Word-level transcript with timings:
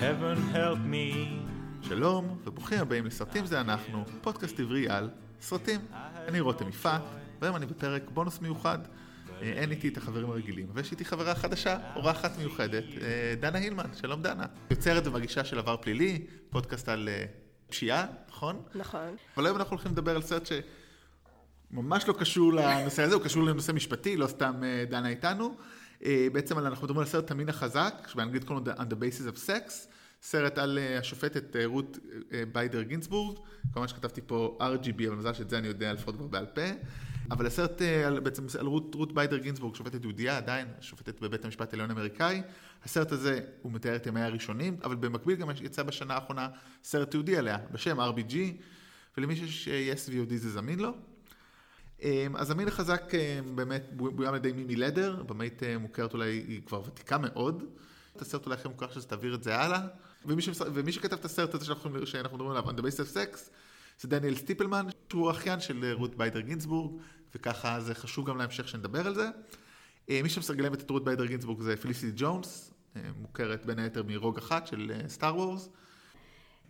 Heaven 0.00 0.54
help 0.54 0.78
me. 0.92 1.28
שלום, 1.82 2.38
וברוכים 2.44 2.78
הבאים 2.78 3.06
לסרטים 3.06 3.46
זה 3.46 3.60
אנחנו, 3.60 4.04
פודקאסט 4.20 4.60
עברי 4.60 4.88
על 4.88 5.10
סרטים. 5.40 5.80
אני 6.28 6.40
רותם 6.40 6.68
יפעת, 6.68 7.02
והיום 7.40 7.56
אני 7.56 7.66
בפרק 7.66 8.02
בונוס 8.14 8.40
מיוחד. 8.40 8.78
אה, 9.42 9.52
אין 9.52 9.70
איתי 9.70 9.88
את 9.88 9.96
החברים 9.96 10.30
הרגילים, 10.30 10.66
ויש 10.74 10.92
איתי 10.92 11.04
חברה 11.04 11.34
חדשה, 11.34 11.78
אורחת 11.96 12.38
מיוחדת, 12.38 12.84
אה, 13.02 13.34
דנה 13.40 13.58
הילמן, 13.58 13.84
שלום 14.00 14.22
דנה. 14.22 14.44
יוצרת 14.70 15.06
ומגישה 15.06 15.44
של 15.44 15.58
עבר 15.58 15.76
פלילי, 15.76 16.26
פודקאסט 16.50 16.88
על 16.88 17.08
אה, 17.08 17.24
פשיעה, 17.68 18.06
נכון? 18.28 18.62
נכון. 18.74 19.16
אבל 19.36 19.46
היום 19.46 19.56
אנחנו 19.56 19.70
הולכים 19.76 19.92
לדבר 19.92 20.16
על 20.16 20.22
סרט 20.22 20.48
שממש 21.72 22.08
לא 22.08 22.12
קשור 22.12 22.52
לנושא 22.52 23.02
הזה, 23.02 23.14
הוא 23.14 23.22
קשור 23.22 23.42
לנושא 23.42 23.72
משפטי, 23.72 24.16
לא 24.16 24.26
סתם 24.26 24.62
דנה 24.88 25.08
איתנו. 25.08 25.56
אה, 26.04 26.26
בעצם 26.32 26.58
אנחנו 26.58 26.84
מדברים 26.84 27.00
על 27.00 27.06
סרט 27.06 27.30
המין 27.30 27.48
החזק, 27.48 27.94
שבאנגלית 28.08 28.44
קוראים 28.44 28.66
לו 28.66 28.72
On 28.72 28.76
the 28.76 28.94
Basis 28.94 29.36
of 29.36 29.46
Sex, 29.46 29.72
סרט 30.22 30.58
על 30.58 30.78
אה, 30.78 30.98
השופטת 30.98 31.56
אה, 31.56 31.66
רות 31.66 31.98
ביידר 32.52 32.82
גינסבורג, 32.82 33.38
כמובן 33.72 33.88
שכתבתי 33.88 34.20
פה 34.26 34.58
RGB, 34.60 35.08
אבל 35.08 35.16
מזל 35.16 35.32
שאת 35.32 35.50
זה 35.50 35.58
אני 35.58 35.68
יודע 35.68 35.92
לפחות 35.92 36.16
כבר 36.16 36.26
בעל 36.26 36.46
פה. 36.46 36.62
אבל 37.30 37.46
הסרט 37.46 37.82
על, 38.06 38.20
בעצם 38.20 38.46
על 38.58 38.66
רות, 38.66 38.94
רות 38.94 39.14
ביידר 39.14 39.36
גינסבורג, 39.36 39.74
שופטת 39.74 40.02
יהודייה 40.02 40.36
עדיין, 40.36 40.68
שופטת 40.80 41.20
בבית 41.20 41.44
המשפט 41.44 41.72
העליון 41.72 41.90
האמריקאי. 41.90 42.42
הסרט 42.84 43.12
הזה, 43.12 43.40
הוא 43.62 43.72
מתאר 43.72 43.96
את 43.96 44.06
ימיה 44.06 44.26
הראשונים, 44.26 44.76
אבל 44.84 44.96
במקביל 44.96 45.36
גם 45.36 45.50
יצא 45.62 45.82
בשנה 45.82 46.14
האחרונה 46.14 46.48
סרט 46.84 47.10
תיעודי 47.10 47.36
עליה, 47.36 47.58
בשם 47.72 48.00
RBG, 48.00 48.34
ולמי 49.18 49.36
שיש 49.36 49.68
yes 49.68 50.10
VOD 50.10 50.34
זה 50.34 50.50
זמין 50.50 50.78
לו. 50.78 50.92
אמ, 52.02 52.36
אז 52.36 52.50
המין 52.50 52.68
החזק 52.68 53.14
אמ, 53.14 53.56
באמת 53.56 53.88
בוים 53.92 54.28
על 54.28 54.36
ידי 54.36 54.52
מימי 54.52 54.76
לדר, 54.76 55.22
במאית 55.22 55.62
אה, 55.62 55.78
מוכרת 55.78 56.12
אולי, 56.12 56.44
היא 56.48 56.60
כבר 56.66 56.82
ותיקה 56.86 57.18
מאוד. 57.18 57.64
את 58.16 58.22
הסרט 58.22 58.46
אולי 58.46 58.58
הכי 58.58 58.68
מוכר 58.68 58.90
שזה 58.90 59.06
תעביר 59.06 59.34
את 59.34 59.42
זה 59.42 59.56
הלאה. 59.56 59.80
ומי, 60.26 60.42
שמס... 60.42 60.60
ומי 60.74 60.92
שכתב 60.92 61.16
את 61.16 61.24
הסרט 61.24 61.54
הזה 61.54 61.64
שאנחנו, 61.64 62.06
שאנחנו 62.06 62.36
מדברים 62.36 62.56
עליו, 62.56 62.70
On 62.70 62.74
the 62.74 62.82
Basis 62.82 62.96
of 62.96 63.14
Sex, 63.14 63.38
זה 64.00 64.08
דניאל 64.08 64.36
סטיפלמן, 64.36 64.86
שהוא 65.10 65.30
אחיין 65.30 65.60
של 65.60 65.84
אה, 65.84 65.94
רות 65.94 66.16
ביידר 66.16 66.40
גינסבורג, 66.40 67.00
וככה 67.34 67.80
זה 67.80 67.94
חשוב 67.94 68.28
גם 68.28 68.38
להמשך 68.38 68.68
שנדבר 68.68 69.06
על 69.06 69.14
זה. 69.14 69.28
אה, 70.10 70.20
מי 70.22 70.28
שמגלמת 70.28 70.82
את 70.82 70.90
רות 70.90 71.04
ביידר 71.04 71.26
גינסבורג 71.26 71.60
זה 71.60 71.76
פליסיטי 71.76 72.12
ג'ונס, 72.16 72.74
אה, 72.96 73.02
מוכרת 73.20 73.66
בין 73.66 73.78
היתר 73.78 74.02
מרוג 74.02 74.38
אחת 74.38 74.66
של 74.66 74.92
סטאר 75.08 75.36
וורס. 75.36 75.68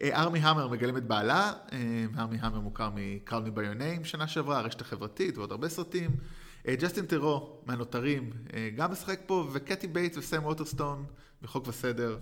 אה, 0.02 0.20
ארמי 0.22 0.38
המר 0.38 0.68
מגלם 0.68 0.96
את 0.96 1.04
בעלה, 1.04 1.52
אה, 1.72 1.78
ארמי 2.18 2.38
המר 2.40 2.60
מוכר 2.60 2.90
מ-Call 2.90 3.30
Me 3.30 4.04
שנה 4.04 4.28
שעברה, 4.28 4.58
הרשת 4.58 4.80
החברתית 4.80 5.38
ועוד 5.38 5.50
הרבה 5.50 5.68
סרטים. 5.68 6.10
אה, 6.68 6.74
ג'סטין 6.76 7.06
ת'רו 7.06 7.62
מהנותרים 7.66 8.30
גם 8.76 8.92
משחק 8.92 9.20
פה, 9.26 9.48
וקתי 9.52 9.86
בייטס 9.86 10.16
וסם 10.16 10.44
ווטרסטון 10.44 11.04
מחוק 11.42 11.68
וסדר, 11.68 12.18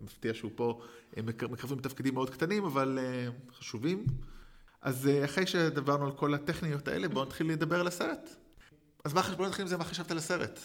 מפתיע 0.00 0.34
שהוא 0.34 0.50
פה, 0.54 0.80
מק- 1.16 1.42
מקרבים 1.42 1.78
בתפקידים 1.78 2.14
מאוד 2.14 2.30
קטנים 2.30 2.64
אבל 2.64 2.98
חשובים. 3.58 4.04
אז 4.82 5.08
אחרי 5.24 5.46
שדברנו 5.46 6.06
על 6.06 6.12
כל 6.12 6.34
הטכניות 6.34 6.88
האלה, 6.88 7.08
בואו 7.08 7.24
נתחיל 7.24 7.50
לדבר 7.50 7.80
על 7.80 7.86
הסרט. 7.86 8.30
אז 9.04 9.14
מה, 9.14 9.22
בואו 9.36 9.48
נתחיל 9.48 9.62
עם 9.62 9.68
זה, 9.68 9.76
מה 9.76 9.84
חשבת 9.84 10.10
על 10.10 10.18
הסרט? 10.18 10.60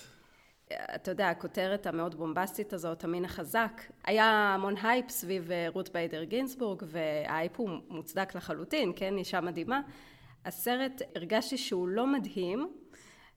אתה 0.73 1.11
יודע, 1.11 1.29
הכותרת 1.29 1.87
המאוד 1.87 2.15
בומבסטית 2.15 2.73
הזאת, 2.73 3.03
המין 3.03 3.25
החזק, 3.25 3.81
היה 4.03 4.25
המון 4.25 4.75
הייפ 4.83 5.09
סביב 5.09 5.51
אה, 5.51 5.67
רות 5.73 5.89
ביידר 5.89 6.23
גינסבורג, 6.23 6.83
וההייפ 6.85 7.57
הוא 7.57 7.69
מוצדק 7.89 8.35
לחלוטין, 8.35 8.91
כן, 8.95 9.17
אישה 9.17 9.41
מדהימה. 9.41 9.81
הסרט, 10.45 11.01
הרגשתי 11.15 11.57
שהוא 11.57 11.87
לא 11.87 12.07
מדהים, 12.07 12.69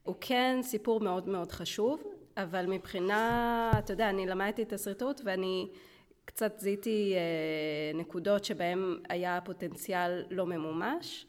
הוא 0.02 0.14
כן 0.20 0.58
סיפור 0.62 1.00
מאוד 1.00 1.28
מאוד 1.28 1.52
חשוב, 1.52 2.02
אבל 2.36 2.66
מבחינה, 2.66 3.70
אתה 3.78 3.92
יודע, 3.92 4.10
אני 4.10 4.26
למדתי 4.26 4.62
את 4.62 4.72
הסרטוט 4.72 5.20
ואני 5.24 5.68
קצת 6.24 6.58
זיהיתי 6.58 7.14
אה, 7.14 7.98
נקודות 7.98 8.44
שבהן 8.44 8.78
היה 9.08 9.40
פוטנציאל 9.44 10.24
לא 10.30 10.46
ממומש, 10.46 11.26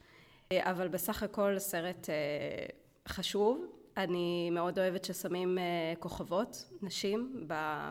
אה, 0.52 0.72
אבל 0.72 0.88
בסך 0.88 1.24
הכל 1.24 1.60
סרט 1.60 2.10
חשוב. 3.08 3.79
אני 3.98 4.50
מאוד 4.50 4.80
אוהבת 4.80 5.06
ששמים 5.06 5.58
אה, 5.58 5.64
כוכבות, 6.00 6.70
נשים, 6.82 7.44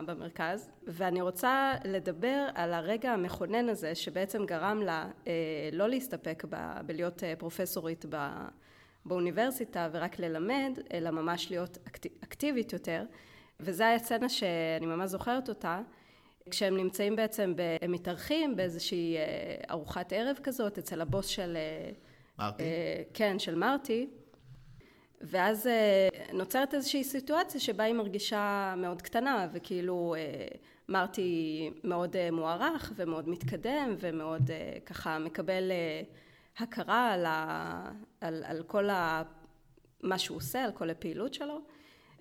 במרכז, 0.05 0.71
ואני 0.87 1.21
רוצה 1.21 1.73
לדבר 1.85 2.47
על 2.55 2.73
הרגע 2.73 3.11
המכונן 3.11 3.69
הזה 3.69 3.95
שבעצם 3.95 4.45
גרם 4.45 4.81
לה 4.81 5.09
אה, 5.27 5.33
לא 5.71 5.89
להסתפק 5.89 6.45
ב- 6.49 6.81
בלהיות 6.85 7.23
אה, 7.23 7.33
פרופסורית 7.37 8.05
ב- 8.09 8.47
באוניברסיטה 9.05 9.89
ורק 9.91 10.19
ללמד, 10.19 10.79
אלא 10.93 11.11
ממש 11.11 11.49
להיות 11.49 11.77
אקט- 11.87 12.23
אקטיבית 12.23 12.73
יותר, 12.73 13.03
וזו 13.59 13.83
הייתה 13.83 14.03
סצנה 14.05 14.29
שאני 14.29 14.85
ממש 14.85 15.09
זוכרת 15.09 15.49
אותה, 15.49 15.81
כשהם 16.49 16.77
נמצאים 16.77 17.15
בעצם, 17.15 17.53
ב- 17.55 17.77
הם 17.81 17.91
מתארחים 17.91 18.55
באיזושהי 18.55 19.15
ארוחת 19.69 20.13
ערב 20.13 20.37
כזאת 20.43 20.77
אצל 20.77 21.01
הבוס 21.01 21.27
של... 21.27 21.57
מרטי? 22.39 22.63
כן, 23.13 23.39
של 23.39 23.55
מרטי, 23.55 24.09
ואז 25.21 25.67
אה, 25.67 26.07
נוצרת 26.33 26.73
איזושהי 26.73 27.03
סיטואציה 27.03 27.59
שבה 27.59 27.83
היא 27.83 27.93
מרגישה 27.93 28.73
מאוד 28.77 29.01
קטנה, 29.01 29.47
וכאילו 29.51 30.15
אה, 30.17 30.47
מרטי 30.89 31.69
מאוד 31.83 32.15
אה, 32.15 32.31
מוערך 32.31 32.93
ומאוד 32.95 33.29
מתקדם 33.29 33.95
ומאוד 33.99 34.51
ככה 34.85 35.19
מקבל 35.19 35.71
הכרה 36.57 37.13
על, 37.13 37.25
ה, 37.25 37.91
על, 38.21 38.43
על 38.47 38.63
כל 38.67 38.89
ה, 38.89 39.23
מה 40.03 40.19
שהוא 40.19 40.37
עושה, 40.37 40.63
על 40.63 40.71
כל 40.71 40.89
הפעילות 40.89 41.33
שלו. 41.33 41.61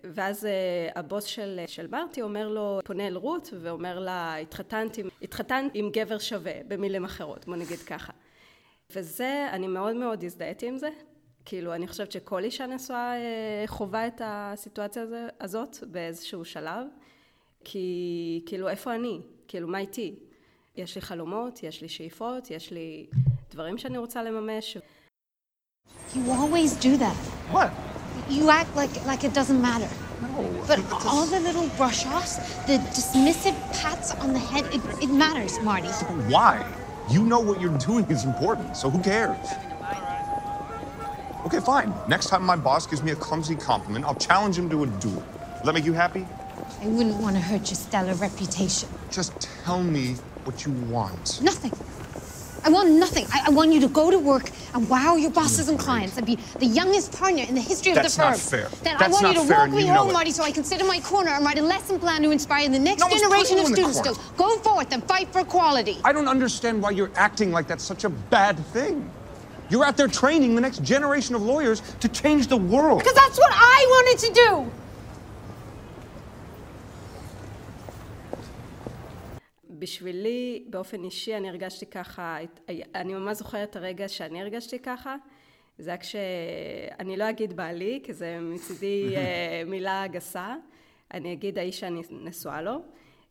ואז 0.05 0.49
הבוס 0.95 1.25
של, 1.25 1.61
של 1.67 1.87
מרטי 1.87 2.23
אומר 2.23 2.49
לו, 2.49 2.81
פונה 2.85 3.07
אל 3.07 3.17
רות 3.17 3.49
ואומר 3.61 3.99
לה, 3.99 4.37
התחתנת 4.37 4.99
עם, 4.99 5.09
התחתנת 5.23 5.71
עם 5.75 5.91
גבר 5.93 6.19
שווה, 6.19 6.53
במילים 6.69 7.05
אחרות, 7.05 7.47
בוא 7.47 7.57
נגיד 7.57 7.79
ככה. 7.79 8.13
וזה, 8.91 9.47
אני 9.51 9.67
מאוד 9.67 9.97
מאוד 9.97 10.25
הזדהיתי 10.25 10.69
עם 10.69 10.77
זה. 10.77 10.89
כאילו, 11.49 11.75
אני 11.75 11.87
חושבת 11.87 12.13
שכל 12.13 12.45
אישה 12.45 12.67
נשואה 12.67 13.15
אה, 13.17 13.63
חווה 13.67 14.07
את 14.07 14.21
הסיטואציה 14.25 15.05
הזאת 15.41 15.77
באיזשהו 15.91 16.45
שלב. 16.45 16.87
כי, 17.65 18.43
כאילו, 18.47 18.69
איפה 18.69 18.95
אני? 18.95 19.21
כאילו, 19.49 19.69
מה 19.69 19.79
איתי? 19.79 20.15
יש 20.77 20.95
לי 20.95 21.01
חלומות, 21.01 21.63
יש 21.63 21.83
לי 21.83 21.89
שאיפות, 21.89 22.51
יש 22.51 22.71
לי 22.71 23.07
דברים 23.51 23.79
שאני 23.79 23.99
רוצה 23.99 24.23
לממש. 24.23 24.77
You 26.15 26.19
always 26.19 26.85
do 26.85 26.97
that. 27.05 27.17
What? 27.53 27.71
You 28.31 28.45
act 28.51 28.73
like 28.81 28.95
like 29.11 29.23
it 29.29 29.33
doesn't 29.41 29.63
matter. 29.71 29.93
But 30.71 30.79
all 31.11 31.27
the 31.35 31.41
little 31.49 31.69
brush 31.79 32.03
offs, 32.17 32.35
the 32.69 32.77
dismissive 32.99 33.57
pats 33.81 34.09
on 34.23 34.31
the 34.37 34.45
head, 34.51 34.65
it, 34.77 34.83
it 35.05 35.11
matters, 35.25 35.55
Marty. 35.69 35.93
Why? 36.35 36.55
You 37.15 37.23
know 37.31 37.43
what 37.49 37.57
you're 37.63 37.83
doing 37.91 38.05
is 38.15 38.23
important, 38.33 38.69
so 38.81 38.85
who 38.95 39.01
cares? 39.13 39.47
Okay, 41.49 41.61
fine. 41.61 41.95
Next 42.09 42.27
time 42.27 42.45
my 42.45 42.57
boss 42.57 42.87
gives 42.87 43.03
me 43.03 43.13
a 43.13 43.17
clumsy 43.17 43.57
compliment, 43.57 44.05
I'll 44.05 44.15
challenge 44.15 44.59
him 44.59 44.69
to 44.69 44.83
a 44.83 44.87
duel. 44.87 45.15
Will 45.15 45.65
that 45.65 45.73
make 45.73 45.87
you 45.87 45.95
happy? 45.95 46.27
I 46.83 46.89
wouldn't 46.89 47.17
want 47.17 47.37
to 47.37 47.41
hurt 47.41 47.71
your 47.71 47.77
stellar 47.77 48.13
reputation. 48.17 48.87
Just 49.11 49.41
tell 49.41 49.83
me 49.83 50.17
what 50.45 50.67
you 50.67 50.73
want. 50.73 51.41
Nothing. 51.41 51.73
I 52.67 52.69
want 52.69 52.91
nothing. 52.91 53.25
I, 53.33 53.45
I 53.47 53.51
want 53.51 53.73
you 53.73 53.81
to 53.81 53.89
go 53.89 54.11
to 54.11 54.19
work 54.19 54.51
and 54.75 54.87
wow 54.91 55.17
your 55.17 55.31
bosses 55.31 55.71
and 55.71 55.79
clients 55.79 56.19
and 56.19 56.27
be 56.27 56.35
the 56.59 56.67
youngest 56.67 57.13
partner 57.13 57.45
in 57.49 57.55
the 57.55 57.63
history 57.63 57.93
of 57.93 57.97
That's 57.97 58.15
the 58.15 58.23
firm. 58.23 58.33
That's 58.33 58.53
not 58.53 58.59
fair. 58.59 58.69
Then 58.83 58.97
I 58.97 58.99
That's 58.99 59.13
want 59.15 59.23
not 59.23 59.35
you 59.37 59.41
to 59.41 59.49
fair, 59.49 59.59
walk 59.61 59.71
me 59.71 59.87
home. 59.87 60.13
Marty, 60.13 60.33
so 60.33 60.43
I 60.43 60.51
can 60.51 60.65
sit 60.65 60.83
in 60.83 60.87
my 60.87 61.01
corner 61.01 61.31
and 61.31 61.47
write 61.47 61.59
a 61.59 61.63
lesson 61.63 61.99
plan 61.99 62.21
to 62.25 62.31
inspire 62.31 62.69
the 62.69 62.79
next 62.79 63.01
No 63.01 63.09
generation 63.09 63.59
of 63.59 63.71
you 63.71 63.75
in 63.75 63.85
the 63.85 63.95
students 63.95 64.01
to 64.03 64.35
go 64.37 64.59
forth 64.59 64.93
and 64.93 65.03
fight 65.05 65.33
for 65.33 65.41
equality. 65.41 65.97
I 66.05 66.13
don't 66.13 66.29
understand 66.29 66.83
why 66.83 66.91
you're 66.91 67.13
acting 67.15 67.53
like 67.53 67.69
that's 67.69 67.85
such 67.85 68.05
a 68.05 68.11
bad 68.11 68.59
thing. 68.67 69.11
You're 69.71 69.85
out 69.85 69.97
there 69.99 70.09
training 70.09 70.55
the 70.55 70.63
next 70.63 70.83
generation 70.83 71.35
of 71.35 71.43
lawyers 71.43 71.83
to 72.01 72.09
change 72.09 72.47
the 72.47 72.57
world. 72.57 72.99
Because 73.01 73.19
that's 73.23 73.39
what 73.39 73.53
I 73.53 73.79
wanted 73.95 74.19
to 74.27 74.31
do. 74.35 74.51
בשבילי, 79.79 80.65
באופן 80.71 81.05
אישי, 81.05 81.37
אני 81.37 81.49
הרגשתי 81.49 81.87
ככה, 81.87 82.37
אני 82.95 83.15
ממש 83.15 83.37
זוכרת 83.37 83.71
את 83.71 83.77
הרגע 83.77 84.09
שאני 84.09 84.41
הרגשתי 84.41 84.79
ככה. 84.79 85.17
זה 85.79 85.91
היה 85.91 85.99
כש... 85.99 86.17
אני 87.01 87.17
לא 87.17 87.31
אגיד 87.31 87.57
בעלי, 87.57 88.01
כי 88.03 88.13
זה 88.13 88.39
מצידי 88.41 89.13
אה, 89.17 89.63
מילה 89.67 90.07
גסה. 90.07 90.55
אני 91.15 91.33
אגיד 91.33 91.59
האיש 91.59 91.81
שאני 91.81 92.03
נשואה 92.11 92.63
לו. 92.63 92.79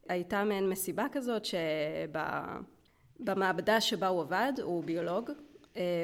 הייתה 0.10 0.44
מעין 0.44 0.70
מסיבה 0.70 1.06
כזאת 1.12 1.46
שבמעבדה 3.20 3.82
שבה 3.82 4.08
הוא 4.08 4.22
עבד, 4.22 4.54
הוא 4.62 4.84
ביולוג, 4.84 5.32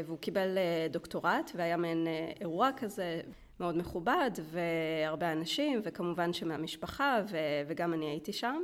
והוא 0.05 0.17
קיבל 0.17 0.57
אה, 0.57 0.87
דוקטורט, 0.89 1.51
והיה 1.55 1.77
מעין 1.77 2.07
אה, 2.07 2.31
אירוע 2.41 2.69
כזה 2.77 3.21
מאוד 3.59 3.77
מכובד, 3.77 4.31
והרבה 4.43 5.31
אנשים, 5.31 5.81
וכמובן 5.83 6.33
שמהמשפחה, 6.33 7.21
ו... 7.27 7.37
וגם 7.67 7.93
אני 7.93 8.05
הייתי 8.05 8.33
שם. 8.33 8.61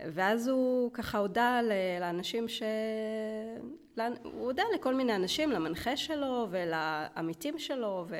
ואז 0.00 0.48
הוא 0.48 0.92
ככה 0.92 1.18
הודה 1.18 1.60
לאנשים 2.00 2.48
ש... 2.48 2.62
הוא 4.22 4.44
הודה 4.44 4.62
לכל 4.74 4.94
מיני 4.94 5.14
אנשים, 5.14 5.50
למנחה 5.50 5.96
שלו 5.96 6.46
ולעמיתים 6.50 7.58
שלו, 7.58 8.04
ו... 8.08 8.16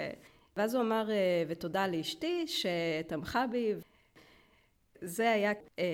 ואז 0.58 0.74
הוא 0.74 0.82
אמר, 0.82 1.10
אה, 1.10 1.42
ותודה 1.48 1.86
לאשתי 1.86 2.44
שתמכה 2.46 3.46
בי. 3.46 3.74
זה 5.00 5.30
היה 5.30 5.52
אה, 5.78 5.84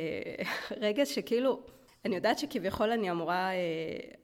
רגע 0.87 1.06
שכאילו, 1.06 1.62
אני 2.05 2.15
יודעת 2.15 2.39
שכביכול 2.39 2.91
אני 2.91 3.11
אמורה, 3.11 3.51
אה, 3.51 3.56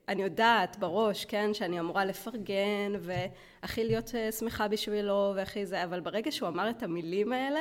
אני 0.07 0.23
יודעת 0.23 0.77
בראש, 0.79 1.25
כן, 1.25 1.53
שאני 1.53 1.79
אמורה 1.79 2.05
לפרגן, 2.05 2.93
והכי 2.99 3.83
להיות 3.83 4.15
אה, 4.15 4.31
שמחה 4.31 4.67
בשבילו, 4.67 5.33
והכי 5.35 5.65
זה, 5.65 5.83
אבל 5.83 5.99
ברגע 5.99 6.31
שהוא 6.31 6.49
אמר 6.49 6.69
את 6.69 6.83
המילים 6.83 7.33
האלה, 7.33 7.59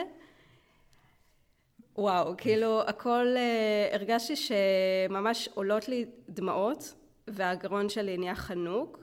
וואו, 1.99 2.35
כאילו, 2.39 2.83
הכל, 2.83 3.27
אה, 3.37 3.89
הרגשתי 3.93 4.35
שממש 4.37 5.49
עולות 5.55 5.89
לי 5.89 6.05
דמעות, 6.29 6.95
והגרון 7.29 7.89
שלי 7.89 8.17
נהיה 8.17 8.35
חנוק, 8.35 8.99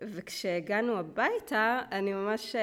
וכשהגענו 0.00 0.98
הביתה, 0.98 1.80
אני 1.92 2.12
ממש 2.12 2.56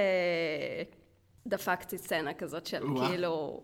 דפקתי 1.47 1.97
סצנה 1.97 2.33
כזאת 2.33 2.65
של 2.65 2.83
וואו. 2.83 3.07
כאילו... 3.07 3.61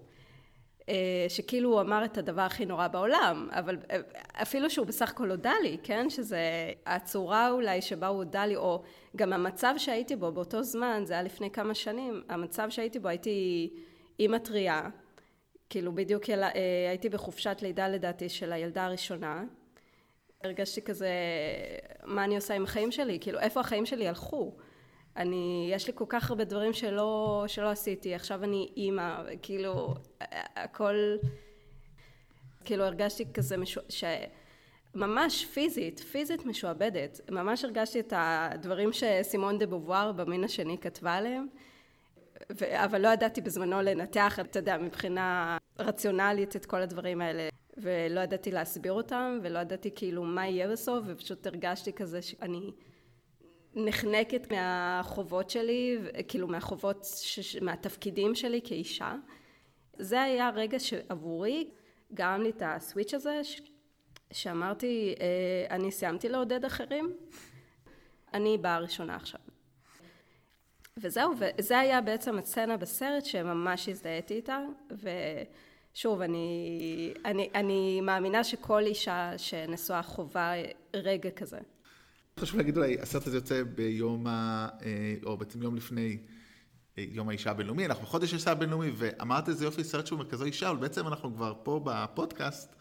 אה, 0.91 1.25
שכאילו 1.29 1.69
הוא 1.69 1.81
אמר 1.81 2.05
את 2.05 2.17
הדבר 2.17 2.41
הכי 2.41 2.65
נורא 2.65 2.87
בעולם, 2.87 3.49
אבל 3.51 3.77
אה, 3.91 3.99
אפילו 4.41 4.69
שהוא 4.69 4.87
בסך 4.87 5.09
הכל 5.09 5.31
הודה 5.31 5.53
לי, 5.63 5.77
כן? 5.83 6.09
שזה 6.09 6.39
הצורה 6.85 7.51
אולי 7.51 7.81
שבה 7.81 8.07
הוא 8.07 8.17
הודה 8.17 8.45
לי, 8.45 8.55
או 8.55 8.83
גם 9.15 9.33
המצב 9.33 9.73
שהייתי 9.77 10.15
בו 10.15 10.31
באותו 10.31 10.63
זמן, 10.63 11.01
זה 11.05 11.13
היה 11.13 11.23
לפני 11.23 11.51
כמה 11.51 11.73
שנים, 11.73 12.23
המצב 12.29 12.69
שהייתי 12.69 12.99
בו, 12.99 13.07
הייתי 13.07 13.69
אימא 14.19 14.37
טריה, 14.37 14.89
כאילו 15.69 15.95
בדיוק 15.95 16.29
יל... 16.29 16.43
אה, 16.43 16.51
הייתי 16.89 17.09
בחופשת 17.09 17.57
לידה 17.61 17.87
לדעתי 17.87 18.29
של 18.29 18.53
הילדה 18.53 18.85
הראשונה, 18.85 19.43
הרגשתי 20.43 20.81
כזה, 20.81 21.09
מה 22.03 22.23
אני 22.23 22.35
עושה 22.35 22.53
עם 22.53 22.63
החיים 22.63 22.91
שלי? 22.91 23.17
כאילו, 23.21 23.39
איפה 23.39 23.59
החיים 23.59 23.85
שלי 23.85 24.07
הלכו? 24.07 24.55
אני, 25.17 25.69
יש 25.73 25.87
לי 25.87 25.93
כל 25.95 26.05
כך 26.09 26.29
הרבה 26.29 26.43
דברים 26.43 26.73
שלא, 26.73 27.43
שלא 27.47 27.69
עשיתי, 27.69 28.15
עכשיו 28.15 28.43
אני 28.43 28.69
אימא, 28.77 29.23
כאילו, 29.41 29.95
הכל, 30.55 30.95
כאילו 32.65 32.83
הרגשתי 32.83 33.33
כזה, 33.33 33.57
משו, 33.57 33.81
שממש 33.89 35.45
פיזית, 35.45 35.99
פיזית 35.99 36.45
משועבדת, 36.45 37.21
ממש 37.31 37.65
הרגשתי 37.65 37.99
את 37.99 38.13
הדברים 38.15 38.89
שסימון 38.93 39.57
דה 39.57 39.65
בובואר 39.65 40.11
במין 40.11 40.43
השני 40.43 40.77
כתבה 40.77 41.13
עליהם, 41.13 41.47
ו, 42.51 42.83
אבל 42.83 43.01
לא 43.01 43.07
ידעתי 43.07 43.41
בזמנו 43.41 43.81
לנתח, 43.81 44.39
אתה 44.39 44.59
יודע, 44.59 44.77
מבחינה 44.77 45.57
רציונלית 45.79 46.55
את 46.55 46.65
כל 46.65 46.81
הדברים 46.81 47.21
האלה. 47.21 47.49
ולא 47.77 48.19
ידעתי 48.19 48.51
להסביר 48.51 48.93
אותם, 48.93 49.39
ולא 49.43 49.59
ידעתי 49.59 49.91
כאילו 49.95 50.23
מה 50.23 50.47
יהיה 50.47 50.67
בסוף, 50.67 51.03
ופשוט 51.07 51.47
הרגשתי 51.47 51.93
כזה 51.93 52.21
שאני 52.21 52.71
נחנקת 53.75 54.51
מהחובות 54.51 55.49
שלי, 55.49 55.97
כאילו 56.27 56.47
מהחובות, 56.47 57.05
ש... 57.15 57.55
מהתפקידים 57.55 58.35
שלי 58.35 58.61
כאישה. 58.63 59.15
זה 59.99 60.21
היה 60.21 60.49
רגע 60.55 60.79
שעבורי 60.79 61.69
גרם 62.13 62.41
לי 62.41 62.49
את 62.49 62.61
הסוויץ' 62.65 63.13
הזה, 63.13 63.43
ש... 63.43 63.61
שאמרתי, 64.31 65.15
אה, 65.19 65.75
אני 65.75 65.91
סיימתי 65.91 66.29
לעודד 66.29 66.65
אחרים, 66.65 67.13
אני 68.33 68.57
באה 68.57 68.79
ראשונה 68.79 69.15
עכשיו. 69.15 69.39
וזהו, 70.97 71.33
וזה 71.37 71.79
היה 71.79 72.01
בעצם 72.01 72.37
הסצנה 72.37 72.77
בסרט 72.77 73.25
שממש 73.25 73.89
הזדהיתי 73.89 74.33
איתה, 74.33 74.59
ושוב, 75.93 76.21
אני, 76.21 77.13
אני, 77.25 77.49
אני 77.55 78.01
מאמינה 78.01 78.43
שכל 78.43 78.85
אישה 78.85 79.33
שנשואה 79.37 80.03
חווה 80.03 80.53
רגע 80.93 81.31
כזה. 81.31 81.59
חשוב 82.41 82.57
להגיד 82.57 82.77
אולי, 82.77 82.97
הסרט 83.01 83.27
הזה 83.27 83.37
יוצא 83.37 83.63
ביום 83.63 84.27
ה... 84.27 84.67
אה, 84.81 85.15
או 85.23 85.37
בעצם 85.37 85.61
יום 85.61 85.75
לפני 85.75 86.17
אה, 86.97 87.05
יום 87.09 87.29
האישה 87.29 87.51
הבינלאומי, 87.51 87.85
אנחנו 87.85 88.03
בחודש 88.03 88.33
האישה 88.33 88.51
הבינלאומי, 88.51 88.91
ואמרת 88.95 89.49
איזה 89.49 89.65
יופי, 89.65 89.83
סרט 89.83 90.07
שהוא 90.07 90.19
מרכזו 90.19 90.45
אישה, 90.45 90.69
אבל 90.69 90.77
בעצם 90.77 91.07
אנחנו 91.07 91.35
כבר 91.35 91.53
פה 91.63 91.81
בפודקאסט, 91.85 92.75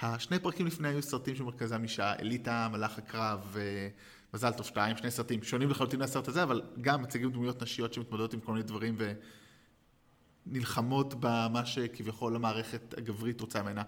השני 0.00 0.38
פרקים 0.38 0.66
לפני 0.66 0.88
היו 0.88 1.02
סרטים 1.02 1.36
שמרכזם 1.36 1.82
אישה, 1.82 2.14
אליטה, 2.20 2.68
מלאך 2.72 2.98
הקרב, 2.98 3.56
מזל 4.34 4.52
טוב 4.52 4.66
שתיים, 4.66 4.96
שני 4.96 5.10
סרטים 5.10 5.42
שונים 5.42 5.70
לחלוטין 5.70 6.00
מהסרט 6.00 6.28
הזה, 6.28 6.42
אבל 6.42 6.62
גם 6.80 7.02
מציגים 7.02 7.30
דמויות 7.30 7.62
נשיות 7.62 7.92
שמתמודדות 7.92 8.34
עם 8.34 8.40
כל 8.40 8.52
מיני 8.52 8.64
דברים 8.64 8.96
ונלחמות 10.46 11.14
במה 11.20 11.66
שכביכול 11.66 12.36
המערכת 12.36 12.94
הגברית 12.98 13.40
רוצה 13.40 13.62
ממנה. 13.62 13.82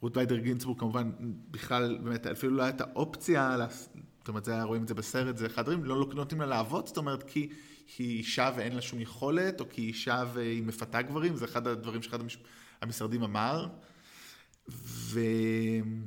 רות 0.00 0.16
ויידר 0.16 0.36
גינצבורג 0.36 0.80
כמובן 0.80 1.10
בכלל, 1.50 1.98
באמת, 2.02 2.26
אפילו 2.26 2.56
לא 2.56 2.62
הייתה 2.62 2.84
האופציה 2.84 3.56
זאת 4.24 4.28
אומרת, 4.28 4.44
זה, 4.44 4.62
רואים 4.62 4.82
את 4.82 4.88
זה 4.88 4.94
בסרט, 4.94 5.36
זה 5.36 5.46
אחד 5.46 5.68
הדברים, 5.68 5.84
לא, 5.84 6.06
נותנים 6.14 6.40
לה 6.40 6.46
לעבוד, 6.46 6.86
זאת 6.86 6.96
אומרת, 6.96 7.22
כי 7.22 7.48
היא 7.98 8.18
אישה 8.18 8.50
ואין 8.56 8.74
לה 8.74 8.80
שום 8.80 9.00
יכולת, 9.00 9.60
או 9.60 9.68
כי 9.68 9.80
היא 9.80 9.88
אישה 9.88 10.24
והיא 10.32 10.62
מפתה 10.62 11.02
גברים, 11.02 11.36
זה 11.36 11.44
אחד 11.44 11.66
הדברים 11.66 12.02
שאחד 12.02 12.18
המשרדים 12.82 13.22
אמר. 13.22 13.66
ו... 14.68 15.20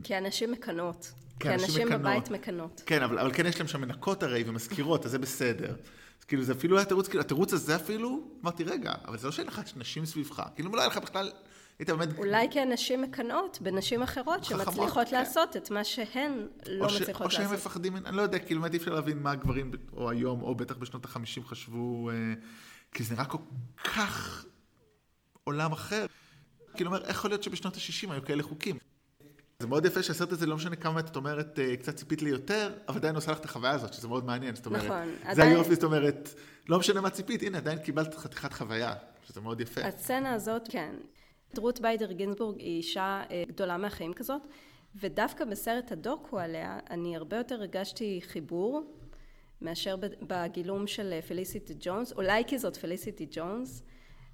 כי 0.03 0.17
אנשים 0.17 0.51
מקנות. 0.51 1.11
כי 1.39 1.49
אנשים 1.49 1.89
בבית 1.89 2.29
מקנות. 2.29 2.83
כן, 2.85 3.03
אבל, 3.03 3.19
אבל 3.19 3.33
כן 3.33 3.45
יש 3.45 3.59
להם 3.59 3.67
שם 3.67 3.81
מנקות 3.81 4.23
הרי 4.23 4.43
ומזכירות, 4.47 5.05
אז 5.05 5.11
זה 5.11 5.19
בסדר. 5.19 5.75
אז 6.19 6.23
כאילו 6.25 6.43
זה 6.43 6.51
אפילו 6.51 6.77
היה 6.77 6.85
תירוץ, 6.85 7.07
כאילו 7.07 7.21
התירוץ 7.21 7.53
הזה 7.53 7.75
אפילו, 7.75 8.27
אמרתי 8.43 8.63
רגע, 8.63 8.93
אבל 9.05 9.17
זה 9.17 9.27
לא 9.27 9.31
שאין 9.31 9.47
לך 9.47 9.61
נשים 9.75 10.05
סביבך, 10.05 10.43
כאילו 10.55 10.71
לא 10.71 10.81
היה 10.81 10.87
לך 10.87 10.97
בכלל 10.97 11.31
היית 11.79 11.89
באמת... 11.89 12.17
אולי 12.17 12.47
כי 12.51 12.59
הנשים 12.59 13.01
מקנאות 13.01 13.57
בנשים 13.61 14.01
אחרות 14.01 14.43
שמצליחות 14.43 15.07
כן. 15.07 15.15
לעשות 15.15 15.57
את 15.57 15.71
מה 15.71 15.83
שהן 15.83 16.47
לא 16.65 16.85
מצליחות 16.85 17.07
לעשות. 17.07 17.21
או 17.21 17.31
שהם 17.31 17.53
מפחדים, 17.53 17.97
אני 17.97 18.17
לא 18.17 18.21
יודע, 18.21 18.39
כאילו 18.39 18.61
באמת 18.61 18.73
אי 18.73 18.77
אפשר 18.77 18.93
להבין 18.93 19.19
מה 19.19 19.31
הגברים, 19.31 19.71
או 19.93 20.09
היום, 20.09 20.41
או 20.41 20.55
בטח 20.55 20.75
בשנות 20.75 21.05
החמישים 21.05 21.45
חשבו, 21.45 22.09
אה, 22.09 22.15
כי 22.91 23.03
זה 23.03 23.13
נראה 23.13 23.25
כל 23.25 23.37
כך 23.83 24.45
עולם 25.43 25.71
אחר. 25.71 26.05
כאילו 26.75 26.89
אומר, 26.89 27.01
איך 27.05 27.17
יכול 27.17 27.29
להיות 27.29 27.43
שבשנות 27.43 27.75
ה-60 27.75 28.11
היו 28.11 28.25
כאלה 28.25 28.43
חוקים? 28.43 28.77
זה 29.59 29.67
מאוד 29.67 29.85
יפה 29.85 30.03
שהסרט 30.03 30.31
הזה, 30.31 30.45
לא 30.45 30.55
משנה 30.55 30.75
כמה 30.75 30.99
את 30.99 31.15
אומרת, 31.15 31.59
אה, 31.59 31.77
קצת 31.77 31.95
ציפית 31.95 32.21
לי 32.21 32.29
יותר, 32.29 32.73
אבל 32.87 32.97
עדיין 32.97 33.15
עושה 33.15 33.31
לך 33.31 33.39
את 33.39 33.45
החוויה 33.45 33.71
הזאת, 33.71 33.93
שזה 33.93 34.07
מאוד 34.07 34.25
מעניין, 34.25 34.55
זאת 34.55 34.65
אומרת, 34.65 34.83
נכון, 34.83 35.07
זה 35.23 35.31
עדיין... 35.31 35.55
היופי, 35.55 35.75
זאת 35.75 35.83
אומרת, 35.83 36.29
לא 36.69 36.79
משנה 36.79 37.01
מה 37.01 37.09
ציפית, 37.09 37.41
הנה, 37.43 37.57
עדיין 37.57 37.79
קיבלת 37.79 38.15
חתיכת 38.15 38.53
חוויה, 38.53 38.93
שזה 39.27 39.41
מאוד 39.41 39.61
יפה. 39.61 39.81
הסצנה 39.81 40.33
הזאת, 40.33 40.61
כן, 40.69 40.95
רות 41.57 41.81
ביידר 41.81 42.11
גינזבורג 42.11 42.59
היא 42.59 42.77
אישה 42.77 43.23
אה, 43.31 43.43
גדולה 43.47 43.77
מהחיים 43.77 44.13
כזאת, 44.13 44.41
ודווקא 44.95 45.45
בסרט 45.45 45.91
הדוקו 45.91 46.39
עליה, 46.39 46.79
אני 46.89 47.15
הרבה 47.15 47.37
יותר 47.37 47.55
הרגשתי 47.55 48.19
חיבור 48.23 48.93
מאשר 49.61 49.95
בגילום 50.21 50.87
של 50.87 51.13
אה, 51.13 51.21
פליסיטי 51.21 51.73
ג'ונס, 51.79 52.11
אולי 52.11 52.43
כי 52.47 52.59
זאת 52.59 52.77
פליסיטי 52.77 53.27
ג'ונס, 53.31 53.83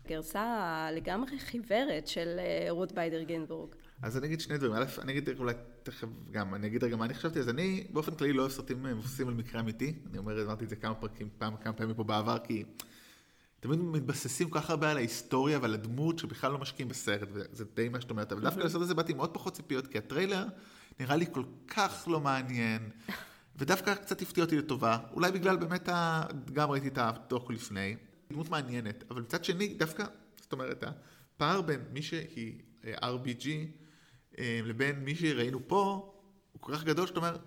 גרסה 0.07 0.89
לגמרי 0.91 1.39
חיוורת 1.39 2.07
של 2.07 2.39
אה, 2.39 2.67
רות 2.69 2.91
ביידר 2.91 3.21
גינזבורג. 3.21 3.75
אז 4.01 4.17
אני 4.17 4.27
אגיד 4.27 4.41
שני 4.41 4.57
דברים, 4.57 4.73
א', 4.73 4.85
אני 5.01 5.11
אגיד 5.11 5.29
אולי 5.39 5.53
תכף 5.83 6.07
גם, 6.31 6.55
אני 6.55 6.67
אגיד 6.67 6.83
רגע 6.83 6.95
מה 6.95 7.05
אני 7.05 7.13
חשבתי, 7.13 7.39
אז 7.39 7.49
אני 7.49 7.87
באופן 7.89 8.15
כללי 8.15 8.33
לא 8.33 8.41
אוהב 8.41 8.51
סרטים 8.51 8.83
מבוססים 8.83 9.27
על 9.27 9.33
מקרה 9.33 9.61
אמיתי, 9.61 9.93
אני 10.09 10.17
אומר, 10.17 10.43
אמרתי 10.43 10.63
את 10.63 10.69
זה 10.69 10.75
כמה 10.75 10.95
פרקים, 10.95 11.29
פעם, 11.37 11.55
כמה 11.57 11.73
פעמים 11.73 11.95
פה 11.95 12.03
בעבר, 12.03 12.37
כי 12.43 12.63
תמיד 13.63 13.79
מתבססים 13.79 14.49
כל 14.49 14.59
כך 14.59 14.69
הרבה 14.69 14.91
על 14.91 14.97
ההיסטוריה 14.97 15.59
ועל 15.61 15.73
הדמות 15.73 16.19
שבכלל 16.19 16.51
לא 16.51 16.57
משקיעים 16.57 16.89
בסרט, 16.89 17.27
וזה 17.31 17.65
די 17.75 17.89
מה 17.89 18.01
שאת 18.01 18.09
אומרת, 18.09 18.31
אבל 18.31 18.41
דווקא 18.41 18.59
לסרט 18.59 18.81
הזה 18.81 18.93
באתי 18.93 19.11
עם 19.11 19.17
עוד 19.17 19.33
פחות 19.33 19.53
ציפיות, 19.53 19.87
כי 19.87 19.97
הטריילר 19.97 20.45
נראה 20.99 21.15
לי 21.15 21.25
כל 21.31 21.43
כך 21.67 22.07
לא 22.07 22.19
מעניין, 22.19 22.89
ודווקא 23.57 23.95
קצת 23.95 24.21
הפתיע 24.21 24.43
אותי 24.43 24.57
לטובה, 24.57 24.97
אולי 25.11 25.31
בגלל 25.31 25.57
באמת, 25.57 25.89
ה... 25.89 26.23
גם 26.53 26.69
ראיתי 26.71 26.87
את 26.87 26.97
הדוקו 26.97 27.51
לפני, 27.53 27.95
דמות 28.31 28.49
מעניינת, 28.49 29.03
אבל 29.11 29.21
מצד 29.21 29.43
שני, 29.43 29.73
דווקא, 29.73 30.05
זאת 30.41 30.51
אומרת, 30.51 30.83
הפער 31.35 31.61
בין 31.61 31.81
מי 31.93 32.01
שהיא 32.01 32.61
אה, 32.85 32.93
RBG 33.15 33.47
אה, 34.39 34.59
לבין 34.63 34.99
מי 34.99 35.15
שראינו 35.15 35.67
פה, 35.67 36.13
הוא 36.51 36.61
כל 36.61 36.75
כך 36.75 36.83
גדול, 36.83 37.07
שאתה 37.07 37.19
אומר, 37.19 37.37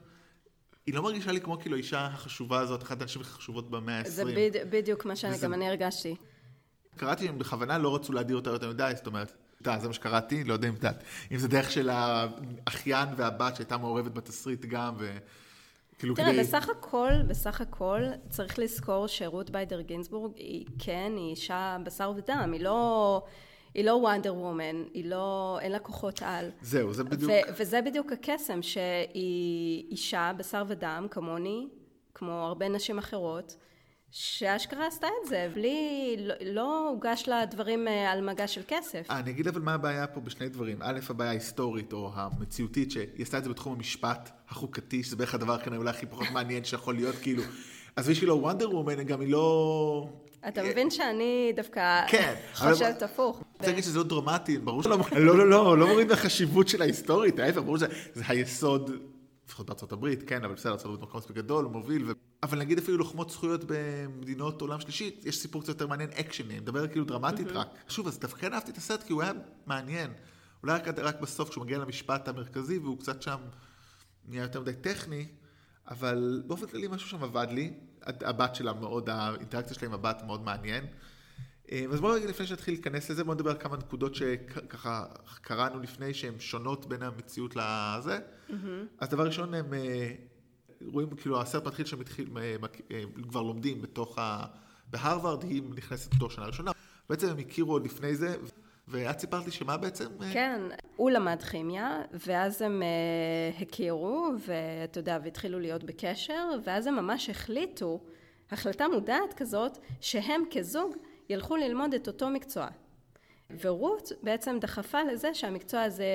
היא 0.86 0.94
לא 0.94 1.02
מרגישה 1.02 1.32
לי 1.32 1.40
כמו 1.40 1.58
כאילו 1.58 1.76
האישה 1.76 2.06
החשובה 2.06 2.60
הזאת, 2.60 2.82
אחת 2.82 3.02
הנשים 3.02 3.22
החשובות 3.22 3.70
במאה 3.70 3.98
ה-20. 3.98 4.08
זה 4.08 4.24
בד, 4.24 4.50
בדיוק 4.70 5.04
מה. 5.04 5.14
גם 5.42 5.54
אני 5.54 5.68
הרגשתי. 5.68 6.16
קראתי, 6.96 7.28
הם 7.28 7.38
בכוונה 7.38 7.78
לא 7.78 7.94
רצו 7.94 8.12
להדיר 8.12 8.36
אותה 8.36 8.50
יותר 8.50 8.70
מדי, 8.70 8.92
זאת 8.96 9.06
אומרת, 9.06 9.32
אתה, 9.62 9.78
זה 9.78 9.88
מה 9.88 9.94
שקראתי, 9.94 10.44
לא 10.44 10.52
יודע 10.52 10.68
אם 10.68 10.74
את 10.74 10.84
אם 11.32 11.38
זה 11.38 11.48
דרך 11.48 11.70
של 11.70 11.90
האחיין 11.92 13.08
והבת 13.16 13.56
שהייתה 13.56 13.76
מעורבת 13.76 14.12
בתסריט 14.12 14.64
גם, 14.64 14.94
ו... 14.98 15.16
כאילו 15.98 16.14
תראה, 16.14 16.32
כדי... 16.32 16.40
בסך 16.40 16.68
הכל, 16.68 17.12
בסך 17.28 17.60
הכל, 17.60 18.00
צריך 18.30 18.58
לזכור 18.58 19.06
שרות 19.06 19.50
ביידר 19.50 19.80
גינזבורג 19.80 20.32
היא 20.36 20.66
כן, 20.78 21.12
היא 21.16 21.30
אישה 21.30 21.76
בשר 21.84 22.12
ודם, 22.16 22.50
היא 22.52 22.60
לא... 22.60 23.22
היא 23.76 23.84
לא 23.84 23.92
וונדר 23.92 24.34
וומן, 24.34 24.82
היא 24.94 25.04
לא, 25.04 25.58
אין 25.60 25.72
לה 25.72 25.78
כוחות 25.78 26.22
על. 26.22 26.50
זהו, 26.62 26.94
זה 26.94 27.04
בדיוק. 27.04 27.30
ו- 27.30 27.52
וזה 27.58 27.80
בדיוק 27.82 28.12
הקסם, 28.12 28.62
שהיא 28.62 29.90
אישה, 29.90 30.32
בשר 30.36 30.64
ודם, 30.68 31.06
כמוני, 31.10 31.68
כמו 32.14 32.32
הרבה 32.32 32.68
נשים 32.68 32.98
אחרות, 32.98 33.56
שאשכרה 34.10 34.86
עשתה 34.86 35.06
את 35.06 35.28
זה, 35.28 35.50
בלי, 35.54 36.16
לא, 36.18 36.34
לא 36.40 36.88
הוגש 36.88 37.28
לה 37.28 37.46
דברים 37.46 37.88
אה, 37.88 38.12
על 38.12 38.20
מגע 38.20 38.46
של 38.46 38.62
כסף. 38.68 39.06
אני 39.10 39.30
אגיד 39.30 39.48
אבל 39.48 39.60
מה 39.60 39.74
הבעיה 39.74 40.06
פה 40.06 40.20
בשני 40.20 40.48
דברים. 40.48 40.78
א', 40.80 41.00
הבעיה 41.08 41.30
ההיסטורית 41.30 41.92
או 41.92 42.10
המציאותית, 42.14 42.90
שהיא 42.90 43.06
עשתה 43.18 43.38
את 43.38 43.44
זה 43.44 43.50
בתחום 43.50 43.72
המשפט 43.72 44.30
החוקתי, 44.48 45.02
שזה 45.02 45.16
בערך 45.16 45.34
הדבר 45.34 45.58
כנראה 45.58 45.78
אולי 45.78 45.90
הכי 45.90 46.06
פחות 46.06 46.26
מעניין 46.32 46.64
שיכול 46.64 46.94
להיות, 46.94 47.14
כאילו, 47.14 47.42
אז 47.96 48.08
בשבילו 48.08 48.40
וונדר 48.40 48.76
וומן, 48.76 49.02
גם 49.02 49.20
היא 49.20 49.32
לא... 49.32 50.08
אתה 50.48 50.62
מבין 50.62 50.90
שאני 50.90 51.52
דווקא 51.56 52.06
כן, 52.08 52.34
חושבת 52.54 53.02
הפוך. 53.02 53.42
רוצה 53.54 53.66
להגיד 53.66 53.84
שזה 53.84 53.98
לא 53.98 54.04
דרמטי, 54.04 54.58
ברור 54.58 54.82
שלא, 54.82 54.98
לא, 55.12 55.38
לא, 55.38 55.50
לא, 55.50 55.78
לא 55.78 55.86
מוריד 55.86 56.08
מהחשיבות 56.08 56.68
של 56.68 56.82
ההיסטורית, 56.82 57.38
ההפך, 57.38 57.58
ברור 57.58 57.78
שזה 57.78 57.88
היסוד, 58.28 58.90
לפחות 59.46 59.66
בארצות 59.66 59.92
הברית, 59.92 60.22
כן, 60.22 60.44
אבל 60.44 60.54
בסדר, 60.54 60.72
ארצות 60.72 60.86
הברית 60.86 61.02
מקום 61.02 61.18
מספיק 61.18 61.36
גדול, 61.36 61.64
מוביל, 61.64 62.10
ו... 62.10 62.12
אבל 62.42 62.58
נגיד 62.58 62.78
אפילו 62.78 62.98
לוחמות 62.98 63.30
זכויות 63.30 63.64
במדינות 63.66 64.60
עולם 64.60 64.80
שלישית, 64.80 65.26
יש 65.26 65.38
סיפור 65.38 65.62
קצת 65.62 65.68
יותר 65.68 65.86
מעניין, 65.86 66.10
אקשני, 66.10 66.52
אני 66.54 66.60
מדבר 66.60 66.88
כאילו 66.88 67.04
דרמטית 67.04 67.48
רק. 67.52 67.68
שוב, 67.88 68.06
אז 68.06 68.18
דווקא 68.18 68.40
כן 68.40 68.52
אהבתי 68.52 68.70
את 68.70 68.76
הסרט 68.76 69.02
כי 69.02 69.12
הוא 69.12 69.22
היה 69.22 69.32
מעניין. 69.66 70.10
אולי 70.62 70.74
רק, 70.74 70.88
רק 70.98 71.20
בסוף, 71.20 71.50
כשהוא 71.50 71.64
מגיע 71.64 71.78
למשפט 71.78 72.28
המרכזי, 72.28 72.78
והוא 72.78 72.98
קצת 72.98 73.22
שם 73.22 73.38
נהיה 74.28 74.42
יותר 74.42 74.60
מדי 74.60 74.72
טכני, 74.72 75.26
אבל 75.88 76.42
באופן 76.46 76.66
כללי 76.66 76.88
משהו 76.88 77.08
שם 77.08 77.22
עבד 77.22 77.46
לי. 77.50 77.72
הבת 78.06 78.54
שלה 78.54 78.72
מאוד, 78.72 79.08
האינטראקציה 79.10 79.74
שלה 79.74 79.88
עם 79.88 79.94
הבת 79.94 80.22
מאוד 80.26 80.42
מעניין. 80.42 80.84
אה, 81.72 81.84
אז 81.92 82.00
בואו 82.00 82.14
רגע 82.14 82.26
לפני 82.26 82.46
שנתחיל 82.46 82.74
להיכנס 82.74 83.10
לזה, 83.10 83.24
בואו 83.24 83.34
נדבר 83.34 83.50
על 83.50 83.56
כמה 83.58 83.76
נקודות 83.76 84.14
שככה 84.14 85.04
קראנו 85.40 85.80
לפני 85.80 86.14
שהן 86.14 86.34
שונות 86.38 86.86
בין 86.86 87.02
המציאות 87.02 87.56
לזה. 87.56 88.18
Mm-hmm. 88.48 88.52
אז 88.98 89.08
דבר 89.08 89.26
ראשון, 89.26 89.54
הם 89.54 89.74
אה, 89.74 90.12
רואים, 90.86 91.16
כאילו 91.16 91.40
הסרט 91.40 91.66
מתחיל 91.66 91.86
שהם 91.86 92.00
התחיל, 92.00 92.30
אה, 92.38 92.56
כבר 93.28 93.42
לומדים 93.42 93.82
בתוך 93.82 94.18
ה... 94.18 94.46
בהרווארד, 94.90 95.42
היא 95.42 95.62
נכנסת 95.76 96.14
בתור 96.14 96.30
שנה 96.30 96.46
ראשונה. 96.46 96.70
בעצם 97.08 97.28
הם 97.28 97.38
הכירו 97.38 97.72
עוד 97.72 97.84
לפני 97.84 98.16
זה, 98.16 98.36
ואת 98.88 99.18
סיפרת 99.18 99.46
לי 99.46 99.52
שמה 99.52 99.76
בעצם? 99.76 100.06
כן, 100.32 100.60
הוא 100.96 101.10
למד 101.10 101.42
כימיה, 101.42 102.02
ואז 102.26 102.62
הם 102.62 102.82
uh, 102.82 103.62
הכירו, 103.62 104.28
ואתה 104.38 104.98
יודע, 104.98 105.18
והתחילו 105.22 105.60
להיות 105.60 105.84
בקשר, 105.84 106.48
ואז 106.64 106.86
הם 106.86 106.96
ממש 106.96 107.30
החליטו, 107.30 108.00
החלטה 108.50 108.88
מודעת 108.88 109.34
כזאת, 109.36 109.78
שהם 110.00 110.42
כזוג 110.50 110.96
ילכו 111.28 111.56
ללמוד 111.56 111.94
את 111.94 112.06
אותו 112.08 112.30
מקצוע. 112.30 112.66
ורות 113.60 114.12
בעצם 114.22 114.58
דחפה 114.60 115.02
לזה 115.02 115.34
שהמקצוע 115.34 115.82
הזה, 115.82 116.06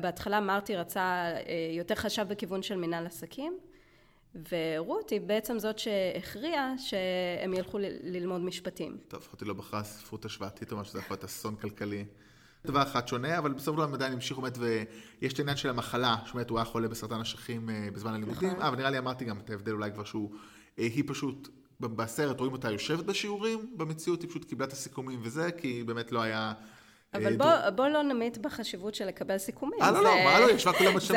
בהתחלה 0.00 0.40
מרטי 0.40 0.76
רצה, 0.76 1.00
אה, 1.02 1.42
יותר 1.72 1.94
חשב 1.94 2.28
בכיוון 2.28 2.62
של 2.62 2.76
מנהל 2.76 3.06
עסקים, 3.06 3.58
ורות 4.34 5.10
היא 5.10 5.20
בעצם 5.20 5.58
זאת 5.58 5.78
שהכריעה 5.78 6.78
שהם 6.78 7.54
ילכו 7.54 7.78
ללמוד 8.02 8.40
משפטים. 8.40 8.96
טוב, 9.08 9.28
אותי 9.32 9.44
לא 9.44 9.54
בחרה 9.54 9.82
ספרות 9.82 10.24
השוואתית, 10.24 10.72
או 10.72 10.76
משהו, 10.76 10.92
זה 10.92 10.98
יכול 10.98 11.14
להיות 11.14 11.24
אסון 11.24 11.56
כלכלי. 11.56 12.04
דבר 12.66 12.82
אחד 12.82 13.08
שונה, 13.08 13.38
אבל 13.38 13.52
בסוף 13.52 13.76
לא 13.76 13.84
עדיין 13.84 14.12
המשיכו 14.12 14.40
באמת, 14.40 14.58
ויש 14.58 15.32
את 15.32 15.38
העניין 15.38 15.56
של 15.56 15.68
המחלה, 15.68 16.16
שבאמת 16.26 16.50
הוא 16.50 16.58
היה 16.58 16.64
חולה 16.64 16.88
בסרטן 16.88 17.20
אשכים 17.20 17.70
אה, 17.70 17.88
בזמן 17.92 18.14
הלימודים. 18.14 18.48
נכון. 18.48 18.62
אה, 18.62 18.68
אבל 18.68 18.76
נראה 18.76 18.90
לי 18.90 18.98
אמרתי 18.98 19.24
גם 19.24 19.38
את 19.38 19.50
ההבדל 19.50 19.72
אולי 19.72 19.90
כבר 19.92 20.04
שהוא, 20.04 20.30
אה, 20.78 20.84
היא 20.84 21.04
פשוט, 21.06 21.48
בסרט 21.80 22.38
רואים 22.38 22.52
אותה 22.52 22.70
יושבת 22.70 23.04
בשיעורים, 23.04 23.74
במציאות 23.76 24.22
היא 24.22 24.30
פשוט 24.30 24.44
קיבלה 24.44 24.66
את 24.66 24.72
הסיכומים 24.72 25.20
וזה, 25.22 25.52
כי 25.52 25.82
באמת 25.84 26.12
לא 26.12 26.22
היה... 26.22 26.52
אבל 27.14 27.36
בוא, 27.36 27.70
בוא 27.70 27.88
לא 27.88 28.02
נמית 28.02 28.38
בחשיבות 28.38 28.94
של 28.94 29.06
לקבל 29.06 29.38
סיכומים. 29.38 29.82
אה, 29.82 29.90
לא, 29.90 30.04
לא, 30.04 30.10
מה 30.24 30.40
לא, 30.40 30.50
ישבה 30.50 30.72
יום 30.80 30.94
ב-12... 30.94 31.14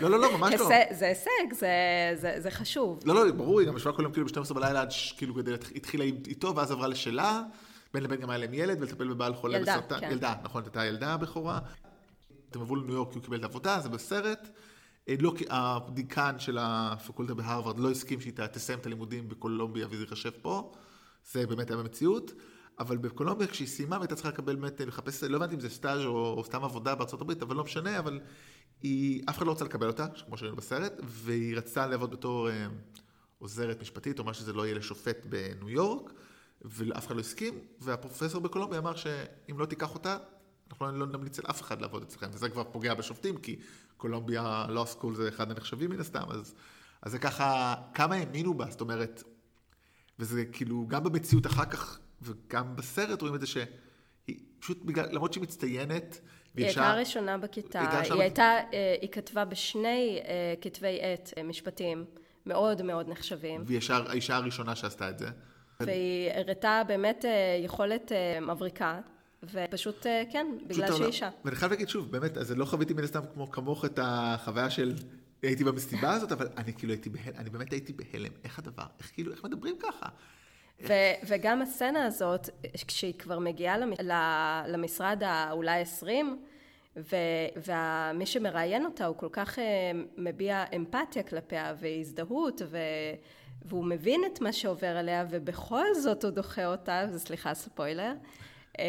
לא, 0.00 0.10
לא, 0.10 0.20
לא, 0.20 0.38
ממש 0.38 0.54
לא. 0.54 0.68
זה 0.90 1.06
הישג, 1.06 1.52
זה, 1.52 1.68
זה, 2.14 2.34
זה 2.38 2.50
חשוב. 2.50 3.00
לא, 3.04 3.14
לא, 3.14 3.32
ברור, 3.32 3.60
היא 3.60 3.68
גם 3.68 3.76
ישבה 3.76 4.02
יום 4.02 4.12
כאילו 4.12 4.26
ב-12 4.26 4.54
בלילה 4.54 4.80
עד 4.80 4.92
כאילו 5.16 5.34
כדי, 5.34 5.54
התחילה 5.54 6.04
איתו, 6.04 6.56
ואז 6.56 6.70
עברה 6.70 6.88
לשלה, 6.88 7.42
בין 7.94 8.02
לבין 8.02 8.20
גם 8.20 8.30
היה 8.30 8.38
להם 8.38 8.54
ילד, 8.54 8.80
ולטפל 8.80 9.08
בבעל 9.08 9.34
חולה 9.34 9.58
בסרטן. 9.58 9.94
ילדה, 9.94 10.00
כן. 10.00 10.12
ילדה, 10.12 10.34
נכון, 10.42 10.62
הייתה 10.62 10.84
ילדה 10.84 11.14
הבכורה. 11.14 11.58
הם 12.54 12.60
עברו 12.60 12.76
לניו 12.76 12.94
יורק 12.94 13.08
כי 13.08 13.14
הוא 13.14 13.24
קיבל 13.24 13.36
את 13.36 13.42
העבודה, 13.42 13.80
זה 13.80 13.88
בסרט. 13.88 14.48
אה, 15.08 15.14
לא, 15.20 15.34
הדיקן 15.50 16.38
של 16.38 16.58
הפקולטה 16.60 17.34
בהרווארד 17.34 17.78
לא 17.78 17.90
הסכים 17.90 18.20
שהיא 18.20 18.32
תסיים 18.32 18.78
את 18.78 18.86
הלימודים 18.86 19.28
בקולומביה 19.28 19.86
וזה 19.90 20.02
ייחשב 20.02 20.30
פה. 20.42 20.72
זה 21.32 21.46
באמת 21.46 21.70
היה 21.70 21.76
במציאות. 21.76 22.32
אבל 22.78 22.96
בקולומביה 22.96 23.46
כשהיא 23.46 23.68
סיימה 23.68 23.96
והייתה 23.96 24.14
צריכה 24.14 24.28
לקבל 24.28 24.56
באמת, 24.56 24.80
לחפש, 24.80 25.24
לא 25.24 25.36
הבנתי 25.36 25.54
אם 25.54 25.60
זה 25.60 25.70
סטאז' 25.70 26.04
או, 26.04 26.34
או 26.36 26.44
סתם 26.44 26.64
עבודה 26.64 26.92
הברית, 26.92 27.42
אבל 27.42 27.56
לא 27.56 27.64
משנה, 27.64 27.98
אבל 27.98 28.20
היא, 28.82 29.22
אף 29.30 29.38
אחד 29.38 29.46
לא 29.46 29.52
רצה 29.52 29.64
לקבל 29.64 29.86
אותה, 29.86 30.06
כמו 30.26 30.36
שראינו 30.36 30.56
בסרט, 30.56 30.92
והיא 31.02 31.56
רצתה 31.56 31.86
לעבוד 31.86 32.10
בתור 32.10 32.50
אה, 32.50 32.66
עוזרת 33.38 33.80
משפטית 33.80 34.18
או 34.18 34.24
מה 34.24 34.34
שזה 34.34 34.52
לא 34.52 34.66
יהיה 34.66 34.74
לשופט 34.74 35.26
בניו 35.26 35.68
יורק, 35.68 36.12
ואף 36.62 37.06
אחד 37.06 37.14
לא 37.14 37.20
הסכים, 37.20 37.58
והפרופסור 37.80 38.40
בקולומביה 38.40 38.78
אמר 38.78 38.96
שאם 38.96 39.58
לא 39.58 39.66
תיקח 39.66 39.94
אותה, 39.94 40.18
אנחנו 40.70 40.92
לא 40.92 41.06
נמליץ 41.06 41.38
על 41.38 41.44
אף 41.50 41.62
אחד 41.62 41.80
לעבוד 41.80 42.02
אצלכם, 42.02 42.26
וזה 42.32 42.48
כבר 42.48 42.64
פוגע 42.64 42.94
בשופטים, 42.94 43.36
כי 43.36 43.56
קולומביה 43.96 44.66
לא 44.68 44.84
סקול 44.84 45.14
זה 45.14 45.28
אחד 45.28 45.50
הנחשבים 45.50 45.90
מן 45.90 46.00
הסתם, 46.00 46.24
אז, 46.30 46.54
אז 47.02 47.12
זה 47.12 47.18
ככה, 47.18 47.74
כמה 47.94 48.14
האמינו 48.14 48.54
בה, 48.54 48.70
זאת 48.70 48.80
אומרת, 48.80 49.22
וזה 50.18 50.44
כאילו, 50.44 50.86
גם 50.88 51.04
במציאות 51.04 51.46
אחר 51.46 51.64
כך, 51.64 51.98
וגם 52.22 52.76
בסרט 52.76 53.20
רואים 53.20 53.34
את 53.34 53.40
זה 53.40 53.46
שהיא 53.46 53.66
פשוט 54.58 54.84
בגלל, 54.84 55.06
למרות 55.12 55.32
שהיא 55.32 55.42
מצטיינת, 55.42 56.20
היא 56.56 56.66
הייתה 56.66 56.94
ראשונה 56.94 57.38
בכיתה, 57.38 58.00
היא, 58.00 58.12
היא 58.12 58.22
הייתה, 58.22 58.56
אה, 58.72 58.96
היא 59.00 59.10
כתבה 59.10 59.44
בשני 59.44 60.20
אה, 60.24 60.54
כתבי 60.60 60.98
עת 61.02 61.32
אה, 61.38 61.42
משפטיים 61.42 62.04
מאוד 62.46 62.82
מאוד 62.82 63.08
נחשבים. 63.08 63.64
והיא 63.66 63.80
האישה 63.90 64.36
הראשונה 64.36 64.76
שעשתה 64.76 65.10
את 65.10 65.18
זה. 65.18 65.28
והיא 65.80 66.30
הראתה 66.34 66.82
באמת 66.86 67.24
יכולת 67.64 68.12
מבריקה. 68.42 69.00
ופשוט, 69.42 70.06
כן, 70.32 70.46
בגלל 70.66 70.92
שהיא 70.92 71.06
אישה. 71.06 71.30
ואני 71.44 71.56
חייב 71.56 71.72
להגיד 71.72 71.88
שוב, 71.88 72.12
באמת, 72.12 72.36
אז 72.36 72.52
לא 72.52 72.64
חוויתי 72.64 72.94
מן 72.94 73.04
הסתם 73.04 73.20
כמו 73.34 73.50
כמוך 73.50 73.84
את 73.84 73.98
החוויה 74.02 74.70
של 74.70 74.94
הייתי 75.42 75.64
במסיבה 75.64 76.12
הזאת, 76.12 76.32
אבל 76.32 76.48
אני 76.56 76.72
כאילו 76.74 76.92
הייתי 76.92 77.10
בהלם, 77.10 77.36
אני 77.36 77.50
באמת 77.50 77.72
הייתי 77.72 77.92
בהלם. 77.92 78.32
איך 78.44 78.58
הדבר, 78.58 78.86
איך 78.98 79.10
כאילו, 79.14 79.32
איך 79.32 79.44
מדברים 79.44 79.76
ככה? 79.82 80.06
ו- 80.82 81.14
וגם 81.26 81.62
הסצנה 81.62 82.06
הזאת, 82.06 82.48
כשהיא 82.86 83.14
כבר 83.18 83.38
מגיעה 83.38 83.76
למשרד 84.66 85.22
האולי 85.26 85.80
עשרים, 85.80 86.38
ומי 86.96 88.26
שמראיין 88.26 88.84
אותה 88.84 89.06
הוא 89.06 89.16
כל 89.16 89.28
כך 89.32 89.58
uh, 89.58 89.60
מביע 90.16 90.64
אמפתיה 90.76 91.22
כלפיה 91.22 91.74
והזדהות 91.80 92.62
ו- 92.66 92.78
והוא 93.64 93.84
מבין 93.84 94.20
את 94.32 94.40
מה 94.40 94.52
שעובר 94.52 94.96
עליה 94.96 95.26
ובכל 95.30 95.94
זאת 95.94 96.24
הוא 96.24 96.30
דוחה 96.30 96.66
אותה, 96.66 97.06
וסליחה 97.14 97.54
ספוילר, 97.54 98.12
uh, 98.72 98.80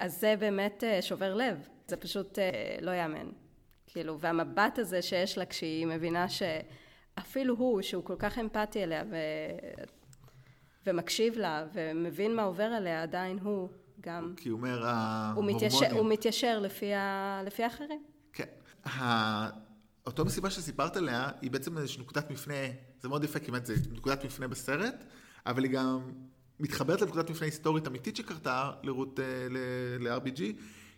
אז 0.00 0.20
זה 0.20 0.34
באמת 0.38 0.84
uh, 0.84 1.02
שובר 1.02 1.34
לב, 1.34 1.68
זה 1.86 1.96
פשוט 1.96 2.38
לא 2.80 2.90
יאמן. 2.90 3.30
כאילו, 3.86 4.20
והמבט 4.20 4.78
הזה 4.78 5.02
שיש 5.02 5.38
לה 5.38 5.46
כשהיא 5.46 5.86
מבינה 5.86 6.26
שאפילו 6.28 7.56
הוא, 7.56 7.82
שהוא 7.82 8.04
כל 8.04 8.16
כך 8.18 8.38
אמפתי 8.38 8.82
אליה, 8.82 9.02
ו... 9.10 9.16
ומקשיב 10.86 11.38
לה 11.38 11.66
ומבין 11.72 12.36
מה 12.36 12.42
עובר 12.42 12.64
עליה, 12.64 13.02
עדיין 13.02 13.38
הוא 13.42 13.68
גם... 14.00 14.34
כי 14.36 14.48
הוא 14.48 14.58
אומר, 14.58 14.86
ההורמונים... 14.86 15.56
הוא 15.56 15.56
מתיישר, 15.56 15.96
הוא 15.98 16.10
מתיישר 16.10 16.58
לפי, 16.58 16.94
ה... 16.94 17.40
לפי 17.46 17.64
האחרים. 17.64 18.02
כן. 18.32 18.44
אותו 20.06 20.24
מסיבה 20.24 20.50
שסיפרת 20.50 20.96
עליה, 20.96 21.30
היא 21.40 21.50
בעצם 21.50 21.78
איזושהי 21.78 22.02
נקודת 22.02 22.30
מפנה, 22.30 22.54
זה 23.00 23.08
מאוד 23.08 23.24
יפה, 23.24 23.38
כמעט 23.38 23.66
זה 23.66 23.74
נקודת 23.92 24.24
מפנה 24.24 24.48
בסרט, 24.48 25.04
אבל 25.46 25.64
היא 25.64 25.72
גם 25.72 26.00
מתחברת 26.60 27.00
לנקודת 27.00 27.30
מפנה 27.30 27.46
היסטורית 27.46 27.86
אמיתית 27.86 28.16
שקרתה 28.16 28.70
לרות, 28.82 29.20
אה, 29.20 29.24
ל-RBG, 30.00 30.42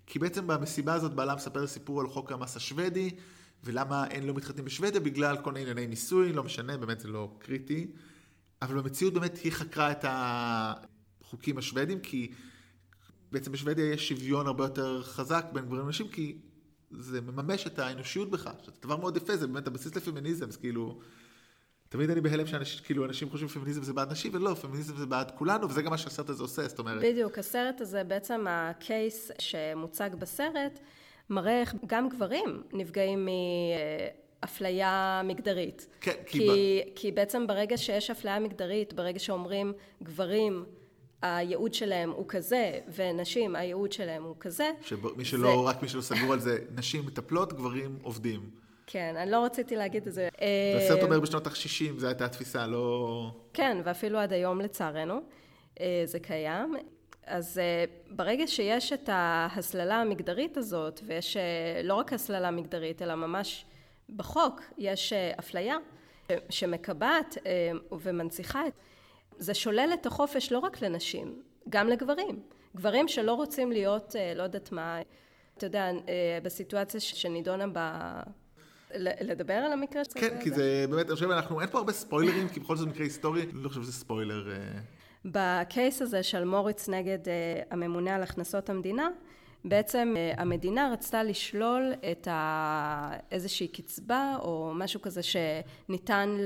כי 0.07 0.19
בעצם 0.19 0.47
במסיבה 0.47 0.95
הזאת 0.95 1.15
בעלה 1.15 1.35
מספר 1.35 1.67
סיפור 1.67 2.01
על 2.01 2.09
חוק 2.09 2.33
המס 2.33 2.57
השוודי, 2.57 3.11
ולמה 3.65 4.07
אין 4.07 4.27
לא 4.27 4.35
מתחתנים 4.35 4.65
בשוודיה, 4.65 5.01
בגלל 5.01 5.37
כל 5.37 5.53
מיני 5.53 5.71
ענייני 5.71 5.87
מיסוי, 5.87 6.33
לא 6.33 6.45
משנה, 6.45 6.77
באמת 6.77 7.01
זה 7.01 7.09
לא 7.09 7.31
קריטי. 7.39 7.87
אבל 8.63 8.81
במציאות 8.81 9.15
באמת 9.15 9.37
היא 9.37 9.53
חקרה 9.53 9.91
את 9.93 10.05
החוקים 10.09 11.59
השוודים, 11.59 12.01
כי 12.01 12.33
בעצם 13.33 13.53
בשוודיה 13.53 13.93
יש 13.93 14.09
שוויון 14.09 14.47
הרבה 14.47 14.65
יותר 14.65 15.03
חזק 15.03 15.47
בין 15.53 15.65
גברים 15.65 15.87
לנשים, 15.87 16.09
כי 16.09 16.39
זה 16.91 17.21
מממש 17.21 17.67
את 17.67 17.79
האנושיות 17.79 18.31
בך. 18.31 18.51
זה 18.65 18.73
דבר 18.83 18.97
מאוד 18.97 19.17
יפה, 19.17 19.37
זה 19.37 19.47
באמת 19.47 19.67
הבסיס 19.67 19.97
לפמיניזם, 19.97 20.49
אז 20.49 20.57
כאילו... 20.57 21.01
תמיד 21.89 22.11
אני 22.11 22.21
בהלם 22.21 22.47
שאנשים, 22.47 22.85
כאילו, 22.85 23.05
אנשים 23.05 23.31
חושבים 23.31 23.49
פמיניזם 23.49 23.83
זה 23.83 23.93
בעד 23.93 24.13
נשים, 24.13 24.35
ולא, 24.35 24.55
פמיניזם 24.55 24.97
זה 24.97 25.07
בעד 25.07 25.31
כולנו, 25.31 25.69
וזה 25.71 25.83
גם 25.83 25.91
מה 25.91 25.99
שהסרט 25.99 26.29
הזה 26.29 26.43
עושה, 26.43 26.69
זאת 26.69 26.79
אומרת... 26.79 27.03
בדיוק, 27.03 27.39
הסרט 27.39 27.81
הזה, 27.81 28.05
בעצם 28.05 28.45
הקייס 28.49 29.31
שמוצג 29.39 30.11
בסרט, 30.19 30.79
מראה 31.31 31.61
איך 31.61 31.75
גם 31.87 32.09
גברים 32.09 32.63
נפגעים 32.73 33.27
מ... 33.27 33.29
אפליה 34.45 35.23
מגדרית. 35.25 35.87
כן, 36.01 36.13
כי... 36.27 36.39
כי, 36.39 36.83
כי 36.95 37.13
בעצם 37.13 37.47
ברגע 37.47 37.77
שיש 37.77 38.11
אפליה 38.11 38.39
מגדרית, 38.39 38.93
ברגע 38.93 39.19
שאומרים 39.19 39.73
גברים, 40.03 40.65
הייעוד 41.23 41.75
שלהם 41.75 42.11
הוא 42.11 42.25
כזה, 42.29 42.79
ונשים, 42.95 43.57
הייעוד 43.57 43.93
שלהם 43.93 44.23
הוא 44.23 44.35
כזה. 44.41 44.71
שמי 44.83 45.25
שלא, 45.25 45.63
זה... 45.63 45.71
רק 45.71 45.83
מי 45.83 45.89
שלא 45.89 46.01
סגור 46.01 46.33
על 46.33 46.41
זה, 46.41 46.59
נשים 46.79 47.07
מטפלות, 47.07 47.53
גברים 47.53 47.99
עובדים. 48.03 48.51
כן, 48.87 49.15
אני 49.17 49.31
לא 49.31 49.45
רציתי 49.45 49.77
להגיד 49.77 50.07
את 50.07 50.13
זה. 50.13 50.29
הסרט 50.77 51.03
אומר 51.03 51.21
בשנות 51.21 51.47
ה-60, 51.47 51.99
זו 51.99 52.07
הייתה 52.07 52.25
התפיסה, 52.25 52.67
לא... 52.67 53.31
כן, 53.53 53.79
ואפילו 53.85 54.19
עד 54.19 54.33
היום 54.33 54.61
לצערנו, 54.61 55.21
אה, 55.81 56.03
זה 56.05 56.19
קיים. 56.21 56.75
אז 57.27 57.59
אה, 57.59 57.85
ברגע 58.11 58.47
שיש 58.47 58.93
את 58.93 59.09
ההסללה 59.13 60.01
המגדרית 60.01 60.57
הזאת, 60.57 61.01
ויש 61.07 61.37
אה, 61.37 61.81
לא 61.85 61.95
רק 61.95 62.13
הסללה 62.13 62.51
מגדרית, 62.51 63.03
אלא 63.03 63.15
ממש 63.15 63.65
בחוק 64.17 64.61
יש 64.79 65.13
אה, 65.13 65.33
אפליה 65.39 65.77
שמקבעת 66.51 67.39
אה, 67.47 67.71
ומנציחה 67.93 68.67
את... 68.67 68.73
זה 69.39 69.55
שולל 69.55 69.91
את 69.95 70.07
החופש 70.07 70.53
לא 70.53 70.59
רק 70.59 70.83
לנשים, 70.83 71.43
גם 71.69 71.89
לגברים. 71.89 72.43
גברים 72.77 73.09
שלא 73.09 73.35
רוצים 73.35 73.73
להיות, 73.73 74.17
אה, 74.17 74.33
לא 74.35 74.43
יודעת 74.43 74.73
מה, 74.73 75.01
אתה 75.59 75.67
יודע, 75.67 75.91
אה, 76.09 76.39
בסיטואציה 76.43 77.01
שנידונה 77.01 77.65
ב... 77.73 77.79
לדבר 79.21 79.55
על 79.55 79.73
המקרה 79.73 80.01
הזה? 80.01 80.21
כן, 80.21 80.41
כי 80.43 80.51
זה 80.51 80.87
באמת, 80.91 81.07
אני 81.07 81.15
חושב, 81.15 81.31
אנחנו, 81.31 81.61
אין 81.61 81.69
פה 81.69 81.79
הרבה 81.79 81.93
ספוילרים, 81.93 82.49
כי 82.49 82.61
בכל 82.61 82.77
זאת 82.77 82.89
מקרה 82.89 83.05
היסטורי, 83.05 83.43
אני 83.43 83.63
לא 83.63 83.69
חושב 83.69 83.83
שזה 83.83 83.93
ספוילר. 83.93 84.53
אה, 84.53 84.57
בקייס 85.25 86.03
הזה 86.03 86.23
של 86.23 86.45
מוריץ 86.45 86.89
נגד 86.89 87.29
אה, 87.29 87.63
הממונה 87.71 88.15
על 88.15 88.23
הכנסות 88.23 88.71
המדינה, 88.71 89.09
בעצם 89.65 90.15
אה, 90.17 90.33
המדינה 90.37 90.91
רצתה 90.93 91.23
לשלול 91.23 91.93
את 92.13 92.29
ה... 92.31 93.11
איזושהי 93.31 93.69
קצבה 93.69 94.37
או 94.41 94.73
משהו 94.75 95.03
כזה 95.03 95.21
שניתן. 95.23 96.37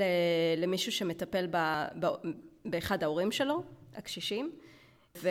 למישהו 0.56 0.92
שמטפל 0.92 1.46
ב... 1.50 1.56
ב... 2.00 2.06
באחד 2.64 3.02
ההורים 3.02 3.32
שלו, 3.32 3.62
הקשישים, 3.96 4.50
ו... 5.18 5.28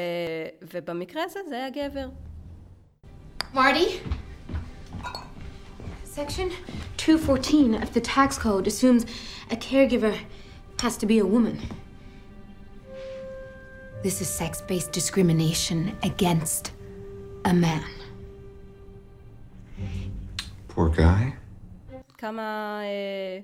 ובמקרה 0.74 1.24
הזה 1.24 1.40
זה 1.50 1.56
היה 1.56 1.70
גבר. 1.70 2.08
Marty? 3.54 3.90
Section 6.16 6.52
214 6.98 7.76
of 7.76 7.94
the 7.94 8.02
tax 8.02 8.38
code 8.38 8.68
assumes 8.68 9.06
a 9.52 9.56
caregiver 9.56 10.16
has 10.82 10.98
to 10.98 11.06
be 11.06 11.20
a 11.20 11.26
woman. 11.26 11.58
This 14.04 14.22
is 14.22 14.28
sex 14.28 14.62
based 14.62 14.92
discrimination 14.92 15.96
against 16.04 16.77
a 17.48 17.54
man. 17.54 17.84
Poor 20.74 20.90
guy. 20.98 21.24
כמה... 22.18 22.80
אה, 22.84 23.40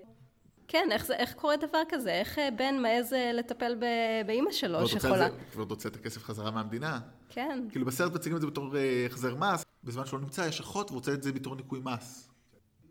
כן, 0.68 0.88
איך, 0.92 1.06
זה, 1.06 1.16
איך 1.16 1.34
קורה 1.34 1.58
דבר 1.58 1.82
כזה? 1.90 2.12
איך 2.12 2.40
אה, 2.40 2.50
בן 2.58 2.76
מעז 2.82 3.14
אה, 3.14 3.32
לטפל 3.34 3.76
ב... 3.80 3.86
באימא 4.28 4.52
שלו 4.52 4.88
שחולה? 4.88 5.28
ועוד 5.56 5.72
רוצה 5.72 5.90
את 5.90 5.96
הכסף 5.96 6.24
חזרה 6.24 6.52
מהמדינה. 6.52 7.00
כן. 7.30 7.68
כאילו 7.72 7.86
בסרט 7.86 8.14
מציגים 8.14 8.36
את 8.36 8.42
זה 8.42 8.48
בתור 8.48 8.76
החזר 9.06 9.36
מס, 9.36 9.66
בזמן 9.84 10.06
שהוא 10.06 10.20
לא 10.20 10.24
נמצא 10.26 10.42
יש 10.42 10.60
אחות 10.60 10.88
והוא 10.92 10.96
רוצה 10.98 11.14
את 11.14 11.24
זה 11.24 11.32
בתור 11.32 11.56
ניכוי 11.56 11.80
מס. 11.84 12.30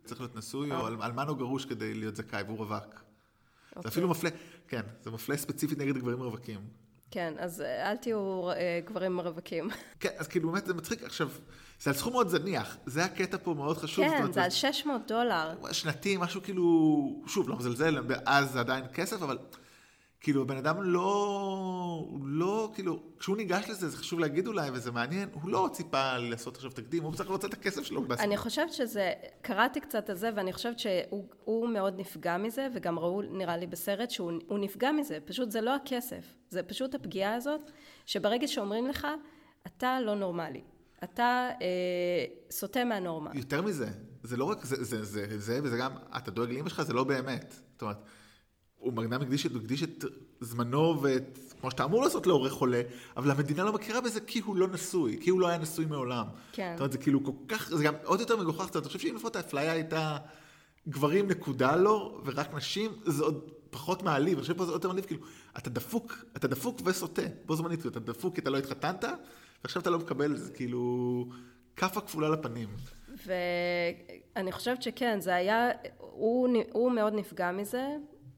צריך 0.05 0.21
להיות 0.21 0.37
נשוי 0.37 0.73
או 0.73 0.89
אל- 0.89 1.03
אלמן 1.03 1.29
או 1.29 1.35
גרוש 1.37 1.65
כדי 1.65 1.95
להיות 1.95 2.17
זכאי 2.17 2.43
והוא 2.43 2.59
רווק. 2.59 3.03
זה 3.83 3.89
אפילו 3.89 4.09
מפלה, 4.09 4.31
כן, 4.69 4.83
זה 5.03 5.11
מפלה 5.11 5.37
ספציפית 5.37 5.79
נגד 5.79 5.99
גברים 5.99 6.23
רווקים. 6.23 6.61
כן, 7.13 7.35
אז 7.39 7.61
אה, 7.61 7.91
אל 7.91 7.97
תהיו 7.97 8.51
אה, 8.51 8.81
גברים 8.85 9.21
רווקים. 9.21 9.71
כן, 10.01 10.09
אז 10.19 10.29
כאילו 10.29 10.51
באמת 10.51 10.67
זה 10.67 10.75
מצחיק. 10.75 11.03
עכשיו, 11.03 11.29
זה 11.81 11.91
על 11.91 11.97
סכום 11.97 12.13
מאוד 12.13 12.29
זניח, 12.29 12.77
זה 12.87 13.05
הקטע 13.05 13.37
פה 13.43 13.55
מאוד 13.55 13.77
חשוב. 13.79 14.05
כן, 14.05 14.17
אומרת, 14.17 14.35
זה 14.35 14.45
על 14.45 14.51
600 14.51 15.07
דולר. 15.07 15.55
שנתי, 15.73 16.17
משהו 16.17 16.43
כאילו, 16.43 16.65
שוב, 17.27 17.49
לא 17.49 17.57
מזלזל, 17.57 17.99
אז 18.27 18.53
זה 18.53 18.61
עדיין 18.61 18.85
כסף, 18.95 19.23
אבל 19.23 19.39
כאילו, 20.23 20.43
הבן 20.43 20.57
אדם 20.57 20.83
לא, 20.83 22.09
לא, 22.25 22.71
כאילו, 22.75 23.03
כשהוא 23.19 23.37
ניגש 23.37 23.71
לזה, 23.71 23.89
זה 23.89 23.97
חשוב 23.97 24.21
להגיד 24.21 24.47
אולי, 24.47 24.71
וזה 24.73 24.93
מעניין, 24.93 25.29
הוא 25.33 25.51
לא 25.51 25.69
ציפה 25.73 26.19
לעשות 26.19 26.57
עכשיו 26.57 26.71
תקדים, 26.71 27.03
הוא 27.03 27.13
הכל 27.21 27.33
רוצה 27.33 27.47
את 27.47 27.53
הכסף 27.53 27.83
שלו. 27.83 28.05
אני 28.21 28.37
חושבת 28.37 28.73
שזה, 28.73 29.13
קראתי 29.43 29.81
קצת 29.81 30.11
על 30.11 30.17
זה, 30.17 30.31
ואני 30.37 30.53
חושבת 30.53 30.79
שהוא 30.79 31.25
הוא 31.45 31.69
מאוד 31.69 32.01
נפגע 32.01 32.37
מזה, 32.37 32.69
וגם 32.75 32.99
ראו, 32.99 33.23
נראה 33.23 33.57
לי 33.57 33.67
בסרט, 33.67 34.11
שהוא 34.11 34.33
הוא 34.47 34.59
נפגע 34.59 34.93
מזה. 34.93 35.19
פשוט 35.25 35.51
זה 35.51 35.61
לא 35.61 35.75
הכסף, 35.75 36.25
זה 36.49 36.63
פשוט 36.63 36.95
הפגיעה 36.95 37.35
הזאת, 37.35 37.71
שברגע 38.07 38.47
שאומרים 38.49 38.87
לך, 38.87 39.07
אתה 39.67 40.01
לא 40.01 40.15
נורמלי. 40.15 40.63
אתה 41.05 41.49
אה, 41.63 42.25
סוטה 42.51 42.85
מהנורמה. 42.85 43.31
יותר 43.35 43.63
מזה, 43.63 43.89
זה 44.23 44.37
לא 44.37 44.45
רק 44.45 44.65
זה, 44.65 44.85
זה, 44.85 45.05
זה, 45.05 45.39
זה, 45.39 45.61
וזה 45.63 45.77
גם, 45.77 45.93
אתה 46.17 46.31
דואג 46.31 46.51
לאמא 46.51 46.69
שלך, 46.69 46.83
זה 46.83 46.93
לא 46.93 47.05
באמת. 47.05 47.55
זאת 47.73 47.83
אומרת, 47.83 47.99
הוא 48.83 49.05
אדם 49.05 49.23
הקדיש, 49.23 49.47
הקדיש 49.47 49.83
את 49.83 50.05
זמנו 50.41 51.03
ואת, 51.03 51.39
כמו 51.61 51.71
שאתה 51.71 51.85
אמור 51.85 52.03
לעשות 52.03 52.27
להורה 52.27 52.51
חולה, 52.51 52.83
אבל 53.17 53.31
המדינה 53.31 53.65
לא 53.65 53.73
מכירה 53.73 54.01
בזה 54.01 54.21
כי 54.21 54.41
הוא 54.41 54.57
לא 54.57 54.69
נשוי, 54.69 55.19
כי 55.21 55.31
הוא 55.31 55.41
לא 55.41 55.49
היה 55.49 55.59
נשוי 55.59 55.85
מעולם. 55.85 56.27
כן. 56.53 56.73
זאת 56.75 56.81
אומרת, 56.81 56.93
זה 56.93 56.99
כאילו 56.99 57.25
כל 57.25 57.33
כך, 57.49 57.69
זה 57.69 57.85
גם 57.85 57.95
עוד 58.05 58.21
יותר 58.21 58.37
מגוחך 58.37 58.67
קצת, 58.67 58.77
אני 58.77 58.87
חושב 58.87 58.99
שאם 58.99 59.15
לפחות 59.17 59.37
האפליה 59.37 59.73
הייתה 59.73 60.17
גברים 60.89 61.29
נקודה 61.29 61.77
לא, 61.77 62.21
ורק 62.25 62.55
נשים, 62.55 62.91
זה 63.05 63.25
עוד 63.25 63.51
פחות 63.71 64.03
מעליב, 64.03 64.35
אני 64.35 64.43
חושב 64.43 64.57
פה 64.57 64.65
זה 64.65 64.71
עוד 64.71 64.77
יותר 64.77 64.89
מעליב, 64.89 65.05
כאילו, 65.05 65.21
אתה 65.59 65.71
דפוק, 65.71 66.25
אתה 66.37 66.49
דפוק 66.49 66.81
וסוטה, 66.85 67.23
בו 67.47 67.57
זמנית, 67.57 67.81
כאילו, 67.81 67.91
אתה 67.91 68.01
דפוק 68.01 68.35
כי 68.35 68.41
אתה 68.41 68.51
לא 68.51 68.59
התחתנת, 68.59 69.05
ועכשיו 69.65 69.83
אתה 69.83 69.91
לא 69.91 69.99
מקבל, 69.99 70.37
זה 70.37 70.53
כאילו, 70.53 71.25
כאפה 71.77 72.01
כפולה 72.01 72.29
לפנים. 72.29 72.69
ואני 73.27 74.53
חושבת 74.53 74.83
שכן, 74.83 75.21
זה 75.21 75.35
היה, 75.35 75.69
הוא, 75.99 76.49
הוא 76.73 76.93
מאוד 76.93 77.13
נפגע 77.13 77.53
מזה, 77.53 77.87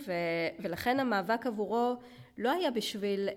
ו, 0.06 0.12
ולכן 0.58 1.00
המאבק 1.00 1.46
עבורו 1.46 1.96
לא 2.38 2.50
היה 2.50 2.70
בשביל 2.70 3.28
אה, 3.28 3.34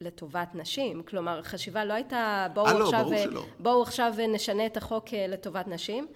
לטובת 0.00 0.54
נשים, 0.54 1.02
כלומר 1.02 1.42
חשיבה 1.42 1.84
לא 1.84 1.92
הייתה 1.92 2.46
בואו 2.54 2.66
אה, 2.66 2.78
לא, 2.78 2.84
עכשיו, 2.84 3.04
ברור 3.04 3.18
שלא. 3.18 3.46
בואו 3.58 3.82
עכשיו 3.82 4.14
נשנה 4.28 4.66
את 4.66 4.76
החוק 4.76 5.14
אה, 5.14 5.26
לטובת 5.26 5.68
נשים, 5.68 6.06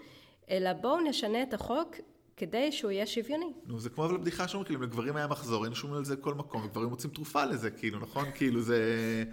אלא 0.50 0.72
בואו 0.72 1.00
נשנה 1.00 1.42
את 1.42 1.54
החוק 1.54 1.96
כדי 2.36 2.72
שהוא 2.72 2.90
יהיה 2.90 3.06
שוויוני. 3.06 3.52
נו, 3.66 3.80
זה 3.80 3.90
כמו 3.90 4.04
אבל 4.04 4.14
הבדיחה 4.14 4.48
שאומרים, 4.48 4.66
כאילו, 4.66 4.82
לגברים 4.82 5.16
היה 5.16 5.26
מחזור, 5.26 5.64
היינו 5.64 5.76
שומעים 5.76 5.98
על 5.98 6.04
זה 6.04 6.16
בכל 6.16 6.34
מקום, 6.34 6.64
וגברים 6.64 6.88
מוצאים 6.88 7.12
תרופה 7.12 7.44
לזה, 7.44 7.70
כאילו, 7.70 7.98
נכון? 7.98 8.24
כאילו, 8.34 8.60
זה... 8.60 9.24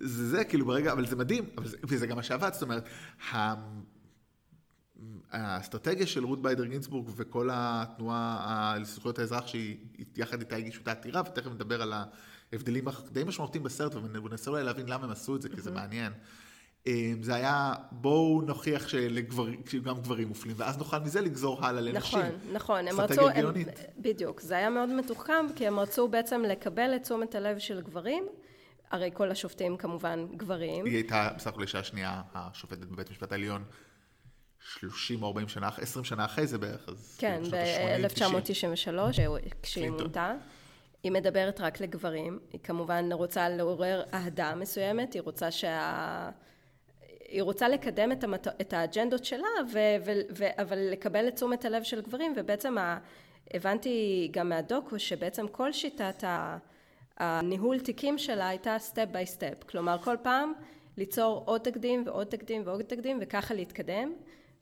זה 0.00 0.26
זה, 0.28 0.44
כאילו, 0.44 0.66
ברגע, 0.66 0.92
אבל 0.92 1.06
זה 1.06 1.16
מדהים, 1.16 1.44
אבל 1.58 1.66
זה, 1.66 1.76
וזה 1.84 2.06
גם 2.06 2.16
מה 2.16 2.22
שעבד, 2.22 2.52
זאת 2.52 2.62
אומרת. 2.62 2.88
האסטרטגיה 5.34 6.06
של 6.06 6.24
רות 6.24 6.42
ביידר 6.42 6.64
גינסבורג 6.64 7.10
וכל 7.16 7.48
התנועה 7.52 8.76
לזכויות 8.80 9.18
האזרח 9.18 9.46
שהיא 9.46 9.76
יחד 10.16 10.40
איתה 10.40 10.56
הגישו 10.56 10.80
את 10.82 10.88
העתירה, 10.88 11.22
ותכף 11.26 11.50
נדבר 11.50 11.82
על 11.82 11.92
ההבדלים 12.52 12.84
די 13.10 13.24
משמעותיים 13.24 13.64
בסרט, 13.64 13.94
וננסה 13.94 14.50
אולי 14.50 14.64
להבין 14.64 14.88
למה 14.88 15.04
הם 15.04 15.10
עשו 15.10 15.36
את 15.36 15.42
זה, 15.42 15.48
כי 15.48 15.60
זה 15.60 15.70
מעניין. 15.70 16.12
אמ, 16.86 17.22
זה 17.22 17.34
היה, 17.34 17.74
בואו 17.90 18.42
נוכיח 18.46 18.88
שגם 18.88 20.00
גברים 20.00 20.28
מופלים, 20.28 20.54
ואז 20.58 20.78
נוכל 20.78 20.98
מזה 20.98 21.20
לגזור 21.20 21.66
הלאה 21.66 21.80
לנשים. 21.80 22.18
נכון, 22.18 22.52
נכון, 22.52 22.88
הם 22.88 23.00
רצו, 23.00 23.28
הם. 23.28 23.52
בדיוק, 23.98 24.40
זה 24.40 24.56
היה 24.56 24.70
מאוד 24.70 24.88
מתוחכם, 24.88 25.46
כי 25.56 25.66
הם 25.66 25.78
רצו 25.78 26.08
בעצם 26.08 26.42
לקבל 26.42 26.92
את 26.96 27.02
תשומת 27.02 27.34
הלב 27.34 27.58
של 27.58 27.80
גברים, 27.80 28.24
הרי 28.90 29.10
כל 29.14 29.30
השופטים 29.30 29.76
כמובן 29.76 30.26
גברים, 30.36 30.84
היא 30.84 30.94
הייתה 30.94 31.28
בסך 31.36 31.46
הכל 31.46 31.62
אישה 31.62 31.84
שנייה 31.84 32.22
השופטת 32.34 32.86
בבית 32.86 33.08
המשפט 33.08 33.32
העליון 33.32 33.64
30 34.64 35.22
או 35.22 35.28
40 35.28 35.48
שנה, 35.48 35.68
20 35.78 36.04
שנה 36.04 36.24
אחרי 36.24 36.46
זה 36.46 36.58
בערך, 36.58 36.88
אז 36.88 37.16
כן, 37.18 37.40
כאילו 37.42 38.08
בשנות 38.08 38.42
ה-80, 38.42 38.52
90. 38.72 38.72
ב-1993, 38.72 39.12
כשהיא 39.62 39.84
קלינטון. 39.84 40.00
מונתה. 40.00 40.34
היא 41.02 41.12
מדברת 41.12 41.60
רק 41.60 41.80
לגברים, 41.80 42.38
היא 42.52 42.60
כמובן 42.62 43.12
רוצה 43.12 43.48
לעורר 43.48 44.02
אהדה 44.14 44.54
מסוימת, 44.54 45.12
היא 45.12 45.22
רוצה 45.22 45.50
שה... 45.50 46.30
היא 47.28 47.42
רוצה 47.42 47.68
לקדם 47.68 48.12
את, 48.12 48.24
המת... 48.24 48.46
את 48.60 48.72
האג'נדות 48.72 49.24
שלה, 49.24 49.48
ו... 49.72 49.78
ו... 50.06 50.12
ו... 50.38 50.44
אבל 50.62 50.78
לקבל 50.78 51.28
את 51.28 51.34
תשומת 51.34 51.64
הלב 51.64 51.82
של 51.82 52.00
גברים, 52.00 52.34
ובעצם 52.36 52.78
ה... 52.78 52.98
הבנתי 53.54 54.28
גם 54.32 54.48
מהדוקו 54.48 54.98
שבעצם 54.98 55.48
כל 55.48 55.72
שיטת 55.72 56.24
ה... 56.24 56.58
הניהול 57.18 57.80
תיקים 57.80 58.18
שלה 58.18 58.48
הייתה 58.48 58.78
step 58.78 59.06
by 59.12 59.26
step, 59.26 59.64
כלומר 59.68 59.98
כל 59.98 60.16
פעם 60.22 60.52
ליצור 60.96 61.42
עוד 61.46 61.60
תקדים 61.60 62.02
ועוד 62.06 62.26
תקדים 62.26 62.62
ועוד 62.64 62.82
תקדים 62.82 63.18
וככה 63.20 63.54
להתקדם, 63.54 64.12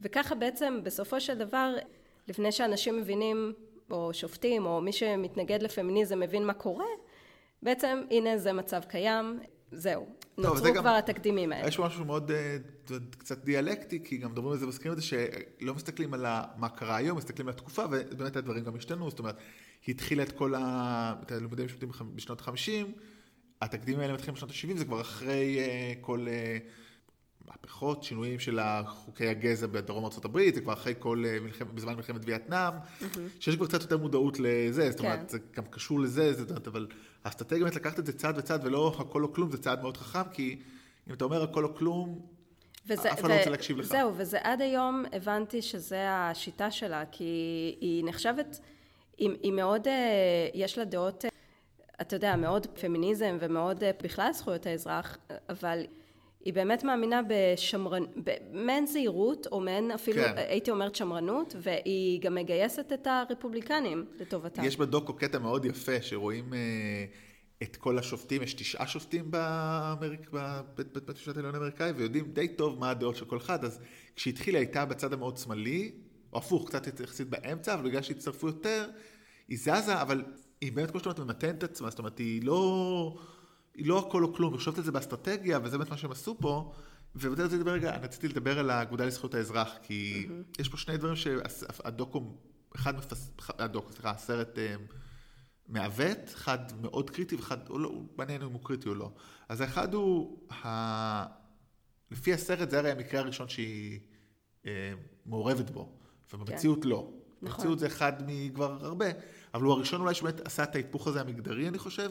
וככה 0.02 0.34
בעצם 0.34 0.80
בסופו 0.82 1.20
של 1.20 1.34
דבר, 1.38 1.74
לפני 2.28 2.52
שאנשים 2.52 2.96
מבינים, 3.00 3.52
או 3.90 4.14
שופטים, 4.14 4.66
או 4.66 4.80
מי 4.80 4.92
שמתנגד 4.92 5.62
לפמיניזם 5.62 6.20
מבין 6.20 6.46
מה 6.46 6.54
קורה, 6.54 6.84
בעצם 7.62 7.98
הנה 8.10 8.38
זה 8.38 8.52
מצב 8.52 8.80
קיים, 8.88 9.40
זהו, 9.72 10.06
טוב, 10.34 10.44
נוצרו 10.46 10.56
זה 10.58 10.70
גם- 10.70 10.82
כבר 10.82 10.90
התקדימים 10.94 11.52
האלה. 11.52 11.68
יש 11.68 11.78
משהו 11.78 12.04
מאוד 12.04 12.30
אה, 12.30 12.56
קצת 13.18 13.44
דיאלקטי, 13.44 14.04
כי 14.04 14.16
גם 14.18 14.30
מדברים 14.32 14.52
על 14.52 14.58
זה, 14.58 14.66
מזכירים 14.66 14.92
את 14.98 15.02
זה 15.02 15.06
שלא 15.06 15.74
מסתכלים 15.74 16.14
על 16.14 16.26
מה 16.56 16.68
קרה 16.68 16.96
היום, 16.96 17.18
מסתכלים 17.18 17.48
על 17.48 17.54
התקופה, 17.54 17.84
ובאמת 17.90 18.36
הדברים 18.36 18.64
גם 18.64 18.76
השתנו, 18.76 19.10
זאת 19.10 19.18
אומרת, 19.18 19.36
היא 19.86 19.94
התחילה 19.94 20.22
את 20.22 20.32
כל 20.32 20.54
ה... 20.54 21.14
את 21.22 21.32
הלימודים 21.32 21.62
המשפטיים 21.64 21.90
בח- 21.92 22.02
בשנות 22.02 22.40
ה-50, 22.40 22.86
התקדימים 23.62 24.00
האלה 24.00 24.12
מתחילים 24.12 24.34
בשנות 24.34 24.50
ה-70, 24.50 24.78
זה 24.78 24.84
כבר 24.84 25.00
אחרי 25.00 25.58
אה, 25.58 25.92
כל 26.00 26.26
אה, 26.28 26.58
מהפכות, 27.46 28.02
שינויים 28.02 28.38
של 28.38 28.60
חוקי 28.86 29.28
הגזע 29.28 29.66
בדרום 29.66 30.04
ארה"ב, 30.04 30.38
זה 30.54 30.60
כבר 30.60 30.72
אחרי 30.72 30.94
כל, 30.98 31.24
אה, 31.26 31.40
מלחמת- 31.40 31.74
בזמן 31.74 31.94
מלחמת 31.94 32.20
וייטנאם, 32.24 32.72
שיש 33.40 33.56
כבר 33.56 33.66
קצת 33.66 33.80
יותר 33.80 33.98
מודעות 33.98 34.36
לזה, 34.40 34.90
זאת 34.90 35.00
אומרת, 35.00 35.18
כן. 35.18 35.28
זה 35.28 35.38
גם 35.56 35.64
קשור 35.64 36.00
לזה, 36.00 36.32
זאת 36.32 36.50
אומרת, 36.50 36.66
אבל 36.66 36.86
האסטרטגיה 37.24 37.62
באמת 37.64 37.76
לקחת 37.76 37.98
את 37.98 38.06
זה 38.06 38.12
צעד 38.12 38.38
וצעד, 38.38 38.64
ולא 38.64 38.96
הכל 38.98 39.22
או 39.22 39.32
כלום, 39.32 39.50
זה 39.50 39.58
צעד 39.58 39.82
מאוד 39.82 39.96
חכם, 39.96 40.28
כי 40.32 40.58
אם 41.08 41.14
אתה 41.14 41.24
אומר 41.24 41.42
הכל 41.42 41.64
או 41.64 41.74
כלום, 41.74 42.20
וזה, 42.86 43.12
אף 43.12 43.20
אחד 43.20 43.28
לא 43.28 43.34
רוצה 43.34 43.50
להקשיב 43.50 43.78
לך. 43.78 43.86
זהו, 43.86 44.12
וזה 44.16 44.38
עד 44.42 44.60
היום 44.60 45.04
הבנתי 45.12 45.62
שזה 45.62 46.10
השיטה 46.10 46.70
שלה, 46.70 47.04
כי 47.12 47.24
היא 47.80 48.04
נחשבת, 48.04 48.60
היא, 49.18 49.30
היא 49.42 49.52
מאוד, 49.52 49.88
אה, 49.88 49.92
יש 50.54 50.78
לה 50.78 50.84
דעות, 50.84 51.24
אה, 51.24 51.30
אתה 52.00 52.16
יודע, 52.16 52.36
מאוד 52.36 52.66
פמיניזם 52.80 53.36
ומאוד 53.40 53.84
בכלל 54.02 54.32
זכויות 54.32 54.66
האזרח, 54.66 55.18
אבל 55.48 55.82
היא 56.44 56.54
באמת 56.54 56.84
מאמינה 56.84 57.20
בשמרן, 57.28 58.04
במעין 58.16 58.86
זהירות, 58.86 59.46
או 59.52 59.60
מעין 59.60 59.90
אפילו, 59.90 60.22
כן. 60.22 60.34
הייתי 60.36 60.70
אומרת 60.70 60.94
שמרנות, 60.94 61.56
והיא 61.62 62.20
גם 62.20 62.34
מגייסת 62.34 62.92
את 62.92 63.06
הרפובליקנים 63.06 64.04
לטובתה. 64.20 64.62
יש 64.64 64.76
בדוקו 64.76 65.14
קטע 65.14 65.38
מאוד 65.38 65.64
יפה, 65.64 66.02
שרואים 66.02 66.54
אה, 66.54 66.58
את 67.62 67.76
כל 67.76 67.98
השופטים, 67.98 68.42
יש 68.42 68.54
תשעה 68.54 68.86
שופטים 68.86 69.30
באמריק, 69.30 70.30
בבית 70.32 70.92
בית 70.92 71.08
המשפט 71.08 71.36
העליון 71.36 71.54
האמריקאי, 71.54 71.90
ויודעים 71.90 72.32
די 72.32 72.48
טוב 72.48 72.78
מה 72.78 72.90
הדעות 72.90 73.16
של 73.16 73.24
כל 73.24 73.36
אחד, 73.36 73.64
אז 73.64 73.80
כשהתחילה 74.16 74.58
הייתה 74.58 74.84
בצד 74.84 75.12
המאוד 75.12 75.36
שמאלי, 75.36 75.92
או 76.32 76.38
הפוך, 76.38 76.68
קצת 76.68 77.00
יחסית 77.00 77.28
באמצע, 77.28 77.74
אבל 77.74 77.82
בגלל 77.88 78.02
שהצטרפו 78.02 78.46
יותר, 78.46 78.90
היא 79.48 79.58
זזה, 79.58 80.02
אבל 80.02 80.24
היא 80.60 80.72
באמת, 80.72 80.90
כמו 80.90 81.00
שאתה 81.00 81.10
אומרת, 81.10 81.36
ממתנת 81.36 81.58
את 81.58 81.62
עצמה, 81.62 81.90
זאת 81.90 81.98
אומרת, 81.98 82.18
היא 82.18 82.42
לא, 82.44 83.14
היא 83.74 83.86
לא 83.86 83.98
הכל 83.98 84.24
או 84.24 84.34
כלום, 84.34 84.52
היא 84.52 84.58
חושבת 84.58 84.78
על 84.78 84.84
זה 84.84 84.92
באסטרטגיה, 84.92 85.58
וזה 85.62 85.78
באמת 85.78 85.90
מה 85.90 85.96
שהם 85.96 86.10
עשו 86.10 86.36
פה. 86.40 86.72
ובזה 87.14 87.44
רציתי 87.44 87.58
לדבר 87.58 87.72
רגע, 87.72 87.96
רציתי 87.96 88.28
לדבר 88.28 88.58
על 88.58 88.70
האגודה 88.70 89.04
לזכויות 89.04 89.34
האזרח, 89.34 89.70
כי 89.82 90.26
mm-hmm. 90.28 90.60
יש 90.60 90.68
פה 90.68 90.76
שני 90.76 90.96
דברים 90.96 91.16
שהדוקו, 91.16 92.34
אחד 92.76 92.96
מפס... 92.96 93.30
הדוקו, 93.58 93.92
סליחה, 93.92 94.10
הסרט 94.10 94.58
אה, 94.58 94.74
מעוות, 95.68 96.18
אחד 96.34 96.58
מאוד 96.80 97.10
קריטי 97.10 97.36
ואחד, 97.36 97.68
או 97.70 97.78
לא, 97.78 97.92
מעניין 98.16 98.42
אם 98.42 98.52
הוא 98.52 98.60
קריטי 98.64 98.88
או 98.88 98.94
לא. 98.94 99.12
אז 99.48 99.60
האחד 99.60 99.94
הוא, 99.94 100.38
ה... 100.52 101.26
לפי 102.10 102.32
הסרט 102.32 102.70
זה 102.70 102.78
הרי 102.78 102.90
המקרה 102.90 103.20
הראשון 103.20 103.48
שהיא 103.48 104.00
אה, 104.66 104.92
מעורבת 105.26 105.70
בו, 105.70 105.92
ובמציאות 106.32 106.82
כן. 106.82 106.88
לא. 106.88 107.10
נכון. 107.42 107.56
במציאות 107.56 107.78
זה 107.78 107.86
אחד 107.86 108.12
מכבר 108.26 108.78
הרבה, 108.80 109.06
אבל 109.54 109.62
הוא 109.62 109.72
הראשון 109.72 110.00
אולי 110.00 110.14
שבאמת 110.14 110.40
עשה 110.40 110.62
את 110.62 110.74
ההיפוך 110.74 111.08
הזה 111.08 111.20
המגדרי, 111.20 111.68
אני 111.68 111.78
חושב. 111.78 112.10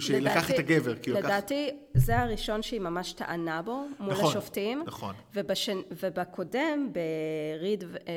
כאילו 0.00 0.06
שלקח 0.06 0.50
את 0.50 0.58
הגבר, 0.58 0.94
כאילו 0.96 1.16
לקח... 1.16 1.26
לדעתי 1.26 1.70
זה 1.94 2.18
הראשון 2.18 2.62
שהיא 2.62 2.80
ממש 2.80 3.12
טענה 3.12 3.62
בו 3.62 3.86
מול 3.98 4.12
נכון, 4.12 4.30
השופטים. 4.30 4.82
נכון. 4.86 5.14
ובשן, 5.34 5.78
ובקודם, 5.90 6.92
בריד 6.92 7.84
אה, 7.84 8.14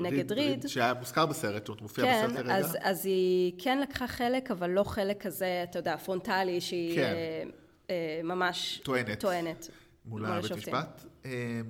נגד 0.00 0.32
ריד, 0.32 0.50
ריד... 0.50 0.66
שהיה 0.66 0.94
מוזכר 0.94 1.26
בסרט, 1.26 1.66
זאת 1.66 1.82
מופיע 1.82 2.04
כן, 2.04 2.26
בסרט 2.26 2.38
הרגע. 2.38 2.56
אז, 2.56 2.76
אז 2.80 3.06
היא 3.06 3.52
כן 3.58 3.80
לקחה 3.80 4.06
חלק, 4.06 4.50
אבל 4.50 4.70
לא 4.70 4.84
חלק 4.84 5.22
כזה, 5.22 5.64
אתה 5.70 5.78
יודע, 5.78 5.96
פרונטלי, 5.96 6.60
שהיא 6.60 6.96
כן. 6.96 7.02
אה, 7.02 7.42
אה, 7.90 8.20
ממש 8.24 8.80
טוענת. 8.84 9.20
טוענת 9.20 9.68
מול 10.04 10.26
הבית 10.26 10.52
משפט. 10.52 11.04
אה, 11.24 11.60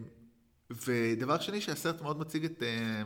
ודבר 0.71 1.39
שני, 1.39 1.61
שהסרט 1.61 2.03
מאוד 2.03 2.21
מציג 2.21 2.45
את... 2.45 2.63
אה, 2.63 3.03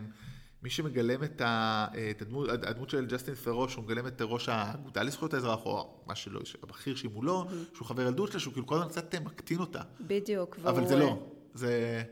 מי 0.64 0.70
שמגלם 0.70 1.24
את, 1.24 1.40
ה, 1.40 1.86
את 2.10 2.22
הדמות, 2.22 2.48
הדמות 2.48 2.90
של 2.90 3.06
ג'סטין 3.06 3.34
ת'רו, 3.34 3.68
שהוא 3.68 3.84
מגלם 3.84 4.06
את 4.06 4.22
ראש 4.24 4.48
האגודה 4.48 5.02
לזכויות 5.02 5.34
האזרח, 5.34 5.66
או 5.66 6.02
מה 6.06 6.14
שלא, 6.14 6.40
הבכיר 6.62 6.96
שמולו, 6.96 7.44
mm-hmm. 7.44 7.76
שהוא 7.76 7.86
חבר 7.88 8.02
ילדות 8.02 8.30
שלה, 8.32 8.40
שהוא 8.40 8.52
כאילו 8.52 8.66
כל 8.66 8.74
הזמן 8.74 8.88
קצת 8.88 9.14
מקטין 9.14 9.58
אותה. 9.58 9.80
בדיוק. 10.00 10.56
אבל 10.64 10.72
והוא... 10.72 10.88
זה 10.88 10.96
לא. 10.96 11.18
זה, 11.54 12.02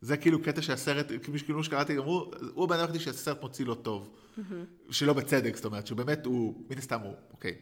זה 0.00 0.16
כאילו 0.16 0.42
קטע 0.42 0.62
שהסרט, 0.62 1.12
כאילו 1.22 1.64
שקראתי, 1.64 1.98
אמרו, 1.98 2.30
הוא 2.54 2.64
הבן 2.64 2.78
אדם 2.78 2.98
שהסרט 2.98 3.42
מוציא 3.42 3.64
לו 3.64 3.74
טוב. 3.74 4.10
Mm-hmm. 4.38 4.42
שלא 4.90 5.12
בצדק, 5.12 5.56
זאת 5.56 5.64
אומרת, 5.64 5.86
שהוא 5.86 5.98
באמת, 5.98 6.26
הוא, 6.26 6.64
מן 6.70 6.78
הסתם 6.78 7.00
הוא, 7.00 7.14
אוקיי, 7.32 7.54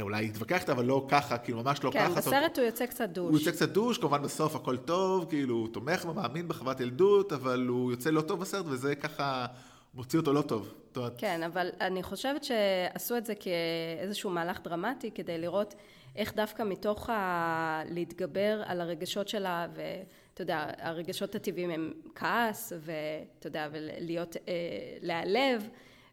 אולי 0.00 0.26
התווכחת, 0.26 0.70
אבל 0.70 0.84
לא 0.84 1.06
ככה, 1.08 1.38
כאילו 1.38 1.62
ממש 1.62 1.84
לא 1.84 1.90
כן, 1.90 1.98
ככה. 1.98 2.08
כן, 2.08 2.14
בסרט 2.14 2.58
הוא 2.58 2.66
יוצא 2.66 2.86
קצת 2.86 3.08
דוש. 3.08 3.30
הוא 3.30 3.38
יוצא 3.38 3.50
קצת 3.50 3.68
דוש, 3.68 3.98
כמובן 3.98 4.22
בסוף 4.22 4.56
הכל 4.56 4.76
טוב, 4.76 5.26
כאילו 5.28 5.54
הוא 5.54 5.68
תומך 5.72 6.04
ומאמין 6.04 6.48
בחוות 6.48 6.80
ילדות, 6.80 7.32
אבל 7.32 7.66
הוא 7.68 7.90
יוצא 7.90 8.10
לא 8.10 8.20
טוב 8.20 8.40
בסרט, 8.40 8.66
וזה 8.68 8.94
ככה 8.94 9.46
מוציא 9.94 10.18
אותו 10.18 10.32
לא 10.32 10.42
טוב. 10.42 10.74
כן, 11.18 11.42
אבל 11.42 11.68
אני 11.80 12.02
חושבת 12.02 12.44
שעשו 12.44 13.16
את 13.16 13.26
זה 13.26 13.34
כאיזשהו 13.34 14.30
מהלך 14.30 14.60
דרמטי, 14.64 15.10
כדי 15.10 15.38
לראות 15.38 15.74
איך 16.16 16.34
דווקא 16.34 16.62
מתוך 16.62 17.10
ה... 17.10 17.82
להתגבר 17.88 18.62
על 18.66 18.80
הרגשות 18.80 19.28
שלה, 19.28 19.66
ואתה 19.74 20.42
יודע, 20.42 20.66
הרגשות 20.78 21.34
הטבעיים 21.34 21.70
הם 21.70 21.92
כעס, 22.14 22.72
ואתה 22.80 23.46
יודע, 23.46 23.68
ולהיות, 23.72 24.36
אה, 24.36 24.52
להיעלב. 25.00 25.68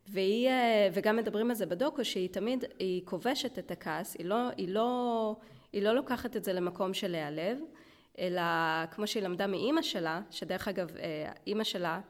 והיא, 0.08 0.50
אה, 0.50 0.90
וגם 0.94 1.16
מדברים 1.18 1.50
על 1.50 1.56
זה 1.56 1.66
בדוקו, 1.66 2.06
שהיא 2.06 2.30
תמיד, 2.30 2.64
היא 2.80 3.02
כובשת 3.06 3.60
את 3.60 3.72
הכעס, 3.72 4.16
היא 4.20 4.26
לא, 4.26 4.50
היא 4.58 4.70
לא, 4.70 5.36
היא 5.74 5.82
לא 5.82 5.96
לוקחת 5.96 6.36
את 6.36 6.44
זה 6.44 6.54
למקום 6.54 6.94
של 6.94 7.08
להיעלב, 7.08 7.58
אלא 8.20 8.42
כמו 8.92 9.08
שהיא 9.08 9.24
למדה 9.24 9.48
מאימא 9.48 9.82
שלה, 9.82 10.22
שדרך 10.32 10.68
אגב, 10.68 10.98
אה, 10.98 11.32
אימא 11.48 11.64
שלה, 11.64 12.02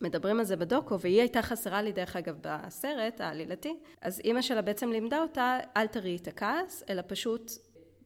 מדברים 0.00 0.38
על 0.38 0.44
זה 0.44 0.56
בדוקו, 0.56 1.00
והיא 1.00 1.20
הייתה 1.20 1.42
חסרה 1.42 1.82
לי 1.82 1.92
דרך 1.92 2.16
אגב 2.16 2.36
בסרט 2.40 3.20
העלילתי, 3.20 3.76
אז 4.02 4.20
אימא 4.24 4.42
שלה 4.42 4.62
בעצם 4.62 4.92
לימדה 4.92 5.22
אותה, 5.22 5.58
אל 5.76 5.86
תראי 5.86 6.16
את 6.16 6.28
הכעס, 6.28 6.82
אלא 6.90 7.02
פשוט 7.06 7.52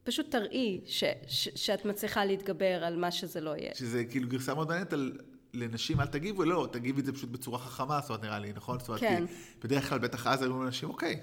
פשוט 0.04 0.30
תראי 0.30 0.80
ש, 0.86 1.04
ש, 1.26 1.48
שאת 1.54 1.84
מצליחה 1.84 2.24
להתגבר 2.24 2.84
על 2.84 2.96
מה 2.96 3.10
שזה 3.10 3.40
לא 3.40 3.56
יהיה. 3.56 3.74
שזה 3.74 4.04
כאילו 4.04 4.28
גרסה 4.28 4.54
מאוד 4.54 4.68
מעניינת 4.68 4.92
על 4.92 5.12
לנשים 5.54 6.00
אל 6.00 6.06
תגיבו, 6.06 6.44
לא, 6.44 6.68
תגיבי 6.72 7.00
את 7.00 7.06
זה 7.06 7.12
פשוט 7.12 7.30
בצורה 7.30 7.58
חכמה, 7.58 8.00
זאת 8.00 8.10
אומרת, 8.10 8.24
נראה 8.24 8.38
לי, 8.38 8.52
נכון? 8.52 8.78
זאת 8.78 8.88
אומרת, 8.88 9.00
כן. 9.00 9.24
בדרך 9.64 9.88
כלל, 9.88 9.98
בטח 9.98 10.26
אז 10.26 10.42
היו 10.42 10.62
לנשים, 10.62 10.88
אוקיי, 10.88 11.20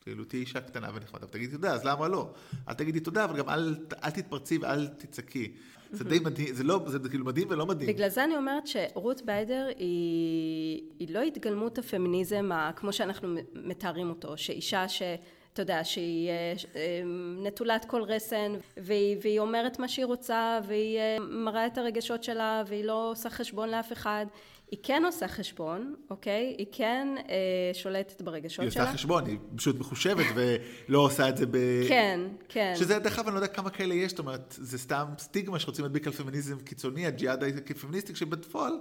כאילו, 0.00 0.24
תהיי 0.24 0.40
אישה 0.40 0.60
קטנה 0.60 0.90
ונחמדה, 0.94 1.26
ותגידי 1.26 1.52
תודה, 1.52 1.72
אז 1.72 1.84
למה 1.84 2.08
לא? 2.08 2.30
אל 2.68 2.74
תגידי 2.74 3.00
תודה, 3.00 3.24
אבל 3.24 3.36
גם 3.36 3.48
אל, 3.48 3.76
אל 4.04 4.10
תתפרצי 4.10 4.58
ואל 4.58 4.88
תצעקי. 4.88 5.52
זה 5.90 6.04
די 6.04 6.18
מדהים, 6.18 6.54
זה 6.54 6.64
לא, 6.64 6.80
זה 6.86 7.08
כאילו 7.08 7.24
מדהים 7.24 7.48
ולא 7.50 7.66
מדהים. 7.66 7.88
בגלל 7.88 8.08
זה 8.08 8.24
אני 8.24 8.36
אומרת 8.36 8.66
שרות 8.66 9.22
ביידר 9.22 9.66
היא, 9.78 10.82
היא 10.98 11.14
לא 11.14 11.22
התגלמות 11.22 11.78
הפמיניזם 11.78 12.50
כמו 12.76 12.92
שאנחנו 12.92 13.34
מתארים 13.54 14.10
אותו, 14.10 14.36
שאישה 14.36 14.88
ש... 14.88 15.02
אתה 15.56 15.62
יודע, 15.62 15.84
שהיא 15.84 16.30
אה, 16.30 17.02
נטולת 17.42 17.84
כל 17.84 18.02
רסן, 18.02 18.52
והיא, 18.76 19.16
והיא 19.22 19.40
אומרת 19.40 19.78
מה 19.78 19.88
שהיא 19.88 20.04
רוצה, 20.04 20.58
והיא 20.66 20.98
אה, 20.98 21.16
מראה 21.20 21.66
את 21.66 21.78
הרגשות 21.78 22.24
שלה, 22.24 22.62
והיא 22.66 22.84
לא 22.84 23.10
עושה 23.10 23.30
חשבון 23.30 23.68
לאף 23.68 23.92
אחד. 23.92 24.26
היא 24.70 24.78
כן 24.82 25.02
עושה 25.04 25.28
חשבון, 25.28 25.94
אוקיי? 26.10 26.54
היא 26.58 26.66
כן 26.72 27.08
אה, 27.28 27.34
שולטת 27.74 28.22
ברגשות 28.22 28.62
היא 28.62 28.70
שלה. 28.70 28.82
היא 28.82 28.88
עושה 28.88 28.98
חשבון, 28.98 29.26
היא 29.26 29.38
פשוט 29.56 29.78
מחושבת 29.78 30.26
ולא 30.34 30.98
עושה 30.98 31.28
את 31.28 31.36
זה 31.36 31.46
ב... 31.46 31.58
כן, 31.88 32.20
כן. 32.48 32.72
שזה, 32.76 32.98
דרך 32.98 33.18
אגב, 33.18 33.26
אני 33.26 33.34
לא 33.34 33.40
יודע 33.40 33.54
כמה 33.54 33.70
כאלה 33.70 33.94
יש, 33.94 34.10
זאת 34.10 34.18
אומרת, 34.18 34.54
זה 34.58 34.78
סתם 34.78 35.06
סטיגמה 35.18 35.58
שרוצים 35.58 35.84
להדביק 35.84 36.06
על 36.06 36.12
פמיניזם 36.12 36.58
קיצוני, 36.58 37.06
הג'יהאד 37.06 37.44
כפמיניסטי, 37.66 38.14
כשבפועל 38.14 38.72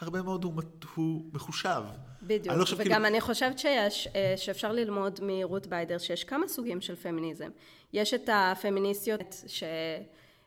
הרבה 0.00 0.22
מאוד 0.22 0.44
הוא, 0.44 0.52
הוא 0.94 1.24
מחושב. 1.32 1.82
בדיוק, 2.22 2.48
אני 2.48 2.58
לא 2.58 2.64
וגם 2.76 2.86
כאילו... 2.86 3.06
אני 3.06 3.20
חושבת 3.20 3.58
שיש, 3.58 4.08
אה, 4.14 4.34
שאפשר 4.36 4.72
ללמוד 4.72 5.20
מרות 5.22 5.66
ביידר 5.66 5.98
שיש 5.98 6.24
כמה 6.24 6.48
סוגים 6.48 6.80
של 6.80 6.96
פמיניזם. 6.96 7.48
יש 7.92 8.14
את 8.14 8.28
הפמיניסטיות 8.32 9.42
ש... 9.46 9.62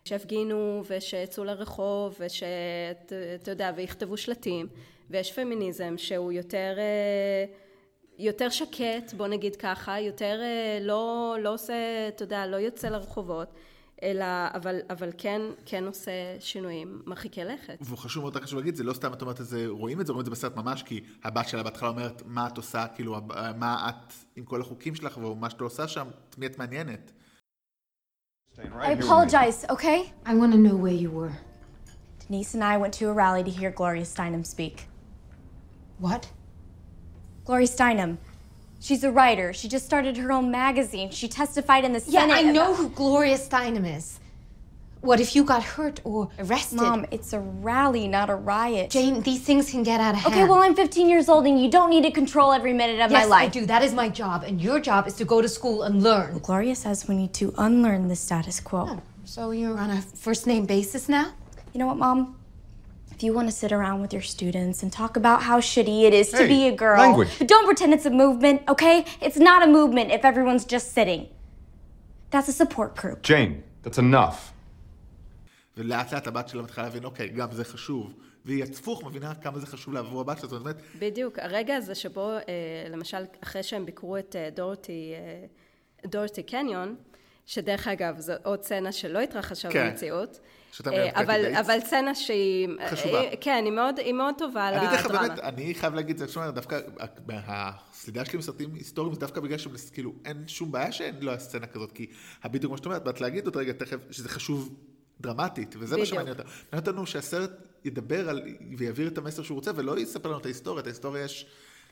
שהפגינו 0.06 0.84
ושיצאו 0.88 1.44
לרחוב 1.44 2.18
ושאתה 2.20 3.52
יודע 3.52 3.72
ויכתבו 3.76 4.18
שלטים 4.18 4.68
ויש 5.10 5.32
פמיניזם 5.32 5.94
שהוא 5.98 6.32
יותר 6.32 6.74
אה, 6.78 7.46
יותר 8.20 8.50
שקט 8.50 9.14
בוא 9.18 9.28
נגיד 9.28 9.56
ככה 9.56 10.00
יותר 10.00 10.40
אה, 10.42 10.80
לא, 10.82 11.36
לא 11.40 11.54
עושה 11.54 11.74
אתה 12.08 12.24
יודע 12.24 12.48
לא 12.48 12.56
יוצא 12.56 12.90
לרחובות 12.90 13.48
אלא, 14.06 14.26
אבל, 14.54 14.80
אבל 14.90 15.10
כן, 15.18 15.42
כן 15.66 15.84
עושה 15.84 16.12
שינויים 16.40 17.02
מרחיקי 17.06 17.44
לכת. 17.44 17.78
והוא 17.82 17.98
חשוב 17.98 18.24
מאוד, 18.24 18.38
חשוב 18.38 18.60
להגיד, 18.60 18.76
זה 18.76 18.84
לא 18.84 18.94
סתם 18.94 19.14
את 19.14 19.22
אומרת 19.22 19.42
את 19.42 19.46
זה, 19.46 19.66
רואים 19.68 20.02
את 20.02 20.08
זה, 20.08 20.12
רואים 20.12 20.22
את 20.22 20.26
זה 20.26 20.32
בסרט 20.32 20.56
ממש, 20.56 20.84
כי 20.84 21.04
הבת 21.24 21.48
שלה 21.48 21.64
בהתחלה 21.64 21.90
אומרת, 21.90 22.22
מה 22.26 22.48
את 22.48 22.58
עושה, 22.58 22.88
כאילו, 22.88 23.18
מה 23.56 23.90
את 23.90 24.14
עם 24.36 24.44
כל 24.46 24.62
החוקים 24.62 24.96
שלך, 24.96 25.18
ומה 25.18 25.50
שאת 25.50 25.62
עושה 25.62 25.88
שם, 25.88 26.08
את 26.30 26.38
מי 26.38 26.46
את 26.46 26.58
מעניינת. 26.58 27.12
I 28.58 28.92
apologize, 28.92 29.66
okay? 29.70 30.00
I 30.26 30.34
want 30.34 30.52
to 30.54 30.58
know 30.58 30.78
where 30.78 31.00
you 31.04 31.12
were. 31.20 31.34
Denise 32.26 32.54
and 32.56 32.64
I 32.64 32.78
went 32.78 32.94
to 33.00 33.10
a 33.10 33.14
rally 33.14 33.44
to 33.44 33.52
hear 33.60 33.70
Gloria 33.70 34.06
Steinem 34.06 34.46
speak. 34.46 34.76
What? 36.00 36.24
Gloria 37.46 37.68
Steinem, 37.68 38.12
She's 38.86 39.04
a 39.04 39.10
writer. 39.10 39.52
She 39.52 39.68
just 39.68 39.84
started 39.84 40.16
her 40.18 40.32
own 40.32 40.52
magazine. 40.52 41.10
She 41.10 41.28
testified 41.28 41.86
in 41.86 41.94
the 41.94 42.00
Senate. 42.00 42.30
Yeah, 42.30 42.36
I 42.36 42.44
know 42.44 42.76
who 42.76 42.90
Gloria 42.90 43.36
Steinem 43.36 43.84
is. 43.98 44.20
What 45.02 45.20
if 45.20 45.36
you 45.36 45.44
got 45.44 45.64
hurt 45.64 46.02
or 46.04 46.30
arrested? 46.38 46.76
Mom, 46.76 47.04
it's 47.10 47.34
a 47.34 47.40
rally, 47.40 48.08
not 48.08 48.30
a 48.30 48.36
riot. 48.36 48.92
Jane, 48.92 49.24
these 49.24 49.42
things 49.42 49.72
can 49.72 49.82
get 49.82 50.00
out 50.00 50.14
of 50.14 50.22
hand. 50.22 50.36
Okay, 50.36 50.44
well, 50.44 50.62
I'm 50.62 50.76
15 50.76 51.10
years 51.10 51.30
old 51.30 51.48
and 51.48 51.60
you 51.60 51.72
don't 51.72 51.90
need 51.90 52.04
to 52.04 52.12
control 52.12 52.54
every 52.54 52.74
minute 52.74 53.02
of 53.02 53.10
yes, 53.10 53.24
my 53.24 53.26
life. 53.26 53.46
Yes, 53.46 53.56
I 53.56 53.60
do. 53.60 53.66
That 53.66 53.82
is 53.82 53.94
my 53.94 54.08
job. 54.08 54.44
And 54.44 54.62
your 54.62 54.80
job 54.80 55.08
is 55.08 55.16
to 55.16 55.26
go 55.26 55.42
to 55.42 55.50
school 55.50 55.82
and 55.82 56.04
learn. 56.04 56.34
Well, 56.34 56.40
Gloria 56.42 56.76
says 56.76 57.08
we 57.08 57.16
need 57.16 57.34
to 57.42 57.56
unlearn 57.58 58.08
the 58.08 58.16
status 58.16 58.60
quo. 58.60 58.86
Oh, 58.88 59.02
so 59.24 59.50
you're 59.50 59.80
on 59.80 59.90
a 59.90 60.02
first 60.04 60.46
name 60.46 60.68
basis 60.68 61.10
now? 61.10 61.34
You 61.74 61.80
know 61.80 61.88
what, 61.88 61.98
Mom? 61.98 62.38
If 63.16 63.24
you 63.24 63.32
want 63.38 63.48
to 63.52 63.56
sit 63.64 63.72
around 63.78 63.98
with 64.04 64.12
your 64.18 64.26
students 64.36 64.78
and 64.84 64.90
talk 65.02 65.14
about 65.22 65.40
how 65.50 65.58
shitty 65.72 66.00
it 66.08 66.14
is 66.22 66.28
hey, 66.32 66.40
to 66.40 66.44
be 66.56 66.62
a 66.74 66.76
girl, 66.86 67.00
language. 67.00 67.34
don't 67.54 67.66
pretend 67.72 67.90
it's 67.98 68.08
a 68.14 68.16
movement, 68.24 68.58
okay? 68.74 68.98
It's 69.26 69.40
not 69.50 69.60
a 69.68 69.70
movement 69.80 70.08
if 70.18 70.24
everyone's 70.32 70.66
just 70.76 70.88
sitting. 70.98 71.22
That's 72.32 72.50
a 72.54 72.56
support 72.62 72.92
group. 73.02 73.20
Jane, 73.30 73.54
that's 73.84 73.98
enough. 73.98 74.52
ולאט 75.78 76.14
לאט 76.14 76.28
הבת 76.28 76.48
שלה 76.50 76.62
מתחילה 76.62 76.88
להבין, 76.88 77.04
אוקיי, 77.04 77.28
גם 77.30 77.52
זה 77.52 77.64
חשוב. 77.64 78.14
והיא 78.46 78.64
הפוך 78.64 79.04
מבינה 79.04 79.36
כמה 79.36 79.60
זה 79.60 79.68
חשוב 79.68 79.94
לעבור 79.94 80.22
הבת 80.22 80.38
שלה, 80.40 80.50
זאת 80.50 80.60
אומרת... 80.62 80.82
בדיוק, 81.00 81.40
הרגע 81.40 81.76
הזה 81.76 81.96
שבו, 81.96 82.32
למשל, 82.92 83.18
אחרי 83.44 83.64
שהם 83.64 83.86
ביקרו 83.86 84.18
את 84.18 84.36
דורטי, 84.56 85.14
דורטי 86.06 86.44
קניון, 86.44 86.96
שדרך 87.46 87.88
אגב, 87.88 88.20
זו 88.20 88.34
עוד 88.44 88.64
סצנה 88.64 88.92
שלא 88.92 89.20
התרחשה 89.20 89.72
כן. 89.72 89.90
במציאות. 89.90 90.40
אה, 90.88 91.22
אבל. 91.22 91.56
אבל 91.60 91.80
סצנה 91.80 92.16
שהיא... 92.16 92.68
חשובה. 92.90 93.24
אה, 93.24 93.34
כן, 93.42 93.62
היא 93.66 93.74
מאוד, 93.74 94.00
היא 94.00 94.14
מאוד 94.14 94.36
טובה 94.38 94.70
אני 94.70 94.98
לדרמה. 94.98 95.28
באמת, 95.28 95.40
אני 95.40 95.74
חייב 95.74 95.94
להגיד, 95.94 96.18
זה 96.18 96.28
שומע, 96.28 96.52
דווקא 96.52 96.80
הסלידה 97.28 98.26
שלי 98.26 98.36
עם 98.36 98.42
סרטים 98.42 98.74
היסטוריים 98.74 99.14
זה 99.14 99.20
דווקא 99.20 99.42
בגלל 99.42 99.58
שכאילו 99.58 100.14
אין 100.26 100.44
שום 100.48 100.72
בעיה 100.72 100.92
שאין 100.92 101.16
לא 101.22 101.32
היה 101.32 101.40
סצנה 101.40 101.68
כזאת, 101.68 101.92
כי 101.92 102.08
בדיוק 102.46 102.70
כמו 102.70 102.78
שאת 102.78 102.86
אומרת, 102.86 103.04
באת 103.04 103.22
להגיד 103.22 103.46
עוד 103.46 103.58
רגע 103.58 103.74
תכף, 103.74 103.98
שזה 104.12 104.30
חשוב 104.30 104.76
דרמטית, 105.22 105.76
וזה 105.80 105.98
מה. 105.98 106.06
שמעניין 106.06 106.34
אותה. 106.34 106.44
מעניין 106.44 106.88
אותנו 106.88 107.06
שהסרט 107.06 107.52
ידבר 107.86 108.30
על, 108.30 108.42
ויעביר 108.78 109.08
את 109.08 109.18
המסר 109.18 109.44
שהוא 109.44 109.56
רוצה, 109.56 109.72
ולא 109.76 110.00
יספר 110.00 110.30
לנו 110.30 110.40
את 110.40 110.46
ההיסטוריה, 110.46 110.82
את 110.82 110.88
ההיסטוריה 110.88 111.24
יש 111.24 111.46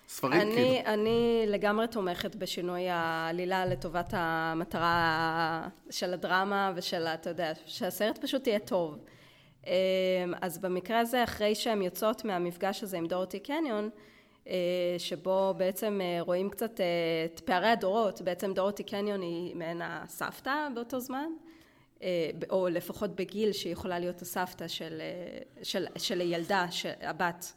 ספרים 0.07 0.39
כאילו. 0.39 0.53
אני, 0.53 0.83
אני 0.85 1.43
לגמרי 1.47 1.87
תומכת 1.87 2.35
בשינוי 2.35 2.89
העלילה 2.89 3.65
לטובת 3.65 4.09
המטרה 4.11 5.67
של 5.89 6.13
הדרמה 6.13 6.71
ושל, 6.75 7.07
אתה 7.07 7.29
יודע, 7.29 7.51
שהסרט 7.65 8.17
פשוט 8.17 8.47
יהיה 8.47 8.59
טוב. 8.59 8.97
אמ, 9.67 9.71
אז 10.41 10.57
במקרה 10.57 10.99
הזה, 10.99 11.23
אחרי 11.23 11.55
שהן 11.55 11.81
יוצאות 11.81 12.25
מהמפגש 12.25 12.83
הזה 12.83 12.97
עם 12.97 13.05
דורותי 13.05 13.39
קניון, 13.39 13.89
אה, 14.47 14.53
שבו 14.97 15.53
בעצם 15.57 15.99
אה, 16.03 16.21
רואים 16.21 16.49
קצת 16.49 16.81
אה, 16.81 16.85
את 17.25 17.39
פערי 17.39 17.67
הדורות, 17.67 18.21
בעצם 18.21 18.53
דורותי 18.53 18.83
קניון 18.83 19.21
היא 19.21 19.55
מעין 19.55 19.81
הסבתא 19.83 20.67
באותו 20.75 20.99
זמן, 20.99 21.29
או 22.49 22.67
לפחות 22.69 23.15
בגיל 23.15 23.51
שהיא 23.51 23.73
יכולה 23.73 23.99
להיות 23.99 24.21
הסבתא 24.21 24.67
של, 24.67 25.01
של, 25.63 25.85
של 25.97 26.21
הילדה, 26.21 26.71
של, 26.71 26.91
הבת 27.01 27.53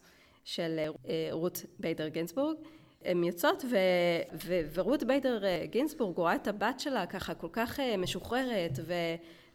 של 0.46 0.78
אה, 0.78 1.28
רות 1.30 1.64
ביידר 1.78 2.08
גינסבורג. 2.08 2.56
הן 3.04 3.24
יוצאות 3.24 3.64
ו, 3.70 3.76
ו, 4.44 4.60
ורות 4.74 5.04
ביידר 5.04 5.44
אה, 5.44 5.64
גינסבורג 5.70 6.16
רואה 6.16 6.34
את 6.34 6.48
הבת 6.48 6.80
שלה 6.80 7.06
ככה 7.06 7.34
כל 7.34 7.48
כך 7.52 7.80
אה, 7.80 7.96
משוחררת 7.96 8.78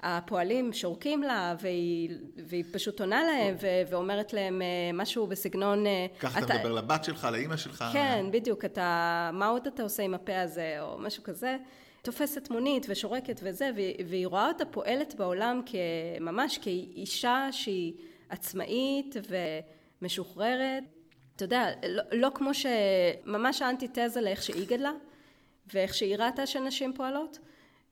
והפועלים 0.04 0.73
שורקים 0.73 1.23
לה 1.23 1.56
והיא, 1.62 2.10
והיא 2.47 2.63
פשוט 2.73 2.99
עונה 2.99 3.23
להם 3.23 3.56
ו, 3.62 3.67
ואומרת 3.89 4.34
להם 4.34 4.62
משהו 4.93 5.27
בסגנון 5.27 5.84
ככה 6.19 6.39
אתה 6.39 6.54
מדבר 6.54 6.71
לבת 6.71 7.04
שלך, 7.04 7.27
לאימא 7.32 7.58
שלך. 7.58 7.86
כן, 7.93 8.25
בדיוק, 8.32 8.65
אתה, 8.65 9.30
מה 9.34 9.47
עוד 9.47 9.67
אתה 9.67 9.84
עושה 9.84 10.04
עם 10.04 10.13
הפה 10.13 10.41
הזה, 10.41 10.77
או 10.82 10.97
משהו 10.99 11.23
כזה. 11.23 11.58
תופסת 12.01 12.49
מונית 12.49 12.86
ושורקת 12.89 13.39
וזה, 13.43 13.69
והיא, 13.75 14.06
והיא 14.08 14.27
רואה 14.27 14.47
אותה 14.47 14.65
פועלת 14.65 15.15
בעולם 15.15 15.62
כממש 15.65 16.58
כאישה 16.58 17.47
שהיא 17.51 17.93
עצמאית 18.30 19.15
ומשוחררת. 20.02 20.84
אתה 21.36 21.44
יודע, 21.44 21.70
לא, 21.88 22.04
לא 22.12 22.30
כמו 22.36 22.54
ש... 22.54 22.66
ממש 23.26 23.62
האנטיתזה 23.62 24.22
לאיך 24.22 24.44
שהיא 24.44 24.68
גדלה, 24.68 24.92
ואיך 25.74 25.94
שהיא 25.94 26.16
ראתה 26.18 26.46
שנשים 26.46 26.94
פועלות. 26.94 27.40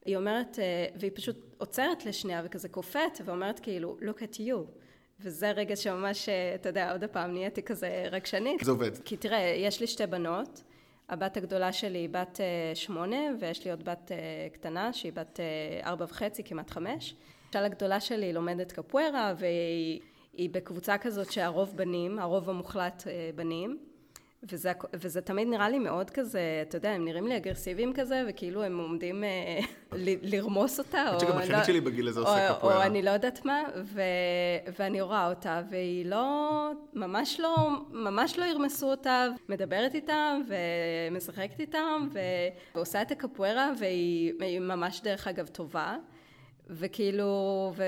היא 0.05 0.17
אומרת, 0.17 0.59
אה, 0.59 0.85
והיא 0.95 1.11
פשוט 1.15 1.37
עוצרת 1.57 2.05
לשנייה 2.05 2.41
וכזה 2.45 2.69
קופאת, 2.69 3.21
ואומרת 3.25 3.59
כאילו, 3.59 3.97
look 4.01 4.17
at 4.17 4.35
you. 4.35 4.79
וזה 5.19 5.51
רגע 5.51 5.75
שממש, 5.75 6.29
אה, 6.29 6.55
אתה 6.55 6.69
יודע, 6.69 6.91
עוד 6.91 7.03
פעם 7.03 7.33
נהייתי 7.33 7.63
כזה 7.63 8.05
רגשנית. 8.11 8.63
זה 8.63 8.71
עובד. 8.71 8.91
כי 9.05 9.17
תראה, 9.17 9.39
יש 9.39 9.79
לי 9.79 9.87
שתי 9.87 10.07
בנות, 10.07 10.63
הבת 11.09 11.37
הגדולה 11.37 11.73
שלי 11.73 11.97
היא 11.97 12.09
בת 12.09 12.39
אה, 12.41 12.75
שמונה, 12.75 13.17
ויש 13.39 13.65
לי 13.65 13.71
עוד 13.71 13.83
בת 13.83 14.11
קטנה 14.53 14.93
שהיא 14.93 15.13
בת 15.13 15.39
ארבע 15.83 16.05
וחצי, 16.05 16.43
כמעט 16.43 16.69
חמש. 16.69 17.15
למשל 17.47 17.65
הגדולה 17.65 17.99
שלי 17.99 18.33
לומדת 18.33 18.71
קפוארה, 18.71 19.33
והיא 19.37 19.99
היא 20.33 20.49
בקבוצה 20.49 20.97
כזאת 20.97 21.31
שהרוב 21.31 21.77
בנים, 21.77 22.19
הרוב 22.19 22.49
המוחלט 22.49 23.03
אה, 23.07 23.29
בנים. 23.35 23.77
וזה, 24.51 24.71
וזה 24.93 25.21
תמיד 25.21 25.47
נראה 25.47 25.69
לי 25.69 25.79
מאוד 25.79 26.09
כזה, 26.09 26.39
אתה 26.67 26.77
יודע, 26.77 26.89
הם 26.91 27.05
נראים 27.05 27.27
לי 27.27 27.37
אגרסיביים 27.37 27.93
כזה, 27.93 28.23
וכאילו 28.29 28.63
הם 28.63 28.77
עומדים 28.79 29.23
אה, 29.23 29.59
ל- 30.05 30.35
לרמוס 30.35 30.79
אותה. 30.79 31.13
או 31.13 31.19
שגם 31.19 31.29
לא- 31.29 31.35
האחיינית 31.35 31.65
שלי 31.65 31.81
בגיל 31.81 32.07
הזה 32.07 32.19
עושה 32.19 32.49
או- 32.51 32.55
קפוארה. 32.55 32.77
או 32.77 32.81
אני 32.83 33.01
לא 33.01 33.09
יודעת 33.09 33.45
מה, 33.45 33.61
ו, 33.83 34.01
ואני 34.79 35.01
רואה 35.01 35.29
אותה, 35.29 35.61
והיא 35.69 36.05
לא, 36.05 36.49
ממש 36.93 37.39
לא, 37.39 37.55
ממש 37.91 38.39
לא 38.39 38.45
ירמסו 38.45 38.91
אותה, 38.91 39.27
מדברת 39.49 39.95
איתם, 39.95 40.41
ומשחקת 41.11 41.59
איתם, 41.59 42.07
ועושה 42.73 43.01
את 43.01 43.11
הקפוארה, 43.11 43.71
והיא 43.79 44.33
היא 44.39 44.59
ממש 44.59 45.01
דרך 45.01 45.27
אגב 45.27 45.47
טובה. 45.47 45.95
וכאילו, 46.69 47.73
ו, 47.75 47.83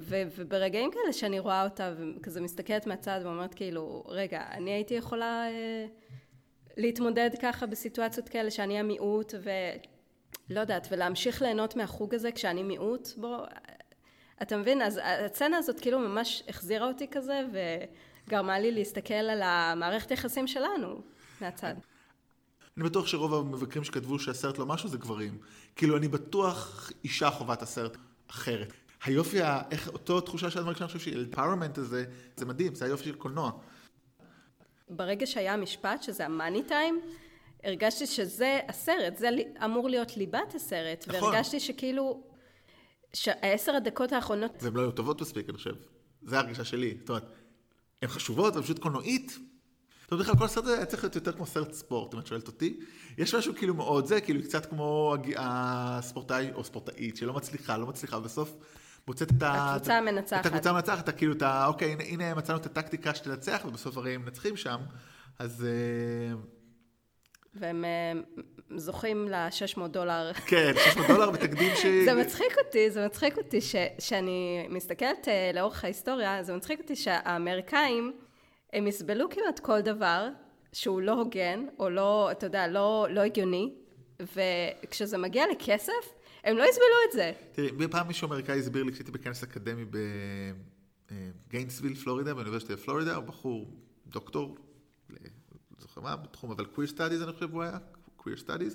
ו, 0.00 0.22
וברגעים 0.36 0.90
כאלה 0.90 1.12
שאני 1.12 1.38
רואה 1.38 1.64
אותה, 1.64 1.94
וכזה 1.98 2.40
מסתכלת 2.40 2.86
מהצד 2.86 3.20
ואומרת 3.24 3.54
כאילו, 3.54 4.04
רגע, 4.06 4.42
אני 4.50 4.70
הייתי 4.70 4.94
יכולה 4.94 5.48
אה, 5.48 5.86
להתמודד 6.76 7.30
ככה 7.42 7.66
בסיטואציות 7.66 8.28
כאלה 8.28 8.50
שאני 8.50 8.78
המיעוט, 8.78 9.34
ולא 10.50 10.60
יודעת, 10.60 10.88
ולהמשיך 10.90 11.42
ליהנות 11.42 11.76
מהחוג 11.76 12.14
הזה 12.14 12.32
כשאני 12.32 12.62
מיעוט, 12.62 13.08
בוא, 13.16 13.46
אתה 14.42 14.56
מבין? 14.56 14.82
אז 14.82 15.00
הסצנה 15.02 15.56
הזאת 15.56 15.80
כאילו 15.80 15.98
ממש 15.98 16.42
החזירה 16.48 16.88
אותי 16.88 17.06
כזה, 17.10 17.40
וגרמה 18.26 18.58
לי 18.58 18.72
להסתכל 18.72 19.14
על 19.14 19.42
המערכת 19.42 20.10
יחסים 20.10 20.46
שלנו 20.46 21.00
מהצד. 21.40 21.74
אני 22.76 22.84
בטוח 22.84 23.06
שרוב 23.06 23.34
המבקרים 23.34 23.84
שכתבו 23.84 24.18
שהסרט 24.18 24.58
לא 24.58 24.66
משהו 24.66 24.88
זה 24.88 24.98
גברים. 24.98 25.38
כאילו, 25.76 25.96
אני 25.96 26.08
בטוח 26.08 26.90
אישה 27.04 27.30
חווה 27.30 27.54
את 27.54 27.62
הסרט 27.62 27.96
אחרת. 28.30 28.72
היופי, 29.04 29.38
איך 29.70 29.88
אותו 29.88 30.20
תחושה 30.20 30.50
שאת 30.50 30.62
מרגישה, 30.64 30.84
אני 30.84 30.92
חושב 30.92 31.10
שהפאורמנט 31.10 31.78
הזה, 31.78 32.04
זה 32.36 32.46
מדהים, 32.46 32.74
זה 32.74 32.84
היופי 32.84 33.04
של 33.04 33.14
קולנוע. 33.14 33.50
ברגע 34.88 35.26
שהיה 35.26 35.54
המשפט, 35.54 36.02
שזה 36.02 36.24
המאני 36.24 36.62
טיים, 36.62 37.00
הרגשתי 37.64 38.06
שזה 38.06 38.60
הסרט, 38.68 39.16
זה 39.16 39.28
אמור 39.64 39.88
להיות 39.88 40.16
ליבת 40.16 40.54
הסרט, 40.54 41.04
נכון. 41.08 41.22
והרגשתי 41.22 41.60
שכאילו, 41.60 42.22
שהעשר 43.12 43.72
הדקות 43.76 44.12
האחרונות, 44.12 44.62
והן 44.62 44.74
לא 44.74 44.80
היו 44.80 44.90
טובות 44.92 45.20
מספיק, 45.20 45.48
אני 45.48 45.56
חושב. 45.56 45.74
זה 46.22 46.36
ההרגשה 46.36 46.64
שלי. 46.64 46.96
זאת 47.00 47.08
אומרת, 47.08 47.24
הן 48.02 48.08
חשובות, 48.08 48.54
אבל 48.54 48.62
פשוט 48.62 48.78
קולנועית. 48.78 49.38
זאת 50.10 50.12
אומרת, 50.12 50.38
כל 50.38 50.44
הסרט 50.44 50.64
הזה 50.64 50.76
היה 50.76 50.86
צריך 50.86 51.04
להיות 51.04 51.14
יותר 51.14 51.32
כמו 51.32 51.46
סרט 51.46 51.72
ספורט, 51.72 52.14
אם 52.14 52.18
את 52.18 52.26
שואלת 52.26 52.46
אותי. 52.46 52.78
יש 53.18 53.34
משהו 53.34 53.54
כאילו 53.54 53.74
מאוד 53.74 54.06
זה, 54.06 54.20
כאילו 54.20 54.42
קצת 54.42 54.66
כמו 54.66 55.16
הספורטאי 55.36 56.50
או 56.54 56.64
ספורטאית 56.64 57.16
שלא 57.16 57.32
מצליחה, 57.32 57.76
לא 57.76 57.86
מצליחה, 57.86 58.16
ובסוף 58.16 58.56
מוצאת 59.08 59.30
את 59.30 59.42
ה... 59.42 59.74
הקבוצה 59.74 59.94
המנצחת. 59.98 60.40
את 60.40 60.46
הקבוצה 60.46 60.70
המנצחת, 60.70 61.04
אתה 61.04 61.12
כאילו, 61.12 61.32
אתה, 61.32 61.66
אוקיי, 61.66 61.92
הנה, 61.92 62.04
הנה 62.04 62.34
מצאנו 62.34 62.58
את 62.58 62.66
הטקטיקה 62.66 63.14
שתנצח, 63.14 63.62
ובסוף 63.64 63.96
הרי 63.96 64.14
הם 64.14 64.22
מנצחים 64.24 64.56
שם, 64.56 64.78
אז... 65.38 65.64
אה, 65.64 66.36
והם 67.54 67.84
אה, 67.84 68.12
זוכים 68.76 69.28
ל-600 69.28 69.86
דולר. 69.86 70.32
כן, 70.46 70.72
600 70.84 71.06
דולר 71.06 71.30
בתקדים 71.30 71.72
ש... 71.74 71.86
זה 72.08 72.14
מצחיק 72.14 72.58
אותי, 72.66 72.90
זה 72.90 73.06
מצחיק 73.06 73.38
אותי 73.38 73.60
ש, 73.60 73.76
שאני 73.98 74.66
מסתכלת 74.70 75.28
אה, 75.28 75.50
לאורך 75.54 75.84
ההיסטוריה, 75.84 76.42
זה 76.42 76.56
מצחיק 76.56 76.80
אותי 76.80 76.96
שהאמריקאים, 76.96 78.12
הם 78.76 78.86
יסבלו 78.86 79.30
כמעט 79.30 79.58
כל 79.58 79.80
דבר 79.80 80.28
שהוא 80.72 81.00
לא 81.00 81.12
הוגן, 81.12 81.66
או 81.78 81.90
לא, 81.90 82.30
אתה 82.30 82.46
יודע, 82.46 82.68
לא, 82.68 83.06
לא 83.10 83.20
הגיוני, 83.20 83.74
וכשזה 84.20 85.18
מגיע 85.18 85.44
לכסף, 85.52 85.92
הם 86.44 86.56
לא 86.56 86.64
יסבלו 86.64 86.96
את 87.08 87.12
זה. 87.12 87.32
תראי, 87.52 87.88
פעם 87.90 88.08
מישהו 88.08 88.28
אמריקאי 88.28 88.58
הסביר 88.58 88.82
לי 88.82 88.92
כשהייתי 88.92 89.12
בכנס 89.12 89.42
אקדמי 89.42 89.84
בגיינסוויל, 91.10 91.94
פלורידה, 91.94 92.34
באוניברסיטת 92.34 92.78
פלורידה, 92.78 93.16
הוא 93.16 93.24
בחור 93.24 93.70
דוקטור, 94.06 94.56
לא 95.10 95.16
זוכר 95.78 96.00
מה, 96.00 96.16
בתחום, 96.16 96.50
אבל 96.50 96.64
queer 96.64 96.90
studies 96.96 97.24
אני 97.24 97.32
חושב 97.32 97.52
הוא 97.52 97.62
היה, 97.62 97.78
queer 98.18 98.38
studies, 98.46 98.74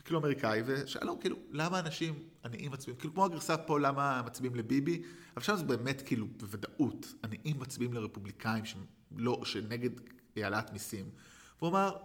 וכאילו 0.00 0.18
אמריקאי, 0.18 0.62
ושאלו 0.66 1.20
כאילו, 1.20 1.36
למה 1.50 1.78
אנשים 1.78 2.14
עניים 2.44 2.72
מצביעים, 2.72 2.98
כאילו 2.98 3.14
כמו 3.14 3.24
הגרסה 3.24 3.56
פה, 3.56 3.80
למה 3.80 4.22
מצביעים 4.26 4.54
לביבי, 4.54 5.02
אבל 5.36 5.44
שם 5.44 5.56
זה 5.56 5.64
באמת 5.64 6.02
כאילו 6.06 6.26
בוודאות, 6.36 7.14
עניים 7.24 7.60
מצביעים 7.60 7.92
לרפובליקאים 7.92 8.64
שלא, 8.64 9.40
שנגד 9.44 9.90
העלאת 10.36 10.72
מיסים. 10.72 11.10
והוא 11.58 11.70
אמר, 11.70 11.96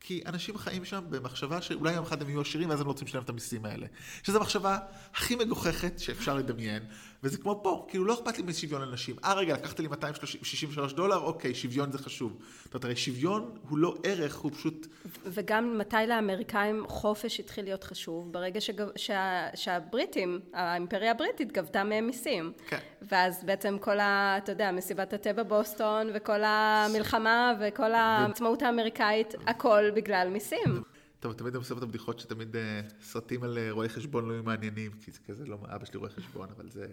כי 0.00 0.22
אנשים 0.26 0.58
חיים 0.58 0.84
שם 0.84 1.04
במחשבה 1.10 1.62
שאולי 1.62 1.92
יום 1.92 2.04
אחד 2.04 2.22
הם 2.22 2.28
יהיו 2.28 2.40
עשירים 2.40 2.70
ואז 2.70 2.80
הם 2.80 2.86
לא 2.86 2.92
רוצים 2.92 3.06
לשלם 3.08 3.22
את 3.22 3.28
המיסים 3.28 3.64
האלה. 3.64 3.86
שזו 4.22 4.38
המחשבה 4.38 4.78
הכי 5.14 5.36
מגוחכת 5.36 5.98
שאפשר 5.98 6.34
לדמיין, 6.34 6.82
וזה 7.24 7.38
כמו 7.38 7.60
פה, 7.62 7.86
כאילו 7.88 8.04
לא 8.04 8.14
אכפת 8.14 8.38
לי 8.38 8.44
משוויון 8.44 8.82
לנשים. 8.82 9.16
אה 9.24 9.34
רגע, 9.34 9.54
לקחת 9.54 9.80
לי 9.80 9.88
263 9.88 10.92
דולר, 10.92 11.16
אוקיי, 11.16 11.54
שוויון 11.54 11.92
זה 11.92 11.98
חשוב. 11.98 12.36
זאת 12.64 12.74
אומרת, 12.74 12.84
הרי 12.84 12.96
שוויון 12.96 13.56
הוא 13.68 13.78
לא 13.78 13.94
ערך, 14.02 14.36
הוא 14.36 14.52
פשוט... 14.52 14.86
וגם 15.24 15.78
מתי 15.78 15.96
לאמריקאים 16.08 16.84
חופש 16.88 17.40
התחיל 17.40 17.64
להיות 17.64 17.84
חשוב? 17.84 18.32
ברגע 18.32 18.60
שגב, 18.60 18.88
שה, 18.96 19.48
שהבריטים, 19.54 20.40
האימפריה 20.52 21.10
הבריטית 21.10 21.52
גבתה 21.52 21.84
מהם 21.84 22.06
מיסים. 22.06 22.52
כן. 22.66 22.78
ואז 23.02 23.44
בעצם 23.44 23.76
כל 23.80 24.00
ה... 24.00 24.38
אתה 24.38 24.52
יודע, 24.52 24.72
מסיבת 24.72 25.12
התה 25.12 25.32
בבוסטון, 25.32 26.10
וכל 26.14 26.40
המלחמה, 26.44 27.52
וכל 27.60 27.92
העצמאות 27.94 28.62
האמריקאית, 28.62 29.34
הכל 29.46 29.90
בגלל 29.94 30.28
מיסים. 30.28 30.93
טוב, 31.24 31.32
תמיד 31.32 31.54
עושה 31.54 31.74
את 31.74 31.82
הבדיחות 31.82 32.18
שתמיד 32.18 32.56
אה, 32.56 32.80
סרטים 33.02 33.42
על 33.42 33.58
אה, 33.58 33.70
רואי 33.70 33.88
חשבון 33.88 34.28
לא 34.28 34.42
מעניינים, 34.42 34.92
כי 35.00 35.10
זה 35.10 35.18
כזה 35.28 35.46
לא, 35.46 35.58
אבא 35.68 35.84
שלי 35.84 35.98
רואה 35.98 36.10
חשבון, 36.10 36.48
אבל 36.56 36.70
זה... 36.70 36.86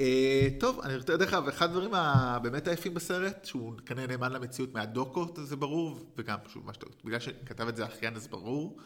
אה, 0.00 0.48
טוב, 0.60 0.80
אני 0.80 0.96
רוצה, 0.96 1.16
דרך 1.16 1.34
אגב, 1.34 1.48
אחד 1.48 1.68
הדברים 1.70 1.94
הבאמת 1.94 2.68
היפים 2.68 2.94
בסרט, 2.94 3.44
שהוא 3.44 3.72
כנראה 3.86 4.06
נאמן 4.06 4.32
למציאות 4.32 4.74
מהדוקות, 4.74 5.38
זה 5.42 5.56
ברור, 5.56 6.12
וגם, 6.16 6.38
שוב, 6.48 6.66
מה 6.66 6.74
שאתה, 6.74 6.86
בגלל 7.04 7.20
שכתב 7.20 7.68
את 7.68 7.76
זה 7.76 7.84
האחיין, 7.84 8.16
אז 8.16 8.26
ברור, 8.26 8.78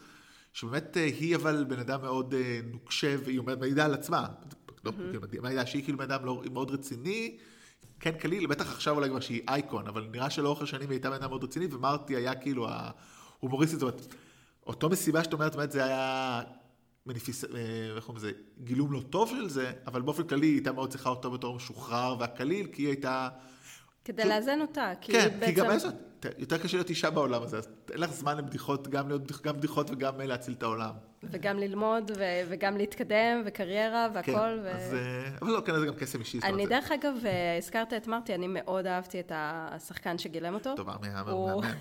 שבאמת 0.53 0.95
היא 0.95 1.35
אבל 1.35 1.65
בן 1.67 1.79
אדם 1.79 2.01
מאוד 2.01 2.33
נוקשה, 2.71 3.15
והיא 3.25 3.39
אומרת, 3.39 3.59
מעידה 3.59 3.85
על 3.85 3.93
עצמה. 3.93 4.27
לא, 4.85 4.91
כאילו, 4.91 5.41
מעידה 5.41 5.65
שהיא 5.65 5.83
כאילו 5.83 5.97
בן 5.97 6.11
אדם 6.11 6.25
לא- 6.25 6.43
מאוד 6.53 6.71
רציני, 6.71 7.37
כן 7.99 8.11
קליל, 8.11 8.47
בטח 8.47 8.71
עכשיו 8.71 8.95
אולי 8.95 9.09
כבר 9.09 9.19
שהיא 9.19 9.41
אייקון, 9.47 9.87
אבל 9.87 10.07
נראה 10.11 10.29
שלאורך 10.29 10.61
השנים 10.61 10.89
היא 10.89 10.95
הייתה 10.95 11.09
בן 11.09 11.15
אדם 11.15 11.29
מאוד 11.29 11.43
רציני, 11.43 11.67
ומרטי 11.71 12.15
היה 12.15 12.35
כאילו 12.35 12.67
ההומוריסטית, 12.69 13.79
זאת 13.79 13.89
אומרת, 13.89 14.15
אותו 14.71 14.89
מסיבה 14.89 15.23
שאת 15.23 15.33
אומרת, 15.33 15.55
באמת 15.55 15.71
זה 15.71 15.83
היה 15.83 16.41
מניפיס... 17.05 17.43
אה, 17.43 17.49
איך 17.95 18.05
קוראים 18.05 18.23
לזה? 18.23 18.31
גילום 18.63 18.91
לא 18.91 19.01
טוב 19.09 19.29
של 19.29 19.49
זה, 19.49 19.71
אבל 19.87 20.01
באופן 20.01 20.23
כללי 20.23 20.47
היא 20.47 20.55
הייתה 20.55 20.71
מאוד 20.71 20.89
צריכה 20.89 21.09
אותו 21.09 21.31
בתור 21.31 21.55
משוחרר 21.55 22.15
והקליל, 22.19 22.67
כי 22.67 22.81
היא 22.81 22.87
הייתה... 22.87 23.29
כדי 24.05 24.25
לאזן 24.25 24.61
אותה, 24.61 24.93
כי 25.01 25.11
כן, 25.11 25.19
היא 25.19 25.55
כי 25.55 25.61
בעצם... 25.61 25.69
גם 25.69 25.75
יש 25.75 25.83
יותר 26.37 26.57
קשה 26.57 26.77
להיות 26.77 26.89
אישה 26.89 27.09
בעולם 27.09 27.43
הזה, 27.43 27.57
אז 27.57 27.67
אין 27.91 27.99
לך 27.99 28.13
זמן 28.13 28.37
לבדיחות, 28.37 28.87
גם 28.87 29.07
להיות 29.07 29.41
גם 29.41 29.57
בדיחות 29.57 29.91
וגם 29.91 30.21
אה, 30.21 30.25
להציל 30.25 30.53
את 30.53 30.63
העולם. 30.63 30.91
וגם 31.23 31.59
ללמוד, 31.59 32.11
ו- 32.17 32.41
וגם 32.49 32.77
להתקדם, 32.77 33.41
וקריירה, 33.45 34.07
כן, 34.09 34.15
והכל. 34.15 34.59
ו... 34.63 34.71
אז... 34.71 34.93
אה, 34.93 35.37
אבל 35.41 35.51
לא, 35.51 35.61
כן, 35.65 35.79
זה 35.79 35.85
גם 35.85 35.93
קסם 35.93 36.19
אישי. 36.19 36.39
אני 36.43 36.65
דרך 36.65 36.91
אגב, 36.91 37.13
הזכרת 37.57 37.93
את 37.93 38.07
מרטי, 38.07 38.35
אני 38.35 38.47
מאוד 38.47 38.85
אהבתי 38.85 39.19
את 39.19 39.31
השחקן 39.35 40.17
שגילם 40.17 40.53
אותו. 40.53 40.75
טוב, 40.75 40.89
הוא 40.89 41.61
מהמם. 41.61 41.73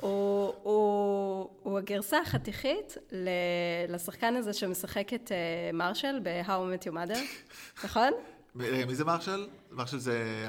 הוא- 0.00 0.52
הוא, 0.62 1.48
הוא, 1.62 1.78
הגרסה 1.78 2.18
החתיכית 2.20 2.96
לשחקן 3.88 4.36
הזה 4.36 4.52
שמשחק 4.52 5.14
את 5.14 5.32
אה, 5.32 5.36
מרשל 5.72 6.20
ב-How 6.22 6.48
I 6.48 6.50
Met 6.50 6.88
Your 6.88 6.92
Mother, 6.94 7.18
נכון? 7.84 8.12
אה, 8.60 8.84
מי 8.86 8.94
זה 8.94 9.04
מרשל? 9.04 9.48
מרשל 9.70 9.98
זה 9.98 10.46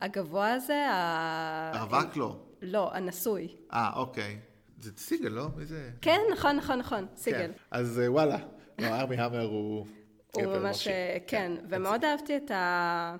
הגבוה 0.00 0.54
הזה, 0.54 0.86
ה... 0.90 1.70
הרווק? 1.78 2.16
לא. 2.16 2.36
לא, 2.62 2.90
הנשוי. 2.94 3.48
אה, 3.72 3.90
אוקיי. 3.96 4.38
זה 4.80 4.90
סיגל, 4.96 5.28
לא? 5.28 5.46
מי 5.56 5.64
זה? 5.66 5.90
כן, 6.00 6.20
נכון, 6.32 6.56
נכון, 6.56 6.78
נכון, 6.78 7.06
סיגל. 7.16 7.38
כן. 7.38 7.50
אז 7.70 8.00
אה, 8.00 8.12
וואלה. 8.12 8.38
לא, 8.78 8.86
ארמי 8.86 9.16
המר 9.16 9.42
הוא... 9.46 9.86
הוא 10.32 10.46
ממש. 10.46 10.88
אה, 10.88 11.16
כן, 11.26 11.52
ומאוד 11.68 12.04
אהבתי 12.04 12.36
את, 12.36 12.50
ה... 12.50 13.16